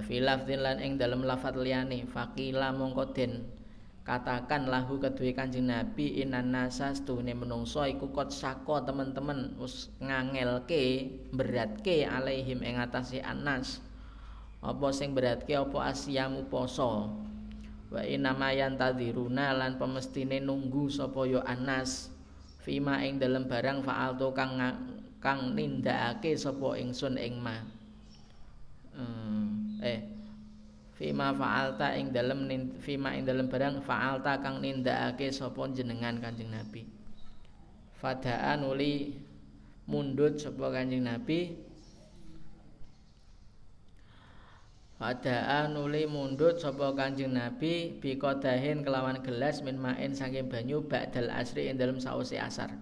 Fi 0.00 0.16
lafdzin 0.24 0.64
lan 0.64 0.80
ing 0.80 0.96
dalem 0.96 1.28
lafat 1.28 1.60
liyane 1.60 2.08
faqila 2.08 2.72
mongko 2.72 3.12
den 3.12 3.55
katakan 4.06 4.70
lahu 4.70 5.02
kedue 5.02 5.34
kanjeng 5.34 5.66
Nabi 5.66 6.22
inan 6.22 6.54
nasa 6.54 6.94
stune 6.94 7.34
menungso 7.34 7.82
iku 7.82 8.14
kot 8.14 8.30
sako 8.30 8.86
teman-teman. 8.86 9.58
Us 9.58 9.90
ngangelke 9.98 11.10
beratke 11.34 12.06
alaihim 12.06 12.62
ing 12.62 12.78
atase 12.78 13.18
anas. 13.18 13.82
Apa 14.62 14.94
sing 14.94 15.10
beratke 15.10 15.58
apa 15.58 15.90
asyamu 15.90 16.46
poso? 16.46 17.10
Wa 17.90 18.06
inama 18.06 18.54
yantadiruna 18.54 19.50
lan 19.58 19.74
pemestine 19.74 20.38
nunggu 20.38 20.86
sapa 20.86 21.26
yo 21.26 21.42
anas. 21.42 22.14
Fima 22.62 23.02
ing 23.02 23.18
dalem 23.18 23.50
barang 23.50 23.82
faalto 23.82 24.30
kang 24.30 24.54
kang 25.18 25.58
nindakake 25.58 26.38
sapa 26.38 26.78
ingsun 26.78 27.18
ing 27.18 27.42
ma. 27.42 27.58
Hmm, 28.94 29.82
eh 29.82 30.15
fima 30.96 31.28
fa'alta 31.36 31.92
ing 31.92 32.08
dalem 32.08 32.48
fima 32.80 33.12
ing 33.12 33.28
dalem 33.28 33.52
barang 33.52 33.84
fa'alta 33.84 34.40
kang 34.40 34.64
nindakake 34.64 35.28
sapa 35.28 35.68
jenengan 35.76 36.16
Kanjeng 36.16 36.48
Nabi 36.48 36.88
fadaan 38.00 38.64
uli 38.64 39.12
mundut 39.84 40.40
sapa 40.40 40.72
Kanjeng 40.72 41.04
Nabi 41.04 41.66
Fadaan 44.96 45.76
uli 45.76 46.08
mundut 46.08 46.56
sapa 46.56 46.96
Kanjeng 46.96 47.36
Nabi 47.36 48.00
biqadahin 48.00 48.80
kelawan 48.80 49.20
gelas 49.20 49.60
min 49.60 49.76
main 49.76 50.16
saking 50.16 50.48
banyu 50.48 50.80
ba'dal 50.88 51.28
asri 51.28 51.68
ing 51.68 51.76
dalem 51.76 52.00
sause 52.00 52.40
asar. 52.40 52.72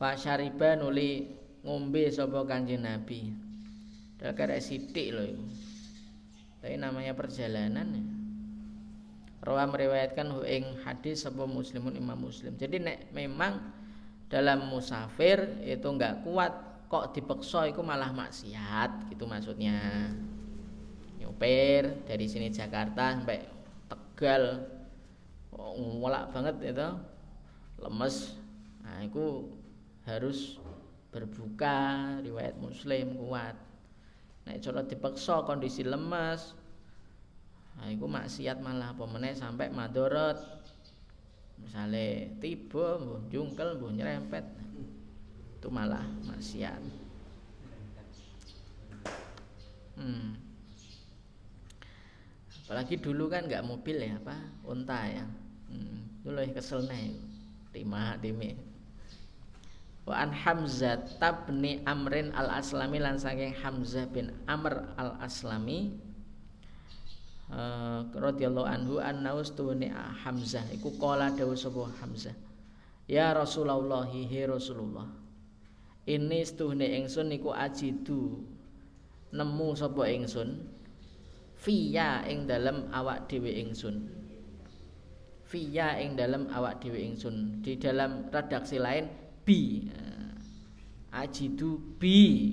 Fasyariban 0.00 0.80
uli 0.80 1.36
ngombe 1.60 2.08
sapa 2.08 2.40
Kanjeng 2.48 2.88
Nabi. 2.88 3.36
Dakar 4.16 4.48
sithik 4.64 5.12
lho 5.12 5.28
iku 5.28 5.44
tapi 6.66 6.82
namanya 6.82 7.14
perjalanan 7.14 7.86
ya. 7.94 8.02
Rawa 9.46 9.70
meriwayatkan 9.70 10.34
ing 10.50 10.82
hadis 10.82 11.22
sebuah 11.22 11.46
muslimun 11.46 11.94
imam 11.94 12.18
muslim. 12.18 12.58
Jadi 12.58 12.82
nek 12.82 13.14
memang 13.14 13.70
dalam 14.26 14.66
musafir 14.66 15.62
itu 15.62 15.86
nggak 15.86 16.26
kuat 16.26 16.50
kok 16.90 17.14
dipeksa 17.14 17.70
itu 17.70 17.86
malah 17.86 18.10
maksiat 18.10 19.14
gitu 19.14 19.30
maksudnya. 19.30 20.10
Nyupir 21.22 22.02
dari 22.02 22.26
sini 22.26 22.50
Jakarta 22.50 23.14
sampai 23.14 23.46
Tegal 23.86 24.66
ngolak 25.54 26.34
banget 26.34 26.74
itu 26.74 26.88
lemes. 27.78 28.34
Nah, 28.82 29.06
itu 29.06 29.54
harus 30.02 30.58
berbuka 31.14 32.18
riwayat 32.26 32.58
muslim 32.58 33.14
kuat 33.14 33.54
nek 34.46 34.62
cara 34.62 34.86
dipaksa 34.86 35.42
kondisi 35.42 35.82
lemes 35.82 36.54
nah 37.76 37.92
iku 37.92 38.08
maksiat 38.08 38.64
malah 38.64 38.96
apa 38.96 39.04
sampai 39.36 39.68
madorot. 39.68 40.40
Misalnya 41.60 42.24
tiba 42.40 42.96
mbuh 42.96 43.28
jungkel 43.28 43.76
mbuh 43.76 43.92
nyerempet 43.92 44.44
itu 45.60 45.68
malah 45.68 46.04
maksiat. 46.24 46.80
Hmm. 49.96 50.36
apalagi 52.64 53.00
dulu 53.00 53.32
kan 53.32 53.48
nggak 53.48 53.64
mobil 53.64 53.96
ya 53.96 54.16
apa 54.20 54.36
unta 54.64 55.00
ya. 55.08 55.24
Hmm, 55.68 56.20
dulu 56.24 56.44
ya 56.44 56.52
kesel 56.52 56.84
nih 56.84 57.12
timah 57.72 58.16
timi 58.20 58.56
wa 60.06 60.14
an 60.14 60.30
Hamzah 60.30 61.18
tabni 61.18 61.82
Amrin 61.82 62.30
al 62.38 62.46
Aslami 62.62 63.02
lan 63.02 63.18
saking 63.18 63.50
Hamzah 63.58 64.06
bin 64.06 64.30
Amr 64.46 64.94
al 64.94 65.18
Aslami 65.18 65.98
uh, 67.50 68.06
radhiyallahu 68.14 68.70
anhu 68.70 69.02
annaus 69.02 69.50
tuwani 69.50 69.90
Hamzah. 69.92 70.62
Iku 70.70 70.94
kala 71.02 71.34
dawuh 71.34 71.58
sapa 71.58 71.90
Hamzah. 71.98 72.34
Ya 73.10 73.34
Rasulullah 73.34 74.06
hi 74.06 74.46
Rasulullah. 74.46 75.10
Ini 76.06 76.38
setuhne 76.46 76.86
ingsun 77.02 77.26
niku 77.34 77.50
ajidu. 77.50 78.46
Nemu 79.34 79.74
sapa 79.74 80.06
ingsun? 80.06 80.70
Fiya 81.58 82.22
ing 82.30 82.46
dalem 82.46 82.86
awak 82.94 83.26
dhewe 83.26 83.50
ingsun. 83.50 84.06
Fiya 85.50 85.98
ing 85.98 86.14
dalem 86.14 86.46
awak 86.54 86.78
dhewe 86.78 87.02
ingsun. 87.02 87.58
Di 87.58 87.74
dalam 87.74 88.30
redaksi 88.30 88.78
lain 88.78 89.25
bi 89.46 89.86
ajidu 91.14 91.78
bi 91.96 92.52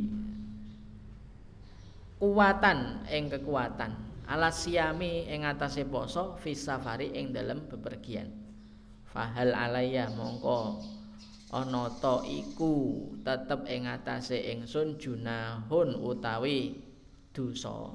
kuwatan 2.21 3.03
ing 3.11 3.27
kekuatan. 3.27 3.91
Alas 4.23 4.63
siami 4.63 5.27
ing 5.27 5.43
atase 5.43 5.83
poso 5.83 6.39
fi 6.39 6.55
safari 6.55 7.11
ing 7.11 7.35
dalem 7.35 7.67
bepergian. 7.67 8.31
Fahal 9.11 9.51
alaya 9.51 10.07
mongko 10.15 10.79
ana 11.51 11.91
ta 11.99 12.23
iku 12.23 13.03
tetep 13.21 13.67
ing 13.67 13.83
atase 13.91 14.39
ingsun 14.55 14.95
junahun 14.95 15.99
utawi 15.99 16.79
dosa. 17.35 17.91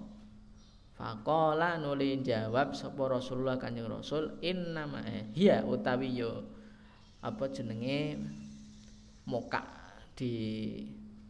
Faqala 0.98 1.80
nuli 1.80 2.20
jawab 2.20 2.74
sapa 2.74 3.06
Rasulullah 3.06 3.56
Kanjeng 3.56 3.86
Rasul 3.86 4.36
innama 4.44 5.00
hiya 5.32 5.62
utawi 5.64 6.10
yo 6.10 6.42
apa 7.22 7.50
jenenge 7.50 8.18
moka 9.28 9.60
di 10.16 10.32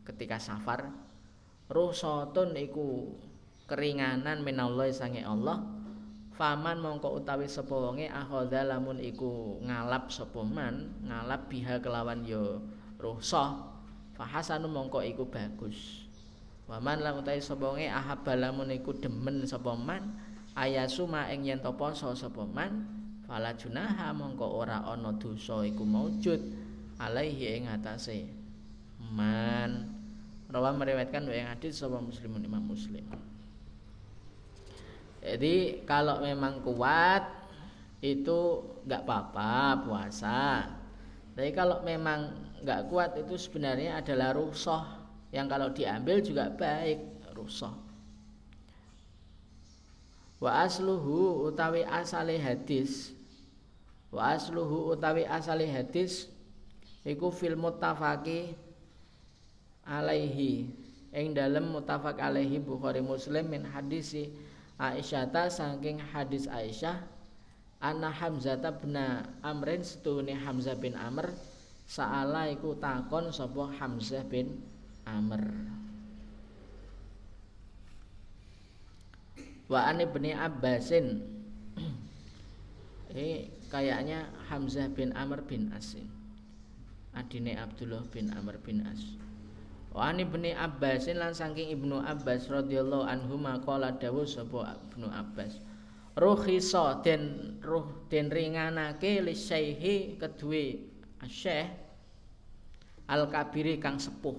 ketika 0.07 0.39
safar 0.39 0.89
rusatun 1.69 2.57
iku 2.57 3.13
keringanan 3.69 4.41
minallahi 4.41 4.95
sange 4.95 5.21
Allah. 5.21 5.77
Faman 6.39 6.79
mongko 6.79 7.19
utawi 7.19 7.51
sapa 7.51 7.75
wonge 7.75 8.07
akhadha 8.07 8.63
lamun 8.63 9.03
iku 9.03 9.59
ngalap 9.59 10.07
sapa 10.07 10.39
man 10.47 10.87
ngalap 11.03 11.51
biha 11.51 11.83
kelawan 11.83 12.23
yo 12.23 12.63
rusa 12.95 13.59
fahasanu 14.15 14.71
mongko 14.71 15.03
iku 15.03 15.27
bagus. 15.27 16.07
Waman 16.71 17.03
lan 17.03 17.19
utawi 17.19 17.43
sapa 17.43 17.75
wonge 17.75 17.91
ahabba 17.91 18.39
iku 18.71 18.95
demen 18.95 19.43
sapa 19.43 19.75
man 19.75 20.15
ayasuma 20.55 21.27
ing 21.35 21.43
yen 21.43 21.59
poso 21.59 22.15
sapa 22.15 22.47
man 22.47 22.87
fala 23.27 23.53
mongko 24.15 24.47
ora 24.63 24.87
ana 24.87 25.11
dosa 25.19 25.67
iku 25.67 25.83
maujud 25.83 26.39
alaihi 26.99 27.63
ing 27.63 27.65
atase. 27.71 28.29
Man. 29.15 29.95
Rawa 30.49 30.75
meriwayatkan 30.75 31.29
wa 31.29 31.35
yang 31.35 31.49
hadis 31.53 31.79
sapa 31.79 32.01
muslimun 32.01 32.45
imam 32.45 32.65
muslim. 32.65 33.05
Jadi 35.21 35.85
kalau 35.85 36.25
memang 36.25 36.65
kuat 36.65 37.27
itu 38.01 38.65
nggak 38.89 39.03
apa-apa 39.05 39.85
puasa. 39.85 40.73
Tapi 41.37 41.51
kalau 41.53 41.85
memang 41.85 42.33
nggak 42.65 42.91
kuat 42.91 43.15
itu 43.21 43.37
sebenarnya 43.39 44.01
adalah 44.01 44.35
rusoh 44.35 44.83
yang 45.31 45.47
kalau 45.47 45.69
diambil 45.71 46.19
juga 46.25 46.49
baik 46.49 47.31
rusoh 47.37 47.89
wa 50.39 50.63
asluhu 50.63 51.51
utawi 51.51 51.83
asale 51.85 52.39
hadis. 52.39 53.13
Wa 54.09 54.39
asluhu 54.39 54.95
utawi 54.95 55.27
asale 55.29 55.69
hadis 55.69 56.31
iku 57.07 57.31
fil 57.31 57.55
muttafaqi 57.55 58.55
alaihi. 59.89 60.69
Ing 61.09 61.33
dalem 61.33 61.73
muttafaq 61.73 62.21
alaihi 62.21 62.61
Bukhari 62.61 63.01
Muslim 63.01 63.49
min 63.49 63.65
hadisi 63.65 64.29
Aisyah 64.77 65.33
ta 65.33 65.49
saking 65.49 65.97
hadis 65.99 66.45
Aisyah 66.45 67.01
anna 67.81 68.13
Hamzah 68.13 68.61
bin 68.61 68.95
Amrin 69.41 69.81
setune 69.81 70.37
Hamzah 70.37 70.77
bin 70.77 70.93
Amr 70.95 71.33
saala 71.89 72.53
iku 72.53 72.77
takon 72.77 73.33
sapa 73.33 73.73
Hamzah 73.81 74.23
bin 74.29 74.61
Amr. 75.09 75.41
Wa 79.73 79.89
an 79.89 80.05
ibni 80.05 80.37
Abbasin. 80.37 81.25
Eh 83.09 83.49
kayaknya 83.73 84.29
Hamzah 84.53 84.93
bin 84.93 85.17
Amr 85.17 85.41
bin 85.49 85.73
Asin 85.73 86.18
adine 87.19 87.59
Abdullah 87.59 88.07
bin 88.15 88.31
Amr 88.31 88.63
bin 88.63 88.87
As. 88.87 89.19
Wa 89.91 90.15
ani 90.15 90.23
ibni 90.23 90.55
Abbas 90.55 91.11
lan 91.11 91.35
saking 91.35 91.75
Ibnu 91.75 91.99
Abbas 92.07 92.47
radhiyallahu 92.47 93.03
anhu 93.03 93.35
maqala 93.35 93.99
dawuh 93.99 94.23
sapa 94.23 94.79
Ibnu 94.93 95.11
Abbas. 95.11 95.59
Rukhisa 96.15 97.03
den 97.03 97.59
ruh 97.63 97.87
den 98.07 98.31
ringanake 98.31 99.23
li 99.23 99.35
syaihi 99.35 100.19
kedue 100.19 100.87
Syekh 101.27 101.67
Al 103.11 103.27
Kabiri 103.27 103.83
kang 103.83 103.99
sepuh. 103.99 104.39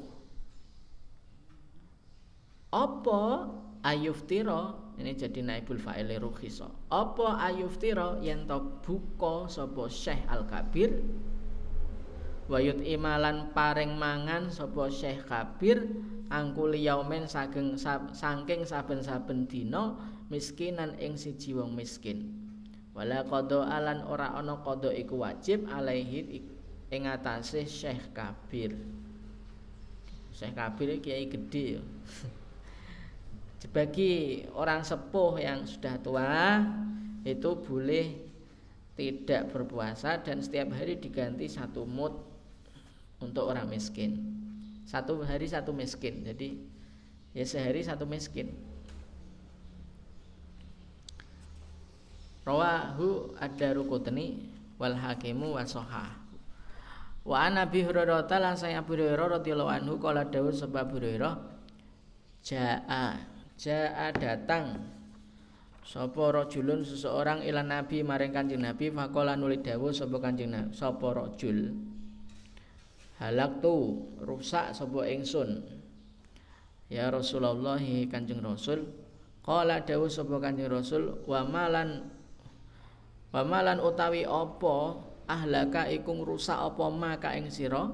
Apa 2.71 3.49
ayuftira? 3.83 4.75
Ini 4.99 5.15
jadi 5.15 5.39
naibul 5.39 5.79
fa'il 5.79 6.11
rukhisa 6.19 6.67
apa 6.91 7.39
ayuftira 7.39 8.19
yen 8.19 8.43
to 8.51 8.59
buka 8.83 9.47
sapa 9.47 9.87
Syekh 9.87 10.27
Al 10.27 10.43
Kabir 10.43 10.91
wayut 12.49 12.81
imalan 12.81 13.53
paring 13.53 13.93
mangan 13.93 14.49
sapa 14.49 14.89
Syekh 14.89 15.29
Kabir 15.29 15.85
angkul 16.33 16.73
yaumen 16.73 17.29
saking 17.29 17.77
saking 18.11 18.65
saben-saben 18.65 19.45
dina 19.45 19.93
miskinan 20.33 20.97
ing 20.97 21.13
siji 21.13 21.53
wong 21.53 21.77
miskin. 21.77 22.33
Wala 22.97 23.21
qada 23.23 23.69
alan 23.69 24.01
ora 24.01 24.33
ana 24.33 24.57
qada 24.65 24.89
iku 24.89 25.21
wajib 25.21 25.69
alaihi 25.69 26.41
ing 26.89 27.05
atase 27.05 27.69
Syekh 27.69 28.17
Kabir. 28.17 28.73
Syekh 30.33 30.57
Kabir 30.57 30.97
kiai 30.97 31.29
gede 31.29 31.77
ya 31.77 31.83
bagi 33.75 34.41
orang 34.55 34.81
sepuh 34.81 35.37
yang 35.37 35.67
sudah 35.67 35.99
tua 36.01 36.63
itu 37.27 37.49
boleh 37.59 38.07
tidak 38.95 39.51
berpuasa 39.51 40.23
dan 40.23 40.39
setiap 40.39 40.73
hari 40.73 40.95
diganti 40.95 41.45
satu 41.45 41.83
mut 41.83 42.28
untuk 43.19 43.47
orang 43.47 43.67
miskin. 43.67 44.19
Satu 44.87 45.21
hari 45.21 45.45
satu 45.45 45.75
miskin. 45.75 46.25
Jadi 46.25 46.59
ya 47.35 47.45
sehari 47.45 47.85
satu 47.85 48.09
miskin. 48.09 48.51
Rawahu 52.47 53.37
ad-darukutni 53.37 54.49
wal 54.81 54.97
hakimu 54.97 55.59
wa 55.59 55.63
sahah 55.67 56.19
wa 57.27 57.45
an 57.45 57.59
abi 57.59 57.83
hurairah 57.83 58.25
lan 58.25 58.55
saya 58.55 58.79
Abu 58.79 58.95
Hurairah 58.95 59.37
radhiyallahu 59.37 59.69
anhu 59.69 59.93
kala 59.99 60.25
dawuh 60.25 60.55
sebab 60.55 60.89
Hurairah 60.95 61.35
jaa 62.41 63.19
jaa 63.59 64.07
datang 64.15 64.87
sapa 65.83 66.23
rajulun 66.31 66.81
seseorang 66.81 67.43
ila 67.43 67.61
nabi 67.61 68.01
maring 68.01 68.31
kanjeng 68.31 68.63
nabi 68.63 68.87
faqala 68.89 69.35
nuli 69.35 69.59
dawuh 69.59 69.91
sapa 69.91 70.17
kanjeng 70.17 70.49
nabi 70.55 70.71
sapa 70.71 71.05
rajul 71.11 71.75
halak 73.19 73.59
tu 73.59 74.07
rusak 74.23 74.71
sapa 74.71 75.05
ingsun? 75.05 75.61
Ya 76.89 77.11
Rasulullah 77.13 77.77
Kanjeng 78.09 78.41
Rasul. 78.41 78.87
Qala 79.45 79.83
dawuh 79.83 80.09
sapa 80.09 80.39
Kanjeng 80.41 80.71
Rasul 80.71 81.21
wa 81.27 81.45
malan 81.45 82.09
wa 83.29 83.41
malan 83.45 83.77
utawi 83.77 84.25
apa 84.25 84.97
ahlaka 85.29 85.85
iku 85.91 86.25
rusak 86.25 86.57
apa 86.57 86.85
ma 86.89 87.19
ka 87.19 87.35
ing 87.35 87.51
sira? 87.51 87.85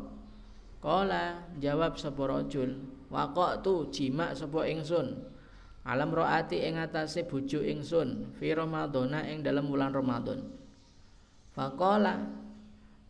Qala 0.80 1.50
jawab 1.60 1.98
sapa 1.98 2.24
rajul 2.30 2.78
waqatu 3.10 3.90
jima 3.90 4.32
sapa 4.32 4.70
ingsun. 4.70 5.34
Alam 5.86 6.18
roati 6.18 6.66
ing 6.66 6.82
atase 6.82 7.30
bojo 7.30 7.62
ingsun 7.62 8.34
fi 8.42 8.58
ramadhana 8.58 9.22
ing 9.30 9.46
dalam 9.46 9.70
bulan 9.70 9.94
Ramadan 9.94 10.42
faqala 11.56 12.45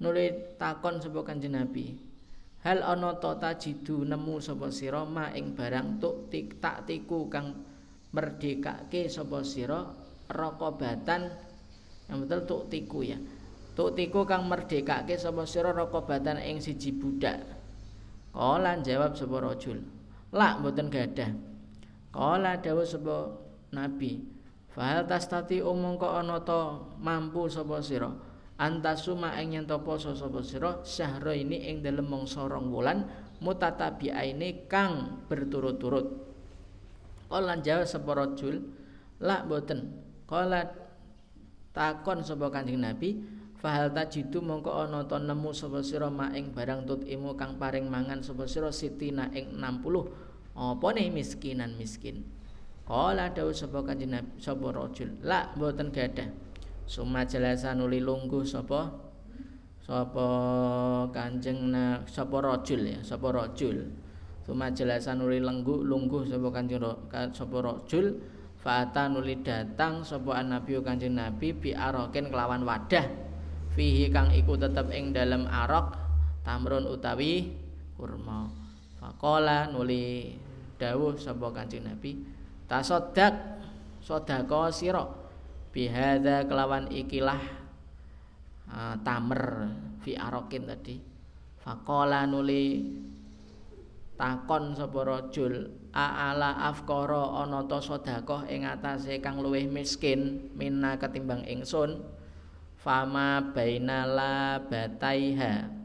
nuli 0.02 0.56
takon 0.60 1.00
sapa 1.00 1.24
kanjeng 1.24 1.56
Nabi 1.56 1.96
hal 2.66 2.82
ana 2.82 3.16
ta 3.22 3.38
tajidu 3.38 4.04
nemu 4.04 4.42
sapa 4.42 4.74
sira 4.74 5.06
ma 5.06 5.30
ing 5.32 5.54
barang 5.54 6.02
tuk 6.02 6.34
tik 6.34 6.58
tak 6.58 6.90
tiku 6.90 7.30
kang 7.30 7.54
merdekake 8.16 9.12
sapa 9.12 9.44
sira 9.44 9.86
raqabatan? 10.32 11.30
Yang 12.08 12.18
betul 12.26 12.40
tuk 12.48 12.62
tiku 12.72 13.00
ya. 13.04 13.20
Tuk 13.76 13.94
tiku 13.94 14.24
kang 14.24 14.48
merdekake 14.48 15.20
sapa 15.20 15.44
sira 15.44 15.76
raqabatan 15.76 16.40
ing 16.40 16.64
siji 16.64 16.96
budak. 16.96 17.44
Kala 18.32 18.80
jawab 18.80 19.14
sapa 19.14 19.36
rajul 19.44 19.84
la 20.32 20.56
mboten 20.58 20.88
gadah. 20.88 21.32
Kala 22.16 22.58
dawuh 22.64 22.88
sapa 22.88 23.36
nabi 23.76 24.24
Fahal 24.76 25.08
tastati 25.08 25.64
umangka 25.64 26.20
ana 26.20 26.40
ta 26.44 26.80
mampu 27.00 27.48
sapa 27.48 27.80
sira 27.80 28.12
antasuma 28.56 29.36
ing 29.40 29.60
yen 29.60 29.66
poso 29.68 30.16
sapa 30.16 30.40
sira 30.40 30.80
syahra 30.88 31.36
ini 31.36 31.68
ing 31.68 31.84
dalem 31.84 32.08
mangsa 32.08 32.48
rong 32.48 32.72
wulan 32.72 33.04
mutatabiaine 33.44 34.72
kang 34.72 35.24
berturut-turut. 35.28 36.08
Kala 37.28 37.60
jawab 37.60 37.84
sapa 37.84 38.12
rajul 38.16 38.64
la 39.20 39.44
boten 39.44 39.92
Kala 40.26 40.72
takon 41.76 42.24
sapa 42.24 42.48
Kanjeng 42.54 42.82
Nabi 42.82 43.18
Fahal 43.60 43.92
tajidu 43.92 44.46
mongko 44.46 44.72
ana 44.86 45.04
ta 45.10 45.18
nemu 45.18 45.50
sapa 45.50 45.82
sira 45.82 46.08
ing 46.38 46.54
barang 46.54 46.86
tutimu 46.86 47.34
kang 47.34 47.58
paring 47.58 47.90
mangan 47.90 48.22
sapa 48.22 48.46
sira 48.46 48.70
sitina 48.70 49.34
ing 49.34 49.58
60 49.58 49.84
apa 50.56 50.88
nih 50.96 51.12
miskinan 51.12 51.76
miskin? 51.76 52.24
Kala 52.88 53.34
dawu 53.34 53.52
sapa 53.52 53.82
kanjeng 53.84 54.14
Nabi 54.16 54.38
sapa 54.38 54.70
rajul 54.70 55.18
la 55.26 55.52
mboten 55.58 55.90
gadah 55.92 56.45
Suma 56.86 57.26
jelasan 57.26 57.82
nuli 57.82 57.98
lungguh 57.98 58.46
sapa? 58.46 58.94
Sapa 59.82 60.30
kanjeng 61.14 61.70
na 61.70 62.02
sapa 62.06 62.42
rajul 62.42 62.86
ya 62.86 63.02
sapa 63.02 63.34
rajul. 63.34 63.90
Suma 64.46 64.70
jelasan 64.70 65.22
nuli 65.22 65.42
lenggu 65.42 65.82
lungguh 65.82 66.30
sapa 66.30 66.48
kanjeng 66.54 66.82
sapa 67.34 67.58
rajul. 67.62 68.22
Fata 68.62 69.06
nuli 69.10 69.46
datang 69.46 70.02
sapa 70.02 70.42
nabi 70.42 70.78
kanjeng 70.82 71.18
Nabi 71.18 71.54
bi 71.54 71.74
aroken 71.74 72.30
kelawan 72.30 72.66
wadah. 72.66 73.06
Fihi 73.74 74.10
kang 74.10 74.34
iku 74.34 74.58
tetep 74.58 74.90
ing 74.94 75.14
dalem 75.14 75.46
arok 75.50 75.94
tamrun 76.46 76.86
utawi 76.86 77.54
kurma. 77.98 78.50
Fakola 79.02 79.70
nuli 79.70 80.34
dawuh 80.78 81.18
sapa 81.18 81.50
kanjeng 81.50 81.86
Nabi 81.86 82.26
tasodak 82.66 83.34
sodako 84.02 84.70
siro 84.74 85.25
bihada 85.76 86.48
kelawan 86.48 86.88
ikilah 86.88 87.44
uh, 88.72 88.96
tamer 89.04 89.68
fi 90.00 90.16
arokin 90.16 90.72
tadi 90.72 91.04
fakola 91.60 92.24
nuli 92.24 92.96
takon 94.16 94.72
sapa 94.72 95.04
rajul 95.04 95.68
aala 95.92 96.72
afkara 96.72 97.44
ana 97.44 97.68
ta 97.68 97.84
sedekah 97.84 98.48
ing 98.48 98.64
atase 98.64 99.20
kang 99.20 99.44
luwih 99.44 99.68
miskin 99.68 100.48
minna 100.56 100.96
ketimbang 100.96 101.44
ingsun 101.44 102.08
fama 102.80 103.52
bainala 103.52 104.64
bataiha 104.72 105.84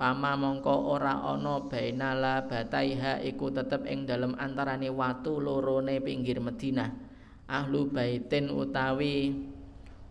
Fama 0.00 0.32
mongko 0.32 0.96
ora 0.96 1.20
ana 1.28 1.60
bainala 1.68 2.48
bataiha 2.48 3.20
iku 3.20 3.52
tetep 3.52 3.84
ing 3.84 4.08
dalem 4.08 4.32
antarane 4.40 4.88
watu 4.88 5.36
lorone 5.44 6.00
pinggir 6.00 6.40
Madinah. 6.40 7.09
Ahlu 7.50 7.90
baitin 7.90 8.46
utawi 8.46 9.34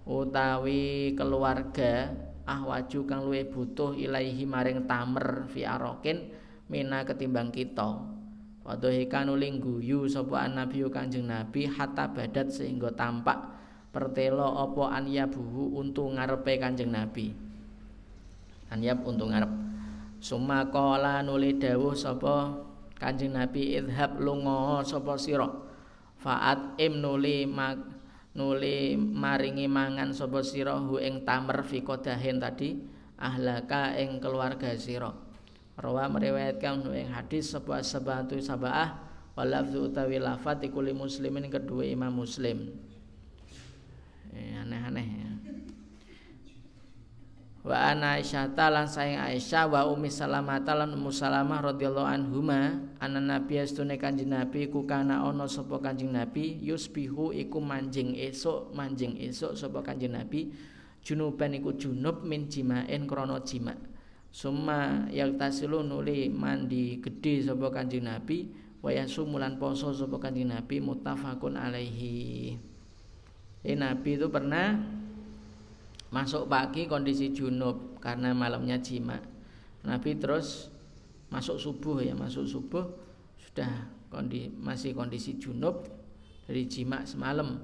utawi 0.04 1.16
keluarga 1.16 2.12
ahwaju 2.44 3.00
kang 3.08 3.24
luwih 3.32 3.48
butuh 3.48 3.96
ilaihi 3.96 4.44
maring 4.44 4.84
tamer 4.84 5.48
fi 5.48 5.64
arokin 5.64 6.36
mina 6.68 7.08
ketimbang 7.08 7.48
kita. 7.56 7.96
Waduhi 8.68 9.08
kanuling 9.08 9.64
guyu 9.64 10.04
sapa 10.12 10.52
nabi 10.52 10.84
kanjeng 10.92 11.32
nabi 11.32 11.64
hatta 11.64 12.12
badat 12.12 12.52
sehingga 12.52 12.92
tampak 12.92 13.40
pertelo 13.96 14.60
apa 14.60 15.00
anyabuhu 15.00 15.80
untung 15.80 16.20
ngarepe 16.20 16.60
kanjeng 16.60 16.92
nabi. 16.92 17.32
Anyab 18.68 19.08
untung 19.08 19.32
ngarep. 19.32 19.50
Summa 20.20 20.68
qala 20.68 21.24
nuli 21.24 21.56
dawuh 21.56 21.96
sapa 21.96 22.68
Kanjeng 23.00 23.32
Nabi 23.32 23.80
idhab 23.80 24.20
lunga 24.20 24.84
sapa 24.84 25.16
sira. 25.16 25.48
Fa'at 26.20 26.76
im 26.84 27.00
nuli 27.00 27.48
mak 27.48 27.80
nuli 28.36 29.00
maringi 29.00 29.72
mangan 29.72 30.12
sapa 30.12 30.44
sira 30.44 30.76
hu 30.76 31.00
ing 31.00 31.24
tamer 31.24 31.64
fi 31.64 31.80
kodahin 31.80 32.44
tadi 32.44 32.76
ahlaka 33.16 33.96
ing 33.96 34.20
keluarga 34.20 34.76
sira. 34.76 35.16
Rawa 35.80 36.12
meriwayatkan 36.12 36.84
ing 36.92 37.16
hadis 37.16 37.56
sapa 37.56 37.80
sabatu 37.80 38.36
sabaah 38.36 39.00
walafzu 39.40 39.88
utawi 39.88 40.20
lafat 40.20 40.68
ikuli 40.68 40.92
muslimin 40.92 41.48
kedua 41.48 41.88
imam 41.88 42.12
muslim. 42.12 42.68
Eh, 44.36 44.60
aneh-aneh 44.60 45.08
ya 45.08 45.29
wa 47.70 47.94
ana 47.94 48.18
Aisyah 48.18 48.50
lan 48.58 48.90
saing 48.90 49.22
Aisyah 49.22 49.70
wa 49.70 49.86
Ummi 49.86 50.10
Salamah 50.10 50.58
lan 50.66 50.90
Ummu 50.90 51.14
Salamah 51.14 51.62
radhiyallahu 51.62 52.10
anhuma 52.10 52.82
ana 52.98 53.22
nabi 53.22 53.62
astune 53.62 53.94
kanjeng 54.02 54.34
nabi 54.34 54.74
ku 54.74 54.90
kana 54.90 55.22
ana 55.22 55.46
sapa 55.46 55.78
kanjeng 55.78 56.10
nabi 56.10 56.58
yusbihu 56.66 57.30
iku 57.30 57.62
manjing 57.62 58.18
esuk 58.18 58.74
manjing 58.74 59.22
esuk 59.22 59.54
sapa 59.54 59.86
kanjeng 59.86 60.18
nabi 60.18 60.50
junuban 61.06 61.54
iku 61.54 61.78
junub 61.78 62.26
min 62.26 62.50
jimaen 62.50 63.06
krana 63.06 63.38
jima 63.46 63.78
summa 64.34 65.06
tasilu 65.14 65.86
nuli 65.86 66.26
mandi 66.26 66.98
gedhe 66.98 67.46
sapa 67.46 67.70
kanjeng 67.70 68.10
nabi 68.10 68.50
wa 68.82 68.90
yasumulan 68.90 69.62
poso 69.62 69.94
sapa 69.94 70.18
kanjeng 70.18 70.50
nabi 70.50 70.82
muttafaqun 70.82 71.54
alaihi. 71.54 72.58
Eh, 73.60 73.76
Nabi 73.76 74.16
itu 74.16 74.32
pernah 74.32 74.80
masuk 76.10 76.50
pagi 76.50 76.90
kondisi 76.90 77.30
junub 77.34 78.02
karena 78.02 78.34
malamnya 78.34 78.82
jima. 78.82 79.22
Nabi 79.86 80.18
terus 80.18 80.74
masuk 81.30 81.62
subuh 81.62 82.02
ya 82.02 82.18
masuk 82.18 82.50
subuh 82.50 82.86
sudah 83.38 83.70
kondi, 84.10 84.50
masih 84.58 84.98
kondisi 84.98 85.38
junub 85.38 85.86
dari 86.50 86.66
jima 86.66 87.06
semalam. 87.06 87.62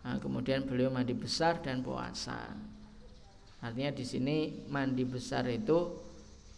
Nah, 0.00 0.16
kemudian 0.16 0.64
beliau 0.64 0.88
mandi 0.88 1.12
besar 1.12 1.60
dan 1.60 1.84
puasa. 1.84 2.56
Artinya 3.60 3.92
di 3.92 4.04
sini 4.04 4.36
mandi 4.68 5.04
besar 5.04 5.44
itu 5.48 6.08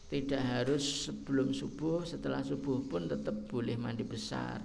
tidak 0.06 0.42
harus 0.44 1.08
sebelum 1.08 1.50
subuh 1.50 2.04
setelah 2.04 2.44
subuh 2.44 2.84
pun 2.86 3.08
tetap 3.08 3.48
boleh 3.48 3.74
mandi 3.80 4.04
besar 4.04 4.60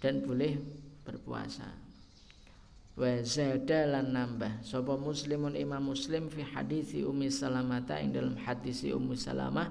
dan 0.00 0.24
boleh 0.24 0.56
berpuasa 1.04 1.85
wa 2.96 3.20
zada 3.20 3.84
lan 3.84 4.16
nambah. 4.16 4.64
Sapa 4.64 4.96
muslimun 4.96 5.52
imam 5.52 5.92
muslim 5.92 6.32
fi 6.32 6.40
hadisi 6.40 7.04
ummi 7.04 7.28
salamata 7.28 8.00
ing 8.00 8.16
dalam 8.16 8.34
hadisi 8.40 8.90
ummu 8.90 9.12
salamah 9.12 9.68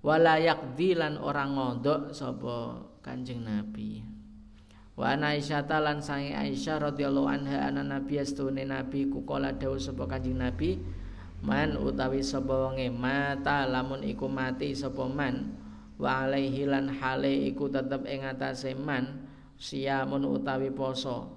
wala 0.00 0.40
yaqdi 0.40 0.96
lan 0.96 1.20
orang 1.20 1.52
ngodok 1.52 2.16
sapa 2.16 2.80
kanjeng 3.04 3.44
nabi. 3.44 4.00
Wa 4.96 5.12
aisyah 5.12 5.68
lan 5.68 6.00
sange 6.00 6.32
aisyah 6.32 6.80
radhiyallahu 6.88 7.28
anha 7.28 7.68
ana 7.68 7.84
nabi 7.84 8.16
astune 8.16 8.64
nabi 8.64 9.12
kukola 9.12 9.52
dawuh 9.52 9.76
sapa 9.76 10.08
kanjeng 10.08 10.40
nabi 10.40 10.80
man 11.44 11.76
utawi 11.76 12.24
sapa 12.24 12.48
wonge 12.48 12.88
mata 12.88 13.68
lamun 13.68 14.00
iku 14.00 14.24
mati 14.24 14.72
sapa 14.72 15.04
man 15.04 15.52
wa 16.00 16.24
alaihi 16.24 16.64
lan 16.64 16.88
hale 16.88 17.44
iku 17.52 17.68
tetep 17.68 18.08
ing 18.08 18.24
atase 18.24 18.72
man 18.72 19.28
siamun 19.60 20.24
utawi 20.24 20.72
poso 20.72 21.35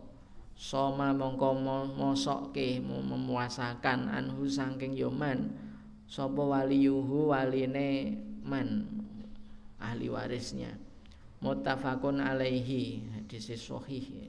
soma 0.60 1.16
mongko 1.16 1.56
mosokke 1.96 2.84
memuasakan 2.84 4.12
anhu 4.12 4.44
saking 4.44 4.92
yoman. 4.92 5.56
Sapa 6.04 6.44
waliyuhu 6.44 7.32
waline 7.32 8.20
man 8.44 8.84
ahli 9.80 10.12
warisnya. 10.12 10.76
Muttafaqun 11.40 12.20
alaihi 12.20 13.08
hadis 13.16 13.56
sahih. 13.56 14.28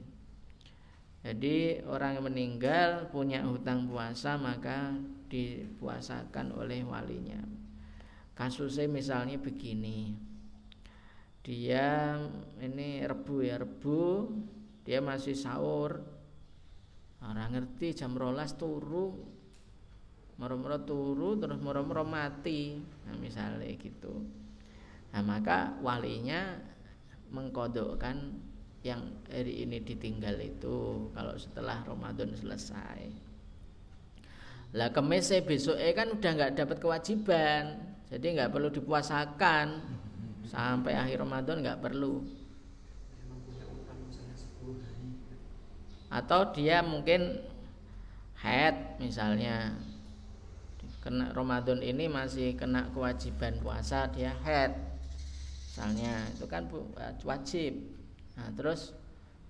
Jadi 1.21 1.83
orang 1.83 2.17
yang 2.17 2.25
meninggal 2.31 3.11
punya 3.11 3.43
hutang 3.43 3.91
puasa 3.91 4.39
maka 4.39 4.95
dipuasakan 5.27 6.55
oleh 6.55 6.87
walinya. 6.87 7.43
Kasusnya 8.31 8.87
misalnya 8.87 9.35
begini. 9.35 10.15
Dia 11.43 12.15
ini 12.63 13.03
rebu 13.03 13.43
ya 13.43 13.59
rebu. 13.59 14.31
Dia 14.81 14.97
masih 14.97 15.37
sahur 15.37 16.10
orang 17.21 17.53
ngerti 17.53 17.93
jam 17.93 18.17
rolas 18.17 18.57
turu. 18.57 19.13
Moro-moro 20.41 20.81
turu 20.81 21.37
terus 21.37 21.61
moro-moro 21.61 22.01
mati. 22.01 22.81
Nah 23.05 23.15
misalnya 23.21 23.69
gitu. 23.77 24.25
Nah 25.13 25.21
maka 25.21 25.77
walinya 25.85 26.57
mengkodokkan 27.29 28.41
yang 28.81 29.21
hari 29.29 29.61
ini 29.61 29.77
ditinggal 29.85 30.41
itu 30.41 31.09
kalau 31.13 31.37
setelah 31.37 31.85
Ramadan 31.85 32.33
selesai. 32.33 33.13
Lah 34.73 34.89
kemis 34.89 35.29
besoknya 35.45 35.93
kan 35.93 36.07
udah 36.09 36.31
nggak 36.33 36.53
dapat 36.57 36.77
kewajiban 36.81 37.77
jadi 38.09 38.25
nggak 38.35 38.51
perlu 38.51 38.73
dipuasakan. 38.73 39.67
Sampai 40.49 40.97
akhir 40.97 41.21
Ramadan 41.21 41.61
nggak 41.61 41.79
perlu 41.85 42.40
atau 46.11 46.51
dia 46.51 46.83
mungkin 46.83 47.39
head 48.43 48.99
misalnya. 48.99 49.79
Kena 51.01 51.33
Ramadan 51.33 51.81
ini 51.81 52.05
masih 52.05 52.53
kena 52.53 52.93
kewajiban 52.93 53.57
puasa 53.57 54.05
dia 54.13 54.37
head. 54.45 54.77
Misalnya 55.65 56.29
itu 56.29 56.45
kan 56.45 56.69
wajib. 57.25 57.73
Nah 58.37 58.53
terus 58.53 58.93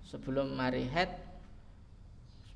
sebelum 0.08 0.56
mari 0.56 0.88
head 0.88 1.12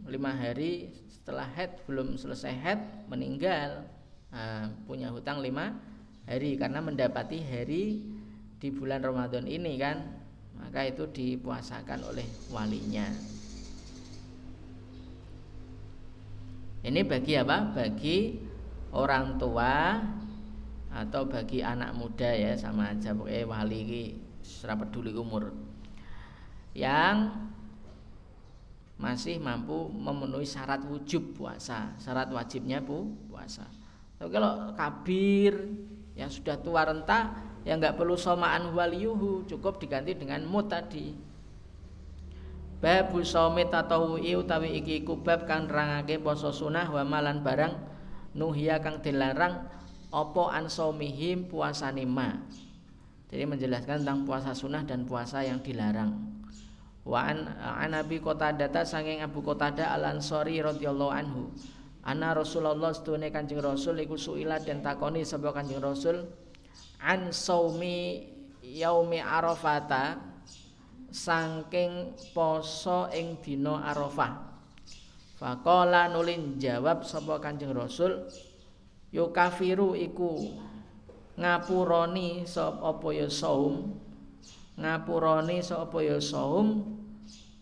lima 0.08 0.32
hari 0.32 0.96
setelah 1.12 1.44
head 1.52 1.84
belum 1.84 2.16
selesai 2.16 2.54
head 2.56 2.80
meninggal. 3.12 3.84
Nah, 4.32 4.68
punya 4.88 5.12
hutang 5.12 5.44
lima 5.44 5.76
hari 6.24 6.56
karena 6.56 6.80
mendapati 6.80 7.40
hari 7.40 8.00
di 8.56 8.68
bulan 8.72 9.04
Ramadan 9.04 9.44
ini 9.44 9.76
kan 9.76 10.02
maka 10.56 10.88
itu 10.88 11.04
dipuasakan 11.08 12.00
oleh 12.08 12.24
walinya 12.48 13.35
ini 16.86 17.02
bagi 17.02 17.34
apa? 17.34 17.74
Bagi 17.74 18.38
orang 18.94 19.34
tua 19.42 19.98
atau 20.94 21.26
bagi 21.26 21.60
anak 21.60 21.92
muda 21.98 22.30
ya 22.30 22.54
sama 22.54 22.94
aja. 22.94 23.10
Pokoknya 23.10 23.42
wali 23.42 23.78
ini 23.82 24.02
peduli 24.62 25.10
umur. 25.10 25.50
Yang 26.70 27.34
masih 28.96 29.36
mampu 29.36 29.92
memenuhi 29.92 30.48
syarat 30.48 30.80
wujub 30.88 31.36
puasa 31.36 31.92
syarat 32.00 32.32
wajibnya 32.32 32.80
bu 32.80 33.12
puasa. 33.28 33.68
Tapi 34.16 34.32
kalau 34.32 34.72
kabir 34.72 35.52
yang 36.16 36.32
sudah 36.32 36.56
tua 36.64 36.88
renta 36.88 37.36
yang 37.68 37.76
nggak 37.76 38.00
perlu 38.00 38.16
somaan 38.16 38.72
waliyuhu 38.72 39.44
cukup 39.44 39.76
diganti 39.76 40.16
dengan 40.16 40.48
mut 40.48 40.72
tadi 40.72 41.12
babu 42.86 43.26
somit 43.26 43.74
atau 43.74 44.14
utawi 44.14 44.78
iki 44.78 45.02
iku 45.02 45.18
bab 45.18 45.50
kang 45.50 45.66
nerangake 45.66 46.22
poso 46.22 46.54
sunah 46.54 46.86
wa 46.86 47.02
malan 47.02 47.42
barang 47.42 47.74
nuhia 48.38 48.78
kang 48.78 49.02
dilarang 49.02 49.66
opo 50.14 50.46
ansomihim 50.46 51.50
puasa 51.50 51.90
ma 52.06 52.46
jadi 53.26 53.42
menjelaskan 53.42 54.06
tentang 54.06 54.22
puasa 54.22 54.54
sunnah 54.54 54.86
dan 54.86 55.02
puasa 55.02 55.42
yang 55.42 55.58
dilarang 55.58 56.36
Wa 57.06 57.30
an, 57.30 57.46
an 57.62 57.94
Abi 57.94 58.18
Qatadah 58.18 58.82
sanging 58.82 59.22
Abu 59.22 59.38
Qatadah 59.38 59.94
Al 59.94 60.18
Ansori 60.18 60.58
radhiyallahu 60.58 61.14
anhu. 61.14 61.54
Ana 62.02 62.34
Rasulullah 62.34 62.90
sedune 62.90 63.30
Kanjeng 63.30 63.62
Rasul 63.62 64.02
iku 64.02 64.18
suila 64.18 64.58
den 64.58 64.82
takoni 64.82 65.22
sapa 65.22 65.54
Kanjeng 65.54 65.78
Rasul 65.78 66.26
an 66.98 67.30
saumi 67.30 68.26
yaumi 68.58 69.22
Arafata 69.22 70.18
saking 71.10 72.16
poso 72.32 73.10
ing 73.12 73.38
dina 73.42 73.92
Arafah. 73.92 74.56
Faqala 75.36 76.08
nulin 76.08 76.56
jawab 76.56 77.04
sapa 77.04 77.36
Kanjeng 77.38 77.76
Rasul 77.76 78.24
yukafiru 79.12 79.92
iku 79.92 80.48
ngapuroni 81.36 82.48
sapa 82.48 82.96
apa 82.96 83.08
ya 83.12 83.28
saum 83.28 84.00
ngapuroni 84.80 85.60
sapa 85.60 86.00
ya 86.00 86.16
saum 86.16 86.96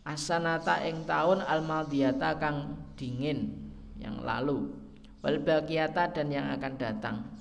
asanata 0.07 0.87
ing 0.87 1.03
taun 1.03 1.43
almadiyata 1.43 2.39
kang 2.39 2.79
dingin 2.95 3.51
yang 3.99 4.23
lalu 4.23 4.71
wal 5.19 5.39
dan 5.43 6.29
yang 6.31 6.47
akan 6.55 6.75
datang 6.79 7.34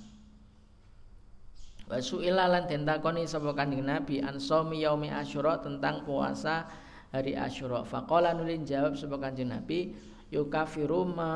su'ila 1.99 2.49
lan 2.49 2.65
den 2.69 2.87
takoni 2.87 3.27
sapa 3.27 3.51
kanjeng 3.51 3.85
Nabi 3.85 4.23
an 4.23 4.39
shaumi 4.39 4.81
yaumi 4.81 5.11
asyura 5.11 5.59
tentang 5.59 6.05
puasa 6.07 6.65
hari 7.11 7.35
asyura 7.35 7.83
faqala 7.83 8.31
nulin 8.33 8.63
jawab 8.63 8.95
sapa 8.95 9.19
kanjeng 9.19 9.51
Nabi 9.51 9.93
yukafiru 10.33 11.05
me 11.05 11.31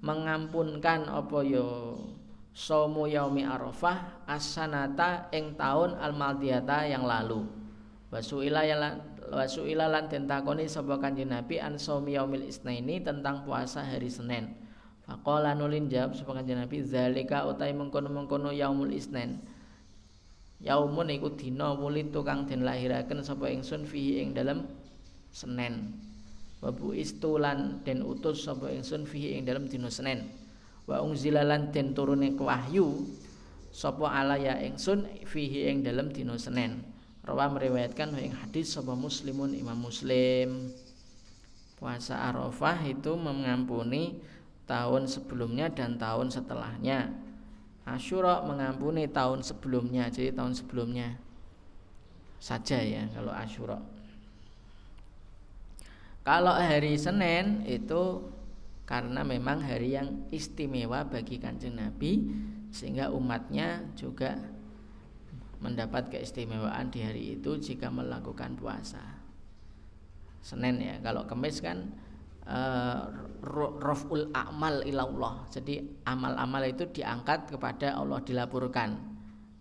mengampunkan 0.00 1.10
apa 1.10 1.38
yo 1.42 1.98
somu 2.56 3.04
yaumi 3.10 3.44
arafah 3.44 4.24
asanata 4.24 5.28
ing 5.34 5.58
taun 5.58 5.92
almadiyata 5.98 6.88
yang 6.88 7.04
lalu 7.04 7.44
wa 8.08 8.20
su'ila 8.22 8.62
wa 9.28 9.44
su'ila 9.44 9.90
lan 9.90 10.06
den 10.06 10.30
takoni 10.30 10.70
sapa 10.70 11.02
Kanjeng 11.02 11.34
Nabi 11.34 11.58
an 11.58 11.76
shaumi 11.76 12.14
yaumil 12.14 12.46
isnaini 12.46 13.02
tentang 13.02 13.42
puasa 13.42 13.82
hari 13.82 14.06
Senin. 14.06 14.65
Faqala 15.06 15.54
nulin 15.54 15.86
jawab 15.86 16.18
sapa 16.18 16.34
Kanjeng 16.34 16.58
Nabi 16.58 16.82
zalika 16.82 17.46
utai 17.46 17.70
mengkono-mengkono 17.70 18.50
yaumul 18.50 18.90
isnain. 18.90 19.38
Yaumun 20.58 21.14
iku 21.14 21.30
dina 21.38 21.78
wuli 21.78 22.10
tukang 22.10 22.50
den 22.50 22.66
lahiraken 22.66 23.22
sapa 23.22 23.46
ingsun 23.46 23.86
fihi 23.86 24.18
ing 24.18 24.34
dalem 24.34 24.66
Senin. 25.30 25.94
Wa 26.58 26.74
istulan 26.90 27.86
den 27.86 28.02
utus 28.02 28.50
sapa 28.50 28.66
ingsun 28.74 29.06
fihi 29.06 29.38
ing 29.38 29.46
dalem 29.46 29.70
dina 29.70 29.86
Senin. 29.94 30.26
Wa 30.90 30.98
ungzilalan 31.06 31.70
den 31.70 31.94
turune 31.94 32.34
wahyu 32.34 33.06
sapa 33.70 34.10
alaya 34.10 34.58
ingsun 34.58 35.06
fihi 35.22 35.70
ing 35.70 35.86
dalem 35.86 36.10
dina 36.10 36.34
Senin. 36.34 36.82
Rawa 37.22 37.46
meriwayatkan 37.54 38.10
yang 38.18 38.34
hadis 38.34 38.74
sapa 38.74 38.98
muslimun 38.98 39.54
imam 39.54 39.78
muslim 39.78 40.70
Puasa 41.76 42.16
Arafah 42.32 42.80
itu 42.88 43.12
mengampuni 43.20 44.16
tahun 44.66 45.06
sebelumnya 45.06 45.70
dan 45.70 45.96
tahun 45.96 46.30
setelahnya 46.30 47.14
Asyura 47.86 48.42
mengampuni 48.42 49.06
tahun 49.06 49.46
sebelumnya 49.46 50.10
Jadi 50.10 50.34
tahun 50.34 50.58
sebelumnya 50.58 51.18
saja 52.42 52.82
ya 52.82 53.06
kalau 53.14 53.30
Asyura 53.30 53.78
Kalau 56.26 56.54
hari 56.58 56.98
Senin 56.98 57.62
itu 57.62 58.26
karena 58.86 59.22
memang 59.22 59.62
hari 59.62 59.94
yang 59.94 60.26
istimewa 60.34 61.06
bagi 61.06 61.38
kanjeng 61.38 61.78
Nabi 61.78 62.26
Sehingga 62.74 63.14
umatnya 63.14 63.86
juga 63.94 64.34
mendapat 65.60 66.12
keistimewaan 66.12 66.92
di 66.92 67.00
hari 67.00 67.40
itu 67.40 67.56
jika 67.56 67.88
melakukan 67.88 68.56
puasa. 68.60 69.00
Senin 70.44 70.78
ya, 70.78 71.00
kalau 71.00 71.24
Kamis 71.24 71.58
kan 71.64 71.90
uh, 72.46 73.10
roful 73.82 74.30
amal 74.32 74.82
ilallah. 74.82 75.46
Jadi 75.50 75.82
amal-amal 76.06 76.62
itu 76.66 76.88
diangkat 76.90 77.52
kepada 77.52 77.94
Allah 77.94 78.22
dilaporkan. 78.22 78.96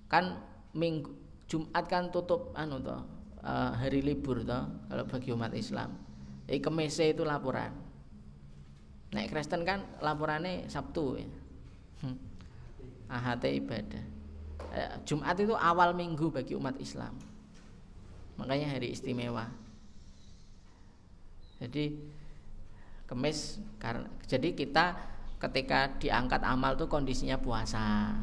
Kan 0.10 0.40
minggu 0.74 1.12
Jumat 1.46 1.86
kan 1.86 2.10
tutup 2.10 2.58
anu 2.58 2.82
toh, 2.82 3.06
uh, 3.46 3.78
hari 3.78 4.02
libur 4.02 4.42
toh 4.42 4.66
kalau 4.90 5.06
bagi 5.06 5.30
umat 5.30 5.54
Islam. 5.54 5.94
Jadi 6.50 6.58
Kamis 6.62 6.98
itu 7.02 7.22
laporan. 7.22 7.70
Naik 9.14 9.30
Kristen 9.30 9.62
kan 9.62 9.86
laporannya 10.02 10.66
Sabtu 10.66 11.22
ya. 11.22 11.30
Hmm. 12.02 12.18
AHT 13.06 13.46
ibadah. 13.46 14.16
Eh, 14.76 14.92
Jumat 15.08 15.40
itu 15.40 15.56
awal 15.56 15.96
minggu 15.96 16.28
bagi 16.28 16.52
umat 16.52 16.76
Islam 16.84 17.16
makanya 18.36 18.76
hari 18.76 18.92
istimewa 18.92 19.48
jadi 21.64 21.96
kemis 23.06 23.62
karena 23.78 24.10
jadi 24.26 24.54
kita 24.58 24.98
ketika 25.38 25.94
diangkat 26.02 26.42
amal 26.42 26.74
tuh 26.74 26.90
kondisinya 26.90 27.38
puasa. 27.38 28.18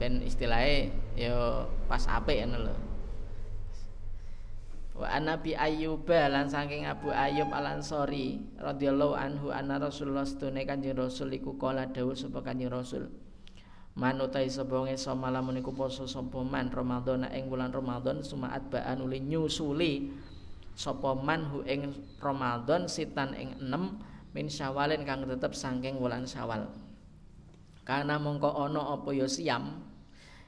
Ben 0.00 0.24
istilahnya 0.24 0.90
yo 1.14 1.68
pas 1.84 2.02
ape 2.08 2.40
ya 2.40 2.48
lho. 2.48 2.72
Wa 5.00 5.16
Nabi 5.16 5.56
Ayyub 5.56 6.04
lan 6.08 6.44
saking 6.52 6.84
Abu 6.84 7.08
Ayyub 7.08 7.48
Al 7.56 7.80
Ansori 7.80 8.36
radhiyallahu 8.60 9.16
anhu 9.16 9.48
anna 9.48 9.80
Rasulullah 9.80 10.28
sedune 10.28 10.68
Kanjeng 10.68 10.92
Rasul 10.92 11.32
iku 11.32 11.56
kala 11.56 11.88
dawuh 11.88 12.12
sapa 12.12 12.44
Kanjeng 12.44 12.68
Rasul 12.68 13.08
Man 13.96 14.20
utai 14.20 14.52
sebonge 14.52 15.00
malam 15.16 15.56
iku 15.56 15.72
poso 15.72 16.04
sapa 16.04 16.44
man 16.44 16.68
Ramadan 16.68 17.24
ing 17.32 17.48
Ramadan 17.48 18.20
sumaat 18.20 18.68
baan 18.68 19.00
uli 19.00 19.24
nyusuli 19.24 20.12
sapa 20.80 21.12
man 21.12 21.44
hu 21.52 21.60
ing 21.68 21.92
Ramadan 22.16 22.88
sitan 22.88 23.36
ing 23.36 23.52
6 23.60 24.32
min 24.32 24.48
Syawalin 24.48 25.04
kang 25.04 25.28
tetep 25.28 25.52
saking 25.52 26.00
wulan 26.00 26.24
Syawal. 26.24 26.72
Karena 27.84 28.16
mongko 28.16 28.48
ana 28.48 28.96
apa 28.96 29.12
ya 29.12 29.28
siam 29.28 29.84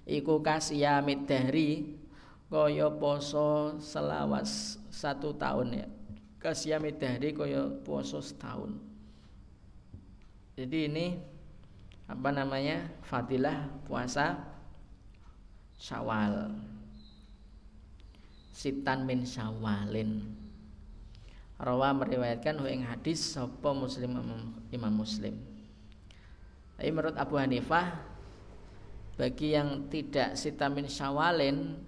iku 0.08 0.40
kasiyamid 0.40 1.28
dahri 1.28 2.00
kaya 2.48 2.88
poso 2.96 3.76
selawas 3.76 4.80
satu 4.88 5.36
tahun 5.36 5.84
ya. 5.84 5.86
Kasiyamid 6.40 6.96
dahri 6.96 7.36
kaya 7.36 7.68
poso 7.84 8.24
setahun. 8.24 8.72
Jadi 10.56 10.88
ini 10.88 11.06
apa 12.08 12.32
namanya 12.32 12.88
fadilah 13.04 13.68
puasa 13.84 14.48
Syawal 15.76 16.71
sitan 18.52 19.08
min 19.08 19.24
syawalin 19.24 20.22
Rawa 21.62 21.94
meriwayatkan 21.94 22.58
ing 22.66 22.82
hadis 22.82 23.22
sapa 23.22 23.70
Muslim 23.70 24.18
Imam 24.74 24.94
Muslim. 24.98 25.38
Tapi 26.74 26.90
menurut 26.90 27.14
Abu 27.14 27.38
Hanifah 27.38 28.02
bagi 29.14 29.54
yang 29.54 29.86
tidak 29.86 30.34
sitan 30.34 30.74
min 30.74 30.90
syawalin 30.90 31.78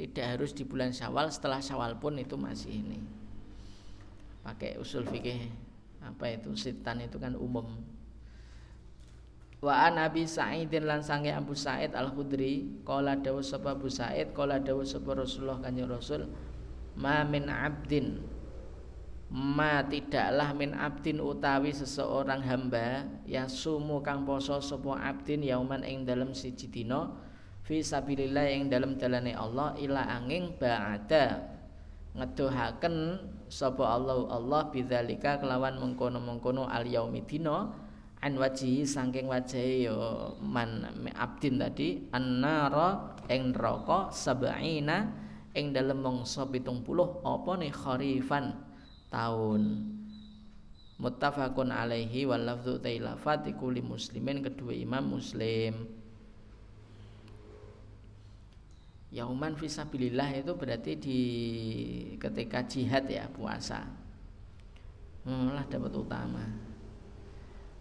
tidak 0.00 0.26
harus 0.34 0.56
di 0.56 0.64
bulan 0.64 0.96
Syawal 0.96 1.28
setelah 1.28 1.60
Syawal 1.60 2.00
pun 2.00 2.16
itu 2.16 2.32
masih 2.34 2.82
ini. 2.82 2.98
Pakai 4.40 4.80
usul 4.80 5.04
fikih 5.04 5.52
apa 6.00 6.32
itu 6.32 6.56
sitan 6.56 7.04
itu 7.04 7.20
kan 7.20 7.36
umum 7.36 7.68
Wa 9.60 9.92
an 9.92 10.00
Abi 10.00 10.24
Sa'idin 10.24 10.88
lan 10.88 11.04
sange 11.04 11.28
Abu 11.28 11.52
Sa'id 11.52 11.92
Al-Khudri 11.92 12.80
qala 12.80 13.12
dawu 13.20 13.44
sapa 13.44 13.76
Abu 13.76 13.92
Sa'id 13.92 14.32
qala 14.32 14.56
dawu 14.56 14.80
sapa 14.80 15.12
Rasulullah 15.12 15.60
Kanjeng 15.60 15.84
Rasul 15.84 16.24
ma 16.96 17.20
min 17.28 17.44
abdin. 17.52 18.24
Ma 19.30 19.84
tidaklah 19.84 20.56
min 20.56 20.74
abdin 20.74 21.22
utawi 21.22 21.70
seseorang 21.70 22.42
hamba 22.42 23.06
ya 23.28 23.46
sumu 23.46 24.02
kang 24.02 24.26
poso 24.26 24.58
sapa 24.58 24.96
abdin 24.96 25.44
yauman 25.44 25.86
ing 25.86 26.02
dalem 26.02 26.34
siji 26.34 26.66
dina 26.66 27.12
fi 27.62 27.78
sabilillah 27.84 28.50
ing 28.50 28.66
dalem 28.66 28.98
dalane 28.98 29.30
Allah 29.36 29.78
ila 29.78 30.02
angin 30.02 30.50
ba'ada 30.58 31.46
ngeduhaken 32.18 32.96
sapa 33.46 33.86
Allah 33.86 34.26
Allah 34.34 34.66
bidzalika 34.74 35.38
kelawan 35.38 35.78
mengkono-mengkono 35.78 36.66
al 36.66 36.82
yaumidina 36.90 37.70
an 38.20 38.36
wajihi 38.36 38.84
saking 38.84 39.24
wajahe 39.24 39.88
ya 39.88 39.96
man 40.44 40.84
abdin 41.16 41.56
tadi 41.56 42.04
annara 42.12 43.16
ing 43.32 43.56
neraka 43.56 44.12
sab'ina 44.12 45.08
ing 45.56 45.72
dalem 45.72 46.04
mangsa 46.04 46.44
70 46.44 46.84
apa 47.24 47.52
nih 47.56 47.72
kharifan? 47.72 48.54
Tahun. 49.10 49.62
Muttafaqun 51.00 51.74
alaihi 51.74 52.28
wal 52.28 52.46
lafdhu 52.46 52.78
tailafat 52.78 53.50
li 53.50 53.82
muslimin 53.82 54.44
kedua 54.44 54.70
imam 54.70 55.18
muslim. 55.18 55.88
Yauman 59.10 59.58
fisabilillah 59.58 60.38
itu 60.38 60.54
berarti 60.54 60.92
di 60.94 61.20
ketika 62.22 62.62
jihad 62.62 63.10
ya 63.10 63.26
puasa. 63.26 63.82
Malah 65.26 65.66
dapat 65.66 65.90
utama 65.98 66.69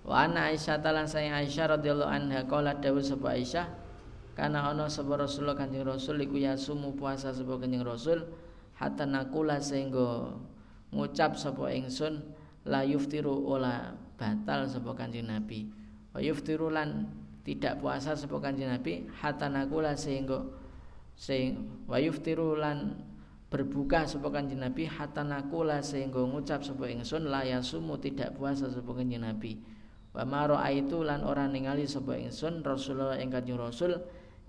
Wa 0.09 0.25
anna 0.25 0.49
Aisyah 0.49 0.81
talan 0.81 1.05
saya 1.05 1.37
Aisyah 1.37 1.77
radhiyallahu 1.77 2.09
anha 2.09 2.41
qala 2.49 2.73
dawuh 2.81 2.97
sapa 2.97 3.37
Aisyah 3.37 3.69
karena 4.33 4.65
ana 4.65 4.89
sapa 4.89 5.13
Rasulullah 5.13 5.53
Kanjeng 5.53 5.85
Rasul 5.85 6.17
iku 6.25 6.41
yasumu 6.41 6.97
puasa 6.97 7.29
sapa 7.29 7.61
Kanjeng 7.61 7.85
Rasul 7.85 8.25
hatta 8.73 9.05
nakula 9.05 9.61
sehingga 9.61 10.33
ngucap 10.89 11.37
sapa 11.37 11.69
ingsun 11.69 12.25
la 12.65 12.81
yuftiru 12.81 13.53
ola 13.53 13.93
batal 14.17 14.65
sapa 14.65 14.97
kanjeng 14.97 15.29
Nabi. 15.29 15.69
Wa 16.09 16.17
yuftiru 16.25 16.73
lan 16.73 17.05
tidak 17.45 17.77
puasa 17.77 18.17
sapa 18.17 18.41
kanjeng 18.41 18.73
Nabi 18.73 19.05
hatta 19.21 19.45
nakula 19.45 19.93
sehingga 19.93 20.41
sing 21.13 21.69
wa 21.85 22.01
yuftiru 22.01 22.57
lan 22.57 22.97
berbuka 23.53 24.09
sapa 24.09 24.33
kanjeng 24.33 24.57
Nabi 24.57 24.89
hatta 24.89 25.21
nakula 25.21 25.85
sehingga 25.85 26.25
ngucap 26.25 26.65
sapa 26.65 26.89
ingsun 26.89 27.29
la 27.29 27.45
yasumu 27.45 28.01
tidak 28.01 28.33
puasa 28.33 28.73
sapa 28.73 28.89
kanjeng 28.97 29.21
Nabi 29.21 29.77
wa 30.13 30.23
maro 30.25 30.57
aitu 30.57 31.05
lan 31.05 31.21
ora 31.21 31.45
ningali 31.45 31.85
sapa 31.85 32.17
ingsun 32.17 32.65
Rasulullah 32.65 33.17
ing 33.21 33.29
kanjeng 33.29 33.61
Rasul 33.61 33.93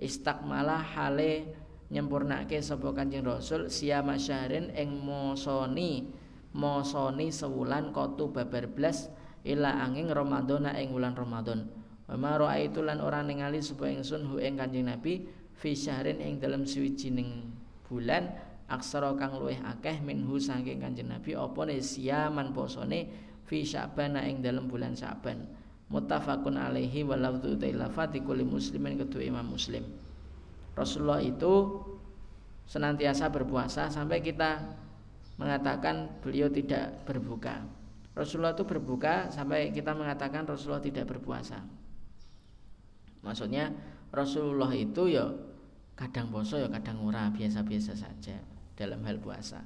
istakmala 0.00 0.80
hale 0.80 1.52
nyempurnake 1.92 2.62
sapa 2.64 2.90
kanjeng 2.96 3.26
Rasul 3.26 3.68
siama 3.68 4.16
syahrin 4.16 4.72
ing 4.72 4.88
mosoni 4.96 6.08
mosoni 6.56 7.30
sewulan 7.30 7.94
kotu 7.94 8.32
babar 8.32 8.66
blas 8.66 9.12
ila 9.46 9.84
angin 9.84 10.10
Ramadana 10.10 10.76
ing 10.76 10.92
wulan 10.92 11.16
Ramadan. 11.16 11.68
Wa 12.10 12.18
ma 12.18 12.34
raaitu 12.36 12.82
lan 12.82 12.98
ora 12.98 13.22
ningali 13.22 13.62
sapa 13.62 13.86
ingsun 13.86 14.26
hu 14.26 14.42
ing 14.42 14.58
Kanjeng 14.58 14.90
Nabi 14.90 15.24
fi 15.54 15.78
syahrin 15.78 16.18
ing 16.18 16.42
dalem 16.42 16.66
suwijining 16.66 17.54
bulan 17.86 18.34
aksara 18.70 19.10
kang 19.18 19.34
luwih 19.34 19.58
akeh 19.66 19.98
minhu 20.00 20.38
saking 20.38 20.78
Kanjeng 20.78 21.10
Nabi 21.10 21.34
apa 21.34 21.60
ne 21.66 21.82
siaman 21.82 22.54
posone 22.54 23.10
fi 23.44 23.66
Sya'ban 23.66 24.14
ing 24.22 24.38
dalem 24.40 24.70
bulan 24.70 24.94
Sya'ban 24.94 25.42
muttafaqun 25.90 26.54
alaihi 26.54 27.02
wa 27.02 27.18
lafdhu 27.18 27.58
tailafati 27.58 28.22
kulli 28.22 28.46
muslimin 28.46 28.94
kedua 28.94 29.26
Imam 29.26 29.50
Muslim 29.50 29.82
Rasulullah 30.78 31.18
itu 31.18 31.82
senantiasa 32.70 33.26
berpuasa 33.34 33.90
sampai 33.90 34.22
kita 34.22 34.62
mengatakan 35.40 36.20
beliau 36.20 36.52
tidak 36.52 37.02
berbuka. 37.08 37.64
Rasulullah 38.14 38.52
itu 38.52 38.62
berbuka 38.68 39.32
sampai 39.32 39.72
kita 39.72 39.96
mengatakan 39.96 40.44
Rasulullah 40.44 40.84
tidak 40.84 41.08
berpuasa. 41.08 41.58
Maksudnya 43.24 43.72
Rasulullah 44.14 44.70
itu 44.76 45.10
ya 45.10 45.26
kadang 45.96 46.32
poso 46.32 46.56
ya 46.56 46.68
kadang 46.68 47.04
ora 47.04 47.28
biasa-biasa 47.28 47.92
saja 47.92 48.36
dalam 48.80 49.04
hal 49.04 49.20
puasa. 49.20 49.60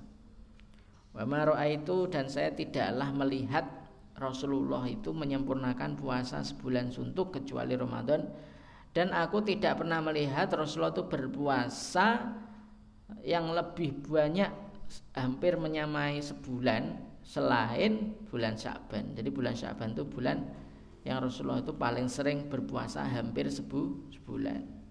Wa 1.15 1.23
itu 1.71 2.11
dan 2.11 2.27
saya 2.27 2.51
tidaklah 2.51 3.15
melihat 3.15 3.63
Rasulullah 4.19 4.83
itu 4.91 5.15
menyempurnakan 5.15 5.95
puasa 5.95 6.43
sebulan 6.43 6.91
suntuk 6.91 7.39
kecuali 7.39 7.79
Ramadan 7.79 8.27
dan 8.91 9.15
aku 9.15 9.43
tidak 9.47 9.79
pernah 9.83 10.03
melihat 10.03 10.51
Rasulullah 10.51 10.95
itu 10.95 11.07
berpuasa 11.07 12.35
yang 13.23 13.55
lebih 13.55 14.03
banyak 14.07 14.51
hampir 15.15 15.55
menyamai 15.59 16.19
sebulan 16.19 16.99
selain 17.23 18.15
bulan 18.31 18.55
Sya'ban. 18.55 19.19
Jadi 19.19 19.29
bulan 19.35 19.55
Sya'ban 19.55 19.95
itu 19.99 20.07
bulan 20.07 20.47
yang 21.03 21.21
Rasulullah 21.21 21.61
itu 21.63 21.75
paling 21.75 22.07
sering 22.07 22.47
berpuasa 22.47 23.03
hampir 23.03 23.51
sebu, 23.51 24.11
sebulan. 24.15 24.84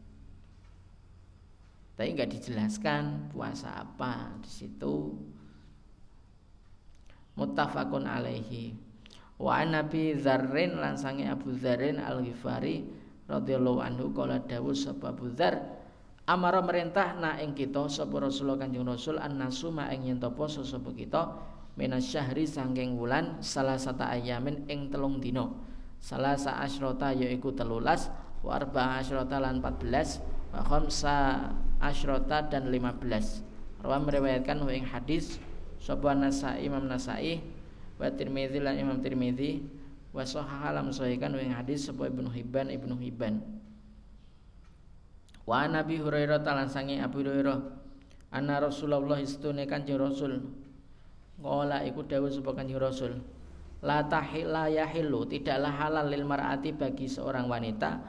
Tapi 1.94 2.10
nggak 2.18 2.32
dijelaskan 2.34 3.30
puasa 3.30 3.86
apa 3.86 4.34
di 4.42 4.50
situ. 4.50 5.14
Muttafaqun 7.38 8.06
alaihi. 8.10 8.74
Wa 9.38 9.62
Nabi 9.66 10.18
Dzarrin 10.18 10.78
lansange 10.78 11.26
Abu 11.30 11.54
Dzarrin 11.54 11.98
Al-Ghifari 11.98 12.86
radhiyallahu 13.30 13.80
anhu 13.82 14.14
qala 14.14 14.42
dawuh 14.42 14.76
sapa 14.76 15.14
Abu 15.14 15.34
Dzar 15.34 15.58
amara 16.30 16.64
merintah 16.64 17.16
na 17.20 17.36
ing 17.40 17.52
kita 17.52 17.88
sapa 17.92 18.20
Rasulullah 18.20 18.64
Kanjeng 18.64 18.88
Rasul 18.88 19.20
annasuma 19.20 19.92
ing 19.92 20.08
yen 20.08 20.20
poso 20.20 20.64
sapa 20.64 20.92
kita 20.96 21.36
minas 21.76 22.08
syahri 22.08 22.46
sangking 22.46 22.96
wulan 22.96 23.42
salah 23.42 23.76
satu 23.76 24.06
ayamin 24.06 24.64
ing 24.70 24.94
telung 24.94 25.18
dino 25.18 25.66
salah 25.98 26.38
sa 26.38 26.62
asyrota 26.62 27.12
yaiku 27.12 27.52
telulas 27.56 28.12
wa 28.44 28.56
arba 28.56 29.00
asyrota 29.02 29.40
lan 29.40 29.60
14 29.60 29.90
wa 30.22 30.33
khamsa 30.62 31.50
asyrota 31.82 32.46
dan 32.46 32.70
15 32.70 33.82
Rawa 33.84 34.00
meriwayatkan 34.00 34.64
ing 34.72 34.88
hadis 34.88 35.44
sapa 35.76 36.16
Nasai 36.16 36.64
Imam 36.64 36.88
Nasai 36.88 37.44
wa 38.00 38.08
Tirmidzi 38.08 38.64
lan 38.64 38.80
Imam 38.80 39.04
Tirmidzi 39.04 39.60
wa 40.16 40.24
sahaha 40.24 40.80
lam 40.80 40.94
sahihkan 40.94 41.36
ing 41.36 41.52
hadis 41.52 41.92
sapa 41.92 42.08
Ibnu 42.08 42.32
Hibban 42.32 42.72
Ibnu 42.72 42.96
Hibban. 42.96 43.44
Wa 45.44 45.68
Nabi 45.68 46.00
Hurairah 46.00 46.40
talan 46.48 46.72
sangi 46.72 47.04
Abu 47.04 47.20
Hurairah 47.28 47.60
anna 48.32 48.64
Rasulullah 48.64 49.20
istune 49.20 49.68
Kanjeng 49.68 50.00
Rasul. 50.00 50.40
Qala 51.44 51.84
iku 51.84 52.08
dawuh 52.08 52.32
sapa 52.32 52.56
Kanjeng 52.56 52.80
Rasul 52.80 53.20
La 53.84 54.00
tahilla 54.08 54.72
yahillu 54.72 55.28
tidaklah 55.28 55.76
halal 55.76 56.08
lil 56.08 56.24
mar'ati 56.24 56.72
bagi 56.72 57.12
seorang 57.12 57.52
wanita 57.52 58.00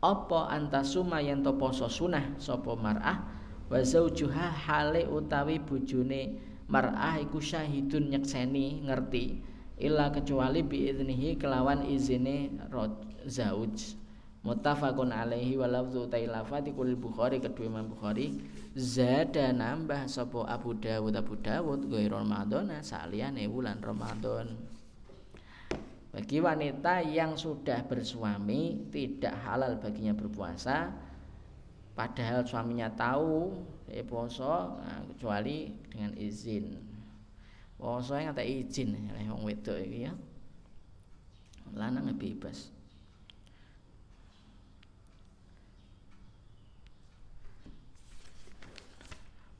apa 0.00 0.48
antasuma 0.48 1.20
yen 1.20 1.44
to 1.44 1.52
poso 1.60 1.84
sunah 1.84 2.40
sapa 2.40 2.72
mar'ah? 2.72 3.20
Wa 3.68 3.78
zaujuha 3.84 4.48
hale 4.66 5.06
utawi 5.06 5.60
bojone 5.60 6.40
mar'ah 6.66 7.20
iku 7.20 7.38
syahidun 7.38 8.10
nyekseni 8.10 8.88
ngerti? 8.88 9.44
Illa 9.80 10.12
kecuali 10.12 10.64
biiznihi 10.64 11.36
kelawan 11.40 11.84
izine 11.88 12.52
zauj. 13.28 13.96
Muttafaqun 14.40 15.12
alaihi 15.12 15.60
wa 15.60 15.68
lafzu 15.68 16.08
tailafati 16.08 16.72
kul 16.72 16.96
Bukhari 16.96 17.44
kedua 17.44 17.68
Imam 17.68 17.92
Bukhari. 17.92 18.40
Zada 18.72 19.52
nambah 19.52 20.08
sapa 20.08 20.48
Abu 20.48 20.72
Dawud 20.80 21.12
Abu 21.12 21.36
Dawud 21.36 21.92
gue 21.92 22.08
Ramadan 22.08 22.72
saliyane 22.80 23.44
bulan 23.52 23.84
Ramadan 23.84 24.69
bagi 26.10 26.42
wanita 26.42 27.06
yang 27.06 27.38
sudah 27.38 27.86
bersuami 27.86 28.90
tidak 28.90 29.34
halal 29.46 29.78
baginya 29.78 30.10
berpuasa 30.10 30.90
padahal 31.94 32.42
suaminya 32.42 32.90
tahu 32.90 33.54
dia 33.90 34.06
poso 34.06 34.78
nah, 34.78 35.02
kecuali 35.10 35.74
dengan 35.90 36.14
izin. 36.14 36.78
Poso 37.74 38.14
yang 38.14 38.30
ada 38.30 38.46
izin 38.46 38.94
oleh 38.94 39.26
wong 39.26 39.42
wedok 39.50 39.78
iki 39.82 40.06
ya. 40.06 40.14
Lanang 41.74 42.06
bebas. 42.14 42.70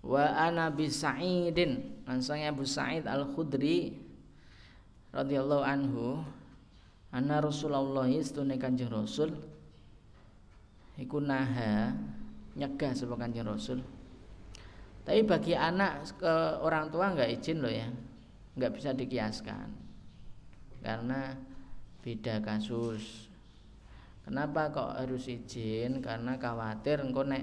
Wa 0.00 0.48
ana 0.48 0.72
bi 0.72 0.88
Sa'idin 0.88 2.02
langsung 2.08 2.40
Abu 2.40 2.64
Sa'id 2.64 3.04
Al 3.04 3.30
Khudri 3.36 4.00
radhiyallahu 5.12 5.64
anhu 5.66 6.24
anna 7.10 7.42
Rasulullah 7.42 8.06
istune 8.06 8.56
Kanjeng 8.56 8.90
Rasul. 8.90 9.34
Iku 11.00 11.18
naha 11.22 11.94
nyegah 12.54 12.92
sapa 12.94 13.14
Kanjeng 13.18 13.46
Rasul. 13.46 13.80
Tapi 15.02 15.24
bagi 15.24 15.56
anak 15.56 16.20
ke 16.20 16.34
orang 16.60 16.92
tua 16.92 17.10
nggak 17.14 17.30
izin 17.40 17.58
loh 17.62 17.72
ya. 17.72 17.88
Nggak 18.54 18.72
bisa 18.76 18.90
dikiaskan. 18.94 19.68
Karena 20.80 21.34
beda 22.04 22.38
kasus. 22.44 23.28
Kenapa 24.22 24.70
kok 24.70 24.94
harus 25.00 25.26
izin? 25.26 26.04
Karena 26.04 26.36
khawatir 26.36 27.00
engkau 27.02 27.26
nek 27.26 27.42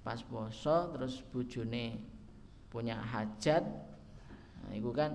pas 0.00 0.20
poso 0.24 0.96
terus 0.96 1.20
bujune 1.28 2.00
punya 2.72 2.96
hajat 2.96 3.60
nah, 4.64 4.72
itu 4.72 4.90
kan 4.96 5.12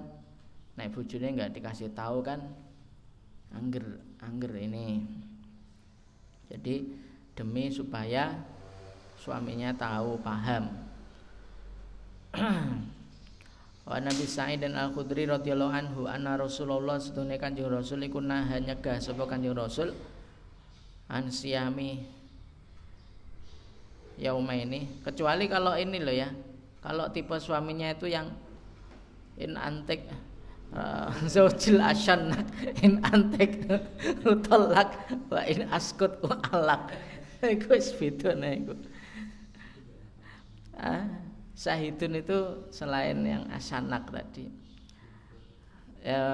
naik 0.77 0.93
bujurnya 0.93 1.33
nggak 1.33 1.53
dikasih 1.57 1.89
tahu 1.97 2.21
kan 2.21 2.43
angger 3.55 4.03
angger 4.19 4.51
ini. 4.59 5.01
Jadi 6.51 6.85
demi 7.33 7.71
supaya 7.71 8.35
suaminya 9.17 9.73
tahu 9.73 10.19
paham. 10.21 10.69
Wa 13.85 14.01
Nabi 14.01 14.25
Sa'id 14.25 14.65
dan 14.65 14.73
Al-Khudri 14.73 15.29
radhiyallahu 15.29 15.69
anhu 15.69 16.01
anna 16.09 16.33
Rasulullah 16.35 16.97
sedune 16.97 17.37
Kanjeng 17.37 17.69
Rasul 17.69 18.01
iku 18.09 18.17
naha 18.17 18.57
nyegah 18.57 18.97
sapa 18.97 19.29
Kanjeng 19.29 19.53
Rasul? 19.53 19.93
An 21.05 21.29
siami 21.29 22.01
yauma 24.17 24.57
ini. 24.57 24.89
Kecuali 25.05 25.45
kalau 25.45 25.77
ini 25.77 26.01
loh 26.01 26.15
ya. 26.15 26.33
Kalau 26.81 27.09
tipe 27.13 27.37
suaminya 27.37 27.93
itu 27.93 28.09
yang 28.09 28.29
in 29.37 29.53
antik 29.57 30.05
zaujil 31.31 31.79
asyan 31.79 32.33
in 32.85 32.99
antik 33.05 33.63
utolak 34.27 35.07
wa 35.31 35.41
in 35.45 35.67
askut 35.71 36.19
wa 36.23 36.35
alak. 36.51 36.95
Iku 37.45 37.77
wis 37.77 37.93
beda 37.93 38.33
iku. 38.33 38.73
Ah 40.75 41.25
Syahidun 41.55 42.19
itu 42.19 42.67
selain 42.67 43.23
yang 43.23 43.47
asanak 43.47 44.11
tadi. 44.11 44.51
Ya, 46.03 46.27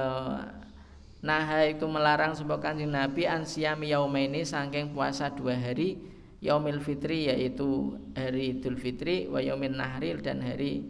Nah 1.22 1.45
itu 1.70 1.86
melarang 1.86 2.34
sebuah 2.34 2.58
kanjeng 2.58 2.90
Nabi 2.90 3.30
Ansiyami 3.30 3.94
yaumaini 3.94 4.41
saking 4.41 4.98
puasa 4.98 5.30
dua 5.30 5.53
hari 5.53 6.02
Yaumil 6.41 6.82
Fitri 6.82 7.30
yaitu 7.30 7.94
hari 8.18 8.58
Idul 8.58 8.74
Fitri 8.74 9.30
Wa 9.30 9.38
Yaumil 9.38 9.78
Nahril 9.78 10.26
dan 10.26 10.41
hari 10.41 10.82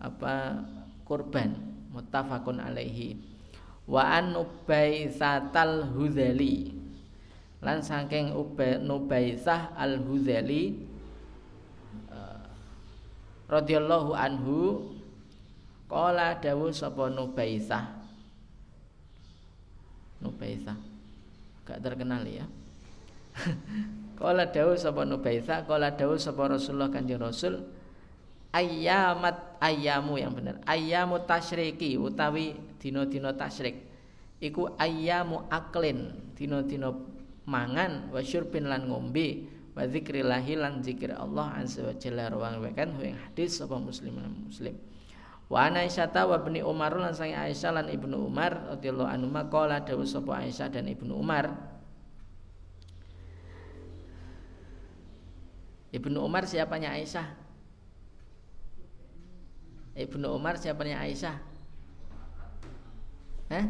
apa 0.00 0.64
kurban 1.04 1.75
muttafaqun 1.96 2.60
alaihi. 2.60 3.16
Wa 3.88 4.20
an 4.20 4.36
nubaitsatal 4.36 5.96
hudali 5.96 6.74
lan 7.64 7.80
saking 7.80 8.36
nubaitsah 8.84 9.72
al 9.72 9.96
hudali 10.04 10.76
radhiyallahu 13.46 14.10
anhu 14.12 14.90
qala 15.86 16.34
dawuh 16.42 16.74
sapa 16.74 17.06
Nubaisah 17.14 17.94
Nubaisah 20.18 20.78
gak 21.66 21.82
terkenal 21.82 22.22
ya. 22.26 22.46
Qala 24.18 24.48
dawuh 24.48 24.78
sapa 24.78 25.04
Nubaisah 25.04 25.68
qala 25.68 25.92
dawuh 25.92 26.16
sapa 26.16 26.48
Rasulullah 26.48 26.88
Kanjeng 26.88 27.20
Rasul 27.20 27.60
ayyamat 28.54 29.45
ayyamu 29.62 30.20
yang 30.20 30.32
benar. 30.32 30.60
Ayyamu 30.64 31.22
tasyriki 31.24 31.96
utawi 31.96 32.56
dina-dina 32.80 33.34
tasyrik. 33.34 33.82
Iku 34.42 34.76
ayyamu 34.76 35.48
aklin 35.48 36.12
dina-dina 36.36 36.92
mangan 37.48 38.12
wa 38.12 38.20
syurbin 38.20 38.68
lan 38.68 38.90
ngombe 38.90 39.48
wa 39.72 39.86
zikrillahi 39.86 40.54
lan 40.60 40.84
zikir 40.84 41.14
Allah 41.14 41.56
azza 41.56 41.86
wa 41.86 41.94
jalla. 41.96 42.28
Rawang 42.28 42.60
wekan 42.60 42.96
ing 43.00 43.16
hadis 43.16 43.60
sapa 43.60 43.80
muslim 43.80 44.20
lan 44.20 44.32
muslim. 44.44 44.76
Wa 45.46 45.70
Aisyah 45.70 46.10
wa 46.10 46.42
bani 46.42 46.58
Umar 46.66 46.90
lan 46.98 47.14
sang 47.14 47.30
Aisyah 47.30 47.70
lan 47.70 47.86
Ibnu 47.86 48.18
Umar 48.18 48.74
radhiyallahu 48.74 49.06
anhu 49.06 49.30
maqala 49.30 49.78
dawuh 49.78 50.02
sapa 50.02 50.42
Aisyah 50.42 50.74
dan 50.74 50.90
Ibnu 50.90 51.14
Umar. 51.14 51.54
Ibnu 55.94 56.18
Umar 56.18 56.50
siapanya 56.50 56.98
Aisyah 56.98 57.45
Ibnu 59.96 60.28
Umar 60.28 60.60
siapanya 60.60 61.00
Aisyah? 61.00 61.40
Hah? 63.48 63.66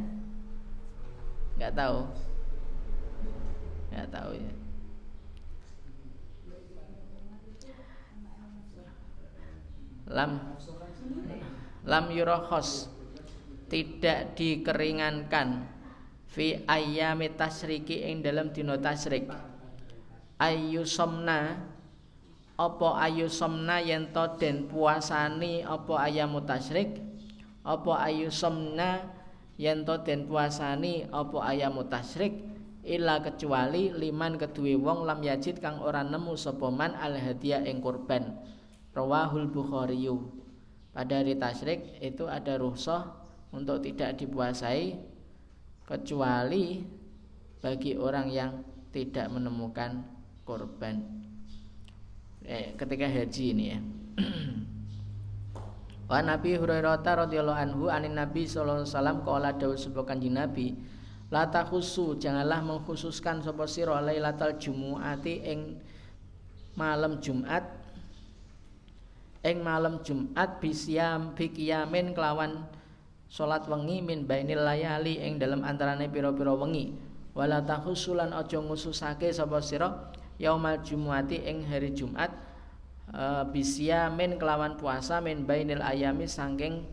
Enggak 1.55 1.73
tahu. 1.79 1.99
Enggak 3.95 4.09
tahu 4.11 4.31
ya. 4.35 4.53
Lam. 10.11 10.33
Lam 11.87 12.05
yurohos 12.11 12.91
tidak 13.71 14.35
dikeringankan. 14.35 15.67
Fi 16.27 16.67
ayami 16.67 17.33
tasriki 17.39 18.03
ing 18.03 18.21
dalam 18.27 18.51
dino 18.51 18.75
tasrik. 18.83 19.31
Ayu 20.43 20.83
somna 20.83 21.71
apa 22.57 22.89
ayu 23.05 23.29
somna 23.29 23.85
yen 23.85 24.13
to 24.17 24.25
den 24.41 24.65
puasani? 24.65 25.61
Apa 25.61 26.09
ayamu 26.09 26.41
tasrik 26.49 27.05
apa 27.67 27.93
ayu 28.09 28.33
somna 28.33 29.05
yen 29.61 29.85
to 29.85 30.01
den 30.01 30.25
puasani? 30.25 31.05
Apa 31.13 31.53
ayamu 31.53 31.85
tasrik 31.85 32.33
illa 32.87 33.21
kecuali 33.21 33.93
liman 33.93 34.41
kedue 34.41 34.79
wong 34.79 35.05
lam 35.05 35.21
yajid 35.21 35.61
kang 35.61 35.83
ora 35.85 36.01
nemu 36.01 36.39
sapa 36.39 36.73
man 36.73 36.97
al 36.97 37.19
hadiah 37.19 37.61
ing 37.69 37.85
kurban. 37.85 38.33
Rawahul 38.97 39.53
Bukhari. 39.53 40.09
Pada 40.97 41.21
hari 41.21 41.37
tasyrik 41.37 42.01
itu 42.01 42.25
ada 42.25 42.57
ruhsah 42.57 43.13
untuk 43.53 43.85
tidak 43.85 44.17
dipuasai 44.17 44.97
kecuali 45.85 46.81
bagi 47.61 48.01
orang 48.01 48.33
yang 48.33 48.65
tidak 48.97 49.29
menemukan 49.29 50.09
korban. 50.49 51.26
Eh, 52.47 52.79
ketika 52.79 53.11
haji 53.11 53.45
ini 53.51 53.65
ya. 53.75 53.79
Wa 56.11 56.23
Nabi 56.23 56.55
Hurairah 56.55 57.03
radhiyallahu 57.03 57.59
anhu 57.59 57.91
anin 57.91 58.15
Nabi 58.15 58.47
sallallahu 58.47 58.87
alaihi 58.87 58.95
wasallam 58.95 59.19
qala 59.27 59.51
dawuh 59.59 59.75
sebuah 59.75 60.07
kanjeng 60.07 60.39
Nabi 60.39 60.79
La 61.27 61.51
takhusu 61.51 62.23
janganlah 62.23 62.63
mengkhususkan 62.63 63.43
sapa 63.43 63.67
sira 63.67 63.99
lailatal 63.99 64.55
jumuati 64.63 65.43
ing 65.43 65.75
malam 66.79 67.19
Jumat 67.19 67.67
ing 69.43 69.59
malam 69.67 69.99
Jumat 70.07 70.63
bisyam 70.63 71.35
bikiyamin 71.35 72.15
kelawan 72.15 72.63
salat 73.27 73.67
wengi 73.67 74.07
min 74.07 74.23
bainil 74.23 74.63
layali 74.63 75.19
ing 75.19 75.43
dalam 75.43 75.67
antarane 75.67 76.07
pira-pira 76.07 76.55
wengi 76.55 76.95
wala 77.35 77.59
tahusulan 77.59 78.31
aja 78.31 78.63
ngususake 78.63 79.35
sapa 79.35 79.59
sira 79.59 80.15
yaumal 80.37 80.81
jumuati 80.85 81.41
ing 81.43 81.65
hari 81.65 81.93
Jumat 81.93 82.33
e, 83.11 83.25
bisyamin 83.53 84.37
kelawan 84.37 84.77
puasa 84.77 85.21
min 85.21 85.45
bainil 85.49 85.81
ayami 85.81 86.29
saking 86.29 86.85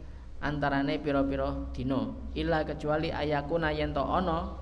antarane 0.44 1.00
pira-pira 1.00 1.56
dina. 1.72 2.12
Illa 2.36 2.68
kecuali 2.68 3.12
ayakuna 3.12 3.72
yen 3.72 3.96
to 3.96 4.04
ana 4.04 4.60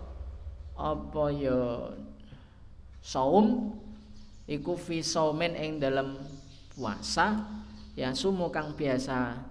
apa 0.78 1.24
ya 1.34 1.90
saum 3.02 3.78
iku 4.46 4.78
fi 4.78 5.02
saumen 5.02 5.58
ing 5.58 5.82
dalam 5.82 6.22
puasa 6.74 7.46
ya 7.98 8.14
sumu 8.16 8.50
kang 8.50 8.74
biasa 8.78 9.42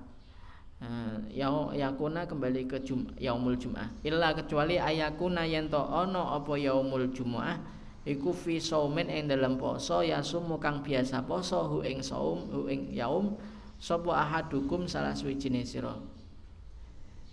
uh, 0.80 1.16
ya 1.28 1.50
yakuna 1.76 2.24
kembali 2.24 2.66
ke 2.66 2.80
jum, 2.82 3.04
yaumul 3.20 3.58
jum'ah 3.58 3.90
illa 4.02 4.32
kecuali 4.32 4.80
ayakuna 4.80 5.44
yen 5.44 5.68
to 5.68 5.78
ana 5.78 6.40
apa 6.40 6.56
yaumul 6.56 7.10
jum'ah 7.12 7.60
iku 8.08 8.32
fi 8.32 8.56
saumin 8.56 9.12
ing 9.12 9.28
dalam 9.28 9.60
poso 9.60 10.00
ya 10.00 10.24
sumu 10.24 10.56
kang 10.56 10.80
biasa 10.80 11.24
poso 11.28 11.68
hu 11.68 11.78
ing 11.84 12.00
saum 12.00 12.48
hu 12.48 12.64
ing 12.70 12.88
yaum 12.96 13.36
sapa 13.80 14.12
ahadukum 14.24 14.88
salah 14.88 15.12
suwijine 15.12 15.64
sira. 15.64 15.96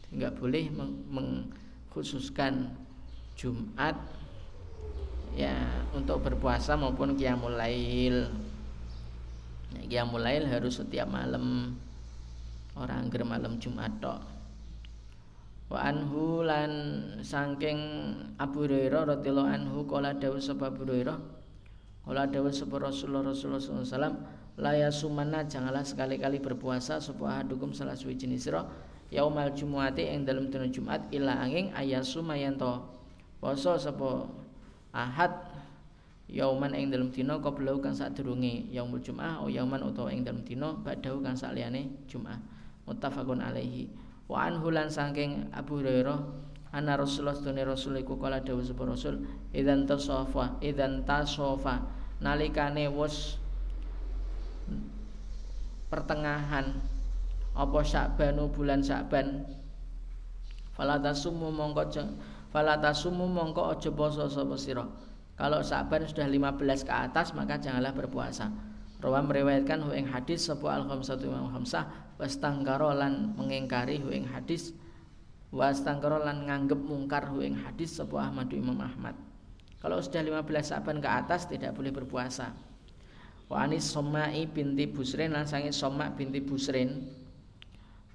Enggak 0.08 0.40
boleh 0.40 0.72
mengkhususkan 1.12 2.72
Jumat 3.36 3.96
ya 5.36 5.54
untuk 5.92 6.24
berpuasa 6.24 6.80
maupun 6.80 7.20
qiyamul 7.20 7.60
lail. 7.60 8.32
Ya 9.92 10.08
mulai 10.08 10.40
harus 10.48 10.80
setiap 10.80 11.12
malam. 11.12 11.76
Orang 12.78 13.10
ger 13.12 13.26
malam 13.28 13.60
Jumat 13.60 13.92
tok. 14.00 14.37
Wa 15.68 15.84
anhu 15.84 16.48
lan 16.48 16.72
saking 17.20 17.80
Abu 18.40 18.64
Hurairah 18.64 19.20
radhiyallahu 19.20 19.52
anhu 19.52 19.78
kala 19.84 20.16
dawuh 20.16 20.40
sapa 20.40 20.72
Abu 20.72 20.88
Hurairah 20.88 21.20
kala 22.08 22.24
dawuh 22.24 22.56
sapa 22.56 22.80
Rasulullah 22.80 23.36
Rasulullah 23.36 23.60
sallallahu 23.60 24.16
la 24.58 24.74
yasumana 24.74 25.44
janganlah 25.44 25.84
sekali-kali 25.84 26.40
berpuasa 26.40 27.04
sapa 27.04 27.44
hadukum 27.44 27.76
salah 27.76 28.00
suwi 28.00 28.16
jenis 28.16 28.48
sira 28.48 28.64
yaumal 29.12 29.52
jumuati 29.52 30.08
ing 30.08 30.24
dalam 30.24 30.48
dina 30.48 30.72
Jumat 30.72 31.04
ila 31.12 31.36
angin 31.36 31.72
ayasuma 31.76 32.40
yen 32.40 32.56
to. 32.56 32.80
Poso 33.44 33.76
sapa 33.76 34.24
ahad 34.96 35.36
yauman 36.32 36.74
ing 36.74 36.90
dalam 36.90 37.12
dina 37.12 37.38
qabla 37.44 37.76
kang 37.84 37.94
sadurunge 37.94 38.72
yaumul 38.72 39.04
jum'ah 39.04 39.44
o 39.44 39.52
yauman 39.52 39.84
utawa 39.84 40.16
ing 40.16 40.24
dalam 40.24 40.42
dina 40.48 40.74
badhahu 40.80 41.20
kang 41.20 41.36
sakliyane 41.36 41.92
jum'ah. 42.08 42.40
Muttafaqun 42.88 43.44
alaihi 43.44 43.92
wa 44.28 44.38
anhu 44.44 44.72
lan 44.72 44.92
saking 44.92 45.52
Abu 45.56 45.80
Hurairah 45.80 46.20
anna 46.76 47.00
Rasulullah 47.00 47.36
sedune 47.36 47.64
Rasul 47.64 48.04
iku 48.04 48.20
kala 48.20 48.44
dawuh 48.44 48.64
sapa 48.64 48.84
Rasul 48.84 49.24
idzan 49.56 49.88
tasafa 49.88 50.60
idzan 50.60 51.08
tasafa. 51.08 51.84
Nalikane 52.18 52.90
wis 52.90 53.38
pertengahan 55.88 56.82
apa 57.56 57.80
Syakbanu 57.82 58.52
bulan 58.52 58.82
Syakban. 58.84 59.46
Fala 60.74 61.02
tasumu 61.02 61.50
mongko 61.50 61.90
fala 62.54 62.78
tasumu 62.78 63.26
mongko 63.26 63.74
aja 63.74 63.90
poso 63.90 64.30
sapa 64.30 64.58
sira. 64.58 64.86
Kalau 65.38 65.62
Sa'ban 65.62 66.02
sudah 66.02 66.26
15 66.26 66.82
ke 66.82 66.94
atas 66.94 67.38
maka 67.38 67.62
janganlah 67.62 67.94
berpuasa. 67.94 68.50
Rawa 68.98 69.22
meriwayatkan 69.22 69.86
hu 69.86 69.94
hadis 69.94 70.50
sapa 70.50 70.74
al 70.74 70.90
khamsatu 70.90 71.30
imam 71.30 71.54
wastangkara 72.18 72.94
lan 72.94 73.34
mengingkari 73.38 74.02
hu 74.02 74.10
ing 74.14 74.30
hadis. 74.30 74.74
Wastangkara 75.54 76.20
lan 76.22 76.46
nganggep 76.46 76.78
mungkar 76.78 77.30
hu 77.32 77.40
ing 77.42 77.56
hadis 77.56 77.98
sapa 77.98 78.20
Ahmad 78.20 78.52
Imam 78.52 78.78
Ahmad. 78.78 79.16
Kalau 79.78 80.02
sudah 80.02 80.26
15 80.26 80.44
Sa'ban 80.66 80.98
ke 80.98 81.08
atas 81.08 81.46
tidak 81.46 81.78
boleh 81.78 81.94
berpuasa. 81.94 82.52
Wa 83.48 83.64
Somai 83.80 84.44
binti 84.50 84.90
Busrin 84.92 85.32
lan 85.32 85.48
sange 85.48 85.72
Soma 85.72 86.12
binti 86.12 86.44
Busrin. 86.44 87.08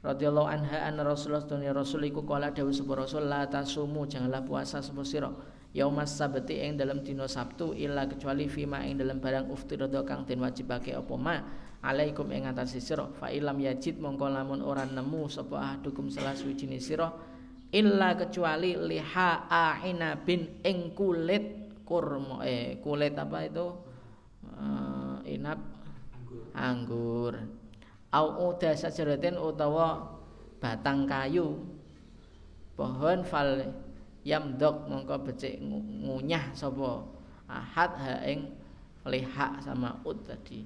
Radhiyallahu 0.02 0.50
anha 0.50 0.82
anna 0.82 1.06
Rasulullah 1.06 1.46
dunia 1.46 1.70
Rasul 1.70 2.10
iku 2.10 2.26
kala 2.26 2.50
dawuh 2.50 2.74
sapa 2.74 2.98
Rasul 2.98 3.30
la 3.30 3.46
tasumu 3.46 4.02
janganlah 4.02 4.42
puasa 4.42 4.82
sapa 4.82 5.06
sira 5.06 5.30
yaumas 5.70 6.18
sabti 6.18 6.58
ing 6.58 6.74
dalam 6.74 7.06
dina 7.06 7.30
Sabtu 7.30 7.70
illa 7.72 8.10
kecuali 8.10 8.50
fima 8.50 8.82
ing 8.82 8.98
dalam 8.98 9.22
barang 9.22 9.48
uftirada 9.48 10.02
kang 10.02 10.26
den 10.26 10.42
wajibake 10.42 10.90
apa 10.90 11.14
ma 11.14 11.38
alaikum 11.82 12.30
ing 12.30 12.46
atase 12.46 12.78
sira. 12.78 13.10
Fa 13.18 13.28
ilam 13.28 13.58
yajid 13.58 13.98
mongko 13.98 14.30
lamun 14.30 14.62
ora 14.62 14.86
nemu 14.86 15.26
sapa 15.26 15.58
ahadukum 15.58 16.08
salah 16.08 16.32
suwijine 16.38 16.78
sira 16.78 17.10
illa 17.74 18.14
kecuali 18.14 18.78
liha 18.78 19.50
aina 19.50 20.14
bin 20.14 20.62
ing 20.62 20.94
kulit 20.94 21.74
kurma 21.82 22.46
eh 22.46 22.78
kulit 22.78 23.18
apa 23.18 23.38
itu? 23.44 23.66
Uh, 24.42 25.18
inap? 25.26 25.58
Anggur, 26.52 27.34
anggur 27.34 27.34
au 28.12 28.52
uda 28.52 28.76
sajaratin 28.76 29.40
utawa 29.40 30.20
batang 30.60 31.08
kayu. 31.08 31.64
Pohon 32.76 33.24
fal 33.24 33.72
yamdok 34.22 34.88
mongko 34.88 35.16
becik 35.28 35.58
ngunyah 35.60 36.54
sapa 36.54 37.04
ahad 37.50 37.92
ha 37.98 38.14
ing 38.24 38.48
liha 39.04 39.58
sama 39.60 39.98
ud 40.06 40.22
tadi 40.24 40.62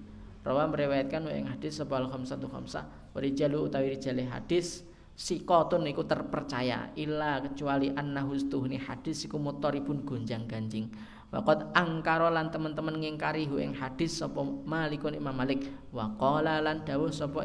rawa 0.47 0.71
meriwayatkan 0.71 1.27
wa 1.27 1.35
ing 1.35 1.51
hadis 1.51 1.83
sapa 1.83 1.99
al 1.99 2.07
khamsatu 2.07 2.47
khamsah. 2.47 2.87
Wa 3.11 3.19
rijalu 3.19 3.67
utawi 3.67 3.99
rijale 3.99 4.23
hadis 4.31 4.87
sikotun 5.19 5.83
iku 5.91 6.07
terpercaya 6.07 6.95
illa 6.95 7.43
kecuali 7.43 7.91
annahu 7.91 8.39
stuhni 8.39 8.79
hadis 8.79 9.27
iku 9.27 9.43
motoripun 9.43 10.07
gonjang 10.07 10.47
ganjing. 10.47 10.87
Waqad 11.35 11.75
angkara 11.75 12.31
lan 12.31 12.55
teman-teman 12.55 13.03
ngingkari 13.03 13.51
hu 13.51 13.59
ing 13.59 13.75
hadis 13.75 14.23
sapa 14.23 14.39
Malikun 14.47 15.19
Imam 15.19 15.35
Malik. 15.35 15.67
Wa 15.91 16.15
qala 16.15 16.63
lan 16.63 16.87
dawuh 16.87 17.11
sapa 17.11 17.43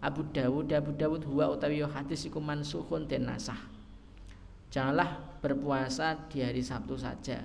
Abu 0.00 0.24
Dawud 0.32 0.72
Abu 0.72 0.96
Dawud 0.96 1.28
huwa 1.28 1.52
utawi 1.52 1.84
hadis 1.84 2.24
iku 2.24 2.40
mansukhun 2.40 3.04
den 3.04 3.28
nasah. 3.28 3.60
Janganlah 4.72 5.40
berpuasa 5.44 6.28
di 6.32 6.40
hari 6.40 6.64
Sabtu 6.64 6.96
saja 6.96 7.40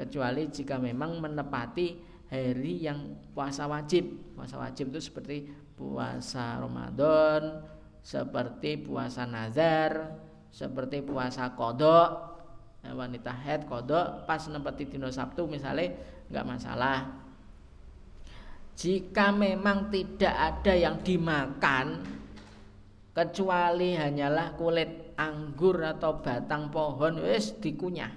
kecuali 0.00 0.48
jika 0.48 0.80
memang 0.80 1.20
menepati 1.20 2.09
hari 2.30 2.86
yang 2.86 3.18
puasa 3.34 3.66
wajib. 3.66 4.06
Puasa 4.38 4.56
wajib 4.56 4.94
itu 4.94 5.02
seperti 5.02 5.50
puasa 5.74 6.62
Ramadan, 6.62 7.66
seperti 8.00 8.78
puasa 8.80 9.26
nazar, 9.26 10.14
seperti 10.48 11.02
puasa 11.02 11.52
kodok. 11.58 12.30
Nah, 12.80 12.96
wanita 12.96 13.34
head 13.44 13.68
kodok 13.68 14.24
pas 14.24 14.40
nempati 14.48 14.88
dino 14.88 15.10
Sabtu 15.12 15.44
misalnya 15.44 15.92
nggak 16.32 16.46
masalah. 16.46 16.98
Jika 18.78 19.28
memang 19.36 19.92
tidak 19.92 20.32
ada 20.32 20.72
yang 20.72 21.04
dimakan 21.04 22.00
kecuali 23.12 23.92
hanyalah 23.92 24.56
kulit 24.56 25.12
anggur 25.20 25.84
atau 25.84 26.24
batang 26.24 26.72
pohon 26.72 27.20
wis 27.20 27.52
dikunyah. 27.60 28.08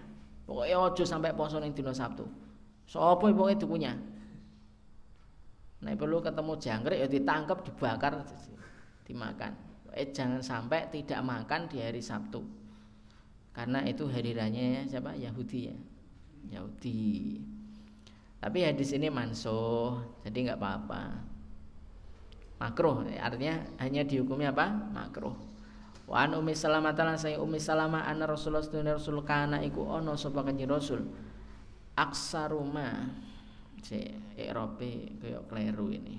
Pokoknya 0.47 0.79
ojo 0.79 1.03
sampai 1.03 1.35
poso 1.35 1.59
ning 1.59 1.75
dino 1.75 1.91
Sabtu 1.91 2.42
sopo 2.87 3.29
pokoknya 3.31 3.57
dikunyah 3.59 3.97
nah 5.83 5.91
perlu 5.99 6.23
ketemu 6.23 6.53
jangkrik 6.55 6.99
ya 7.03 7.07
ditangkap 7.11 7.59
dibakar 7.67 8.23
dimakan. 9.05 9.53
Eh 9.93 10.09
jangan 10.09 10.41
sampai 10.41 10.89
tidak 10.89 11.21
makan 11.21 11.69
di 11.69 11.77
hari 11.77 12.01
Sabtu. 12.01 12.41
Karena 13.53 13.85
itu 13.85 14.09
hari 14.09 14.33
raya 14.33 14.81
siapa? 14.89 15.13
Yahudi 15.13 15.69
ya. 15.69 15.77
Yahudi. 16.57 17.37
Tapi 18.41 18.59
hadis 18.65 18.91
ini 18.91 19.07
mansuh 19.13 20.01
jadi 20.25 20.51
nggak 20.51 20.59
apa-apa. 20.59 21.03
Makruh 22.57 23.05
artinya 23.21 23.61
hanya 23.77 24.01
dihukumi 24.01 24.49
apa? 24.49 24.73
Makruh. 24.91 25.35
Wa 26.09 26.25
an 26.25 26.35
ummi 26.35 26.51
salamah 26.57 26.91
taala 26.97 27.15
saya 27.15 27.39
ummi 27.39 27.61
salamah 27.61 28.03
anna 28.03 28.27
rasulullah 28.27 28.65
sallallahu 28.65 28.99
rasul 28.99 29.23
kana 29.23 29.63
iku 29.63 29.87
ono 29.87 30.19
sapa 30.19 30.43
kanjeng 30.43 30.67
rasul 30.67 31.07
aksaruma 31.93 33.13
si 33.83 34.09
Erope 34.39 35.13
kayak 35.21 35.45
kleru 35.51 35.93
ini. 35.93 36.17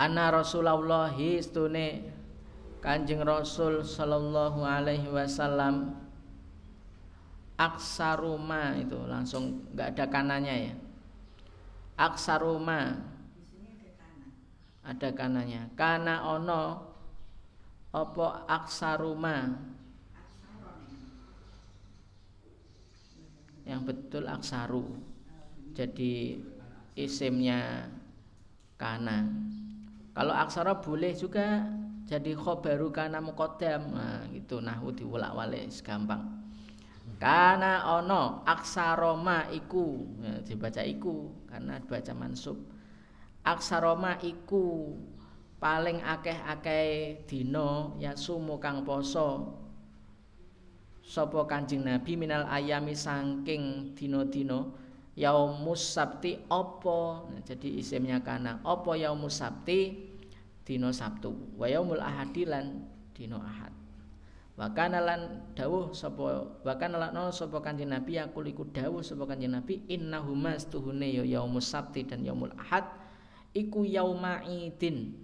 Anna 0.00 0.32
Rasulullah 0.32 1.12
istune 1.12 2.08
Kanjeng 2.80 3.20
Rasul 3.20 3.84
sallallahu 3.84 4.64
alaihi 4.64 5.12
wasallam. 5.12 5.92
Aksaruma 7.60 8.80
itu 8.80 8.96
langsung 9.04 9.68
nggak 9.76 9.92
ada 9.92 10.04
kanannya 10.08 10.72
ya. 10.72 10.74
Aksaruma 12.00 12.96
ada 14.84 15.08
kanannya. 15.12 15.72
Kana 15.76 16.24
ono 16.24 16.62
opo 17.92 18.26
aksaruma? 18.48 19.54
Yang 23.68 23.80
betul 23.86 24.24
aksaru. 24.26 24.84
Jadi 25.76 26.42
isimnya 26.98 27.86
kana. 28.80 29.28
Kalau 30.10 30.34
aksara 30.34 30.82
boleh 30.82 31.14
juga 31.14 31.62
jadi 32.10 32.34
khobaru 32.34 32.90
kana 32.90 33.22
muqaddam. 33.22 33.94
Nah 33.94 34.26
gitu. 34.34 34.58
Nahwu 34.58 34.90
diwolak-walik 34.90 35.70
gampang 35.86 36.40
karena 37.20 37.84
ono 38.00 38.40
aksaroma 38.48 39.52
iku. 39.52 40.08
Ya, 40.24 40.40
dibaca 40.40 40.82
iku 40.82 41.28
karena 41.46 41.76
dibaca 41.76 42.12
mansub 42.16 42.56
aksaroma 43.44 44.20
iku 44.20 44.96
paling 45.60 46.00
akeh-akeh 46.00 47.24
dino 47.28 47.96
ya 48.00 48.16
sumu 48.16 48.56
kang 48.56 48.82
poso. 48.82 49.56
Sapa 51.00 51.42
Kanjeng 51.48 51.82
Nabi 51.82 52.14
minal 52.14 52.46
ayami 52.46 52.94
saking 52.94 53.96
dino-dino 53.98 54.78
yaumus 55.18 55.82
sabti 55.82 56.38
opo 56.46 57.26
nah, 57.34 57.42
jadi 57.42 57.82
isimnya 57.82 58.22
kana 58.22 58.62
opo 58.62 58.94
yaumus 58.94 59.42
sabti? 59.42 60.08
Dino 60.62 60.94
sabtu. 60.94 61.58
Wa 61.58 61.66
yaumul 61.66 61.98
ahadi 61.98 62.46
lan 62.46 62.86
dino 63.10 63.42
ahad. 63.42 63.74
Wa 64.54 64.70
kana 64.70 65.02
lan 65.02 65.50
dawuh 65.58 65.90
sapa 65.90 66.46
wa 66.62 66.74
kana 66.78 67.10
lan 67.10 67.16
sapa 67.34 67.58
kanjeng 67.58 67.90
nabi 67.90 68.20
aku 68.20 68.44
liku 68.44 68.68
dawuh 68.70 69.02
sapa 69.02 69.26
kanjeng 69.26 69.50
nabi 69.50 69.82
innahuma 69.90 70.54
stuhune 70.62 71.10
ya 71.10 71.26
yaumus 71.26 71.66
sabti 71.74 72.06
dan 72.06 72.22
yaumul 72.22 72.54
ahad 72.54 72.99
iku 73.50 73.82
yauma 73.82 74.46
idin 74.46 75.14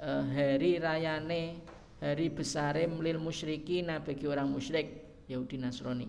uh, 0.00 0.24
hari 0.32 0.80
rayane 0.80 1.60
hari 2.00 2.32
besare 2.32 2.88
lil 2.88 3.18
musyrikin 3.20 3.92
bagi 4.00 4.24
orang 4.24 4.48
musyrik 4.48 5.04
Yahudi 5.28 5.60
Nasrani. 5.60 6.08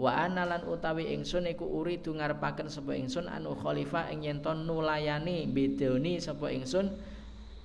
Wa 0.00 0.24
ana 0.24 0.48
lan 0.48 0.64
utawi 0.64 1.12
ingsun 1.12 1.44
iku 1.50 1.66
uridu 1.68 2.16
ngarepaken 2.16 2.72
sapa 2.72 2.96
ingsun 2.96 3.28
anu 3.28 3.52
khalifah 3.52 4.08
ing 4.08 4.24
yen 4.24 4.40
nulayani 4.40 5.44
bedoni 5.44 6.16
sapa 6.16 6.48
ingsun 6.48 6.96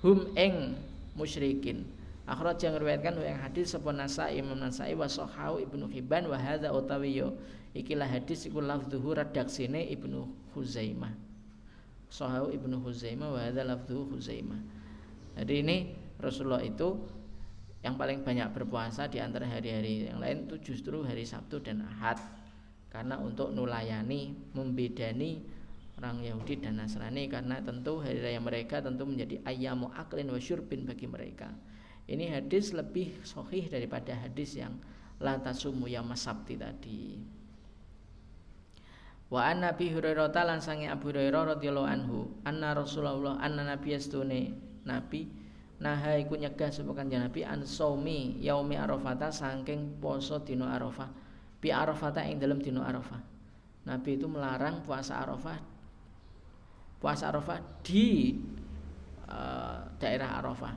hum 0.04 0.36
ing 0.36 0.76
musyrikin. 1.16 1.88
Akhraj 2.26 2.58
yang 2.58 2.74
riwayatkan 2.76 3.22
yang 3.22 3.38
hadis 3.38 3.70
sapa 3.72 3.94
Nasai 3.94 4.42
Imam 4.42 4.58
Nasai 4.58 4.98
wa 4.98 5.06
Sahau 5.06 5.62
Ibnu 5.62 5.86
Hibban 5.86 6.26
wa 6.26 6.34
hadza 6.34 6.74
utawi 6.74 7.22
yo. 7.22 7.38
Ikilah 7.70 8.10
hadis 8.10 8.50
iku 8.50 8.58
lafdhuhu 8.58 9.14
redaksine 9.14 9.86
Ibnu 9.94 10.26
Huzaimah 10.58 11.25
Sahau 12.08 12.50
Ibnu 12.50 12.80
Huzaimah 12.80 13.28
wa 13.32 13.40
hadza 13.40 13.62
lafdhuhu 13.66 14.16
Huzaimah 14.16 14.76
jadi 15.36 15.60
ini 15.60 15.76
Rasulullah 16.16 16.64
itu 16.64 16.96
yang 17.84 18.00
paling 18.00 18.24
banyak 18.24 18.56
berpuasa 18.56 19.06
di 19.06 19.20
antara 19.20 19.44
hari-hari 19.44 20.08
yang 20.08 20.18
lain 20.18 20.48
itu 20.48 20.72
justru 20.72 21.04
hari 21.04 21.28
Sabtu 21.28 21.60
dan 21.60 21.84
Ahad. 21.84 22.16
Karena 22.88 23.20
untuk 23.20 23.52
nulayani 23.52 24.32
membedani 24.56 25.44
orang 26.00 26.24
Yahudi 26.24 26.64
dan 26.64 26.80
Nasrani 26.80 27.28
karena 27.28 27.60
tentu 27.60 28.00
hari 28.00 28.24
raya 28.24 28.40
mereka 28.40 28.80
tentu 28.80 29.04
menjadi 29.04 29.44
ayamu 29.44 29.92
aklin 29.92 30.32
wa 30.32 30.40
syurbin 30.40 30.88
bagi 30.88 31.04
mereka. 31.04 31.52
Ini 32.08 32.40
hadis 32.40 32.72
lebih 32.72 33.20
sohih 33.28 33.68
daripada 33.68 34.16
hadis 34.16 34.56
yang 34.56 34.80
la 35.20 35.36
tasumu 35.36 35.84
ya 35.84 36.00
sabti 36.16 36.56
tadi 36.56 37.20
Wa 39.26 39.50
an 39.50 39.66
Nabi 39.66 39.90
Hurairah 39.90 40.30
lan 40.30 40.62
sange 40.62 40.86
Abu 40.86 41.10
Hurairah 41.10 41.58
radhiyallahu 41.58 41.88
anhu, 41.88 42.30
anna 42.46 42.78
Rasulullah 42.78 43.42
anna 43.42 43.66
Nabi 43.66 43.98
astune 43.98 44.54
Nabi 44.86 45.26
nah 45.76 46.00
iku 46.16 46.40
nyegah 46.40 46.72
sapa 46.72 46.96
kanjeng 46.96 47.20
Nabi 47.20 47.44
an 47.44 47.60
saumi 47.68 48.40
yaumi 48.40 48.80
Arafah 48.80 49.28
saking 49.28 50.00
poso 50.00 50.40
dina 50.40 50.72
Arafah. 50.72 51.10
Bi 51.60 51.68
Arafah 51.68 52.16
ing 52.24 52.40
dalem 52.40 52.64
dina 52.64 52.86
Arafah. 52.86 53.20
Nabi 53.84 54.16
itu 54.16 54.24
melarang 54.24 54.80
puasa 54.80 55.20
Arafah 55.20 55.76
puasa 56.96 57.28
Arafah 57.28 57.60
di 57.84 58.34
uh, 59.28 59.84
daerah 60.00 60.40
Arafah. 60.40 60.74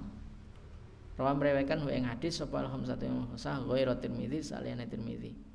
Rawa 1.19 1.35
merewekan 1.35 1.83
wa 1.83 1.91
ing 1.91 2.07
hadis 2.07 2.39
sapa 2.39 2.63
al-khamsatu 2.63 3.03
yang 3.03 3.27
sah 3.35 3.59
ghairu 3.59 3.91
Tirmizi 3.99 4.39
saliyane 4.39 4.87
Tirmizi. 4.87 5.48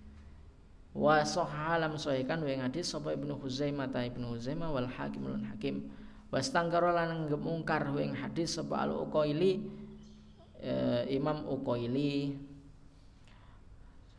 Wa 0.95 1.27
sahalam 1.27 1.99
sahihkan 1.99 2.39
wa 2.39 2.55
hadis 2.55 2.95
sapa 2.95 3.13
Ibnu 3.13 3.35
Huzaimah 3.43 3.91
ta 3.91 4.07
Ibnu 4.07 4.31
Huzaimah 4.31 4.71
wal 4.71 4.87
Hakim 4.87 5.27
lan 5.27 5.43
Hakim. 5.51 5.91
Wa 6.31 6.39
stangkara 6.39 6.95
lan 6.95 7.27
ngemungkar 7.27 7.91
wa 7.91 7.99
hadis 7.99 8.55
sapa 8.57 8.87
al-Uqaili 8.87 9.67
eh, 10.63 11.03
Imam 11.11 11.43
Uqaili 11.51 12.39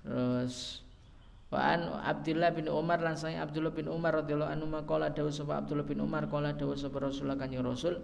terus 0.06 0.86
Wa 1.56 1.62
an 1.72 1.88
Abdullah 2.04 2.52
bin 2.52 2.68
Umar 2.68 3.00
lan 3.00 3.16
Abdullah 3.16 3.72
bin 3.72 3.88
Umar 3.88 4.18
radhiyallahu 4.20 4.50
anhu 4.50 4.68
maqala 4.68 5.14
dawuh 5.14 5.32
sapa 5.32 5.62
Abdullah 5.62 5.88
bin 5.88 6.02
Umar 6.02 6.28
qala 6.28 6.52
dawuh 6.58 6.76
sapa 6.76 7.00
Rasulullah 7.00 7.38
kanjeng 7.38 7.64
Rasul 7.64 8.02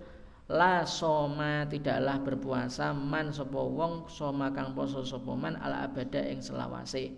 la 0.48 0.88
soma 0.88 1.68
tidaklah 1.68 2.22
berpuasa 2.24 2.96
man 2.96 3.34
sapa 3.34 3.58
wong 3.58 4.08
soma 4.08 4.56
kang 4.56 4.72
poso 4.72 5.02
sapa 5.04 5.36
man 5.36 5.58
ala 5.58 5.90
abada 5.90 6.22
ing 6.22 6.40
selawase 6.40 7.12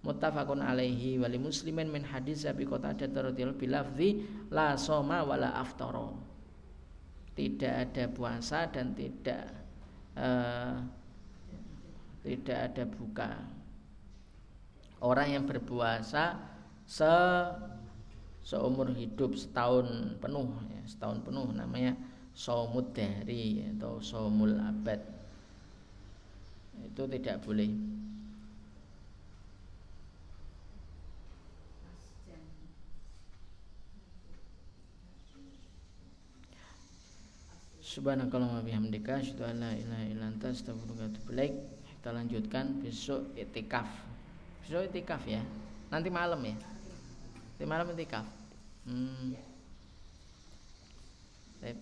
muttafaqun 0.00 0.64
alaihi 0.64 1.20
wali 1.20 1.36
muslimin 1.36 1.92
min 1.92 2.04
hadis 2.04 2.48
Abi 2.48 2.64
Qatadah 2.64 3.32
radhiyallahu 3.32 3.60
bilafzi 3.60 4.24
la 4.48 4.76
soma 4.80 5.20
wala 5.24 5.52
aftara. 5.60 6.08
Tidak 7.36 7.74
ada 7.88 8.04
puasa 8.08 8.68
dan 8.68 8.92
tidak 8.96 9.44
uh, 10.16 10.80
tidak 12.24 12.58
ada 12.72 12.84
buka. 12.84 13.30
Orang 15.00 15.28
yang 15.32 15.44
berpuasa 15.48 16.36
se 16.84 17.14
seumur 18.44 18.92
hidup 18.92 19.36
setahun 19.36 20.16
penuh 20.20 20.48
ya, 20.68 20.82
setahun 20.84 21.24
penuh 21.24 21.48
namanya 21.52 21.96
somud 22.36 22.92
dari 22.92 23.64
atau 23.76 24.00
somul 24.00 24.56
abad. 24.56 25.00
Itu 26.80 27.04
tidak 27.08 27.44
boleh 27.44 27.68
Subhanakallah 37.90 38.54
wa 38.54 38.62
bihamdika 38.62 39.18
asyhadu 39.18 39.42
an 39.50 39.66
la 39.66 39.74
ilaha 39.74 40.04
illa 40.06 40.30
anta 40.30 40.54
astaghfiruka 40.54 41.02
wa 41.02 41.10
atubu 41.10 41.32
Kita 41.90 42.14
lanjutkan 42.14 42.78
besok 42.86 43.34
etikaf 43.34 43.90
besok 44.62 44.94
itikaf 44.94 45.26
ya? 45.26 45.42
Nanti 45.90 46.06
malam 46.06 46.38
ya? 46.38 46.54
Nanti 46.54 47.64
malam 47.66 47.90
itikaf? 47.90 48.22
Hmm. 48.86 49.34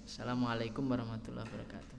Assalamualaikum 0.09 0.89
warahmatullahi 0.89 1.45
wabarakatuh 1.45 1.98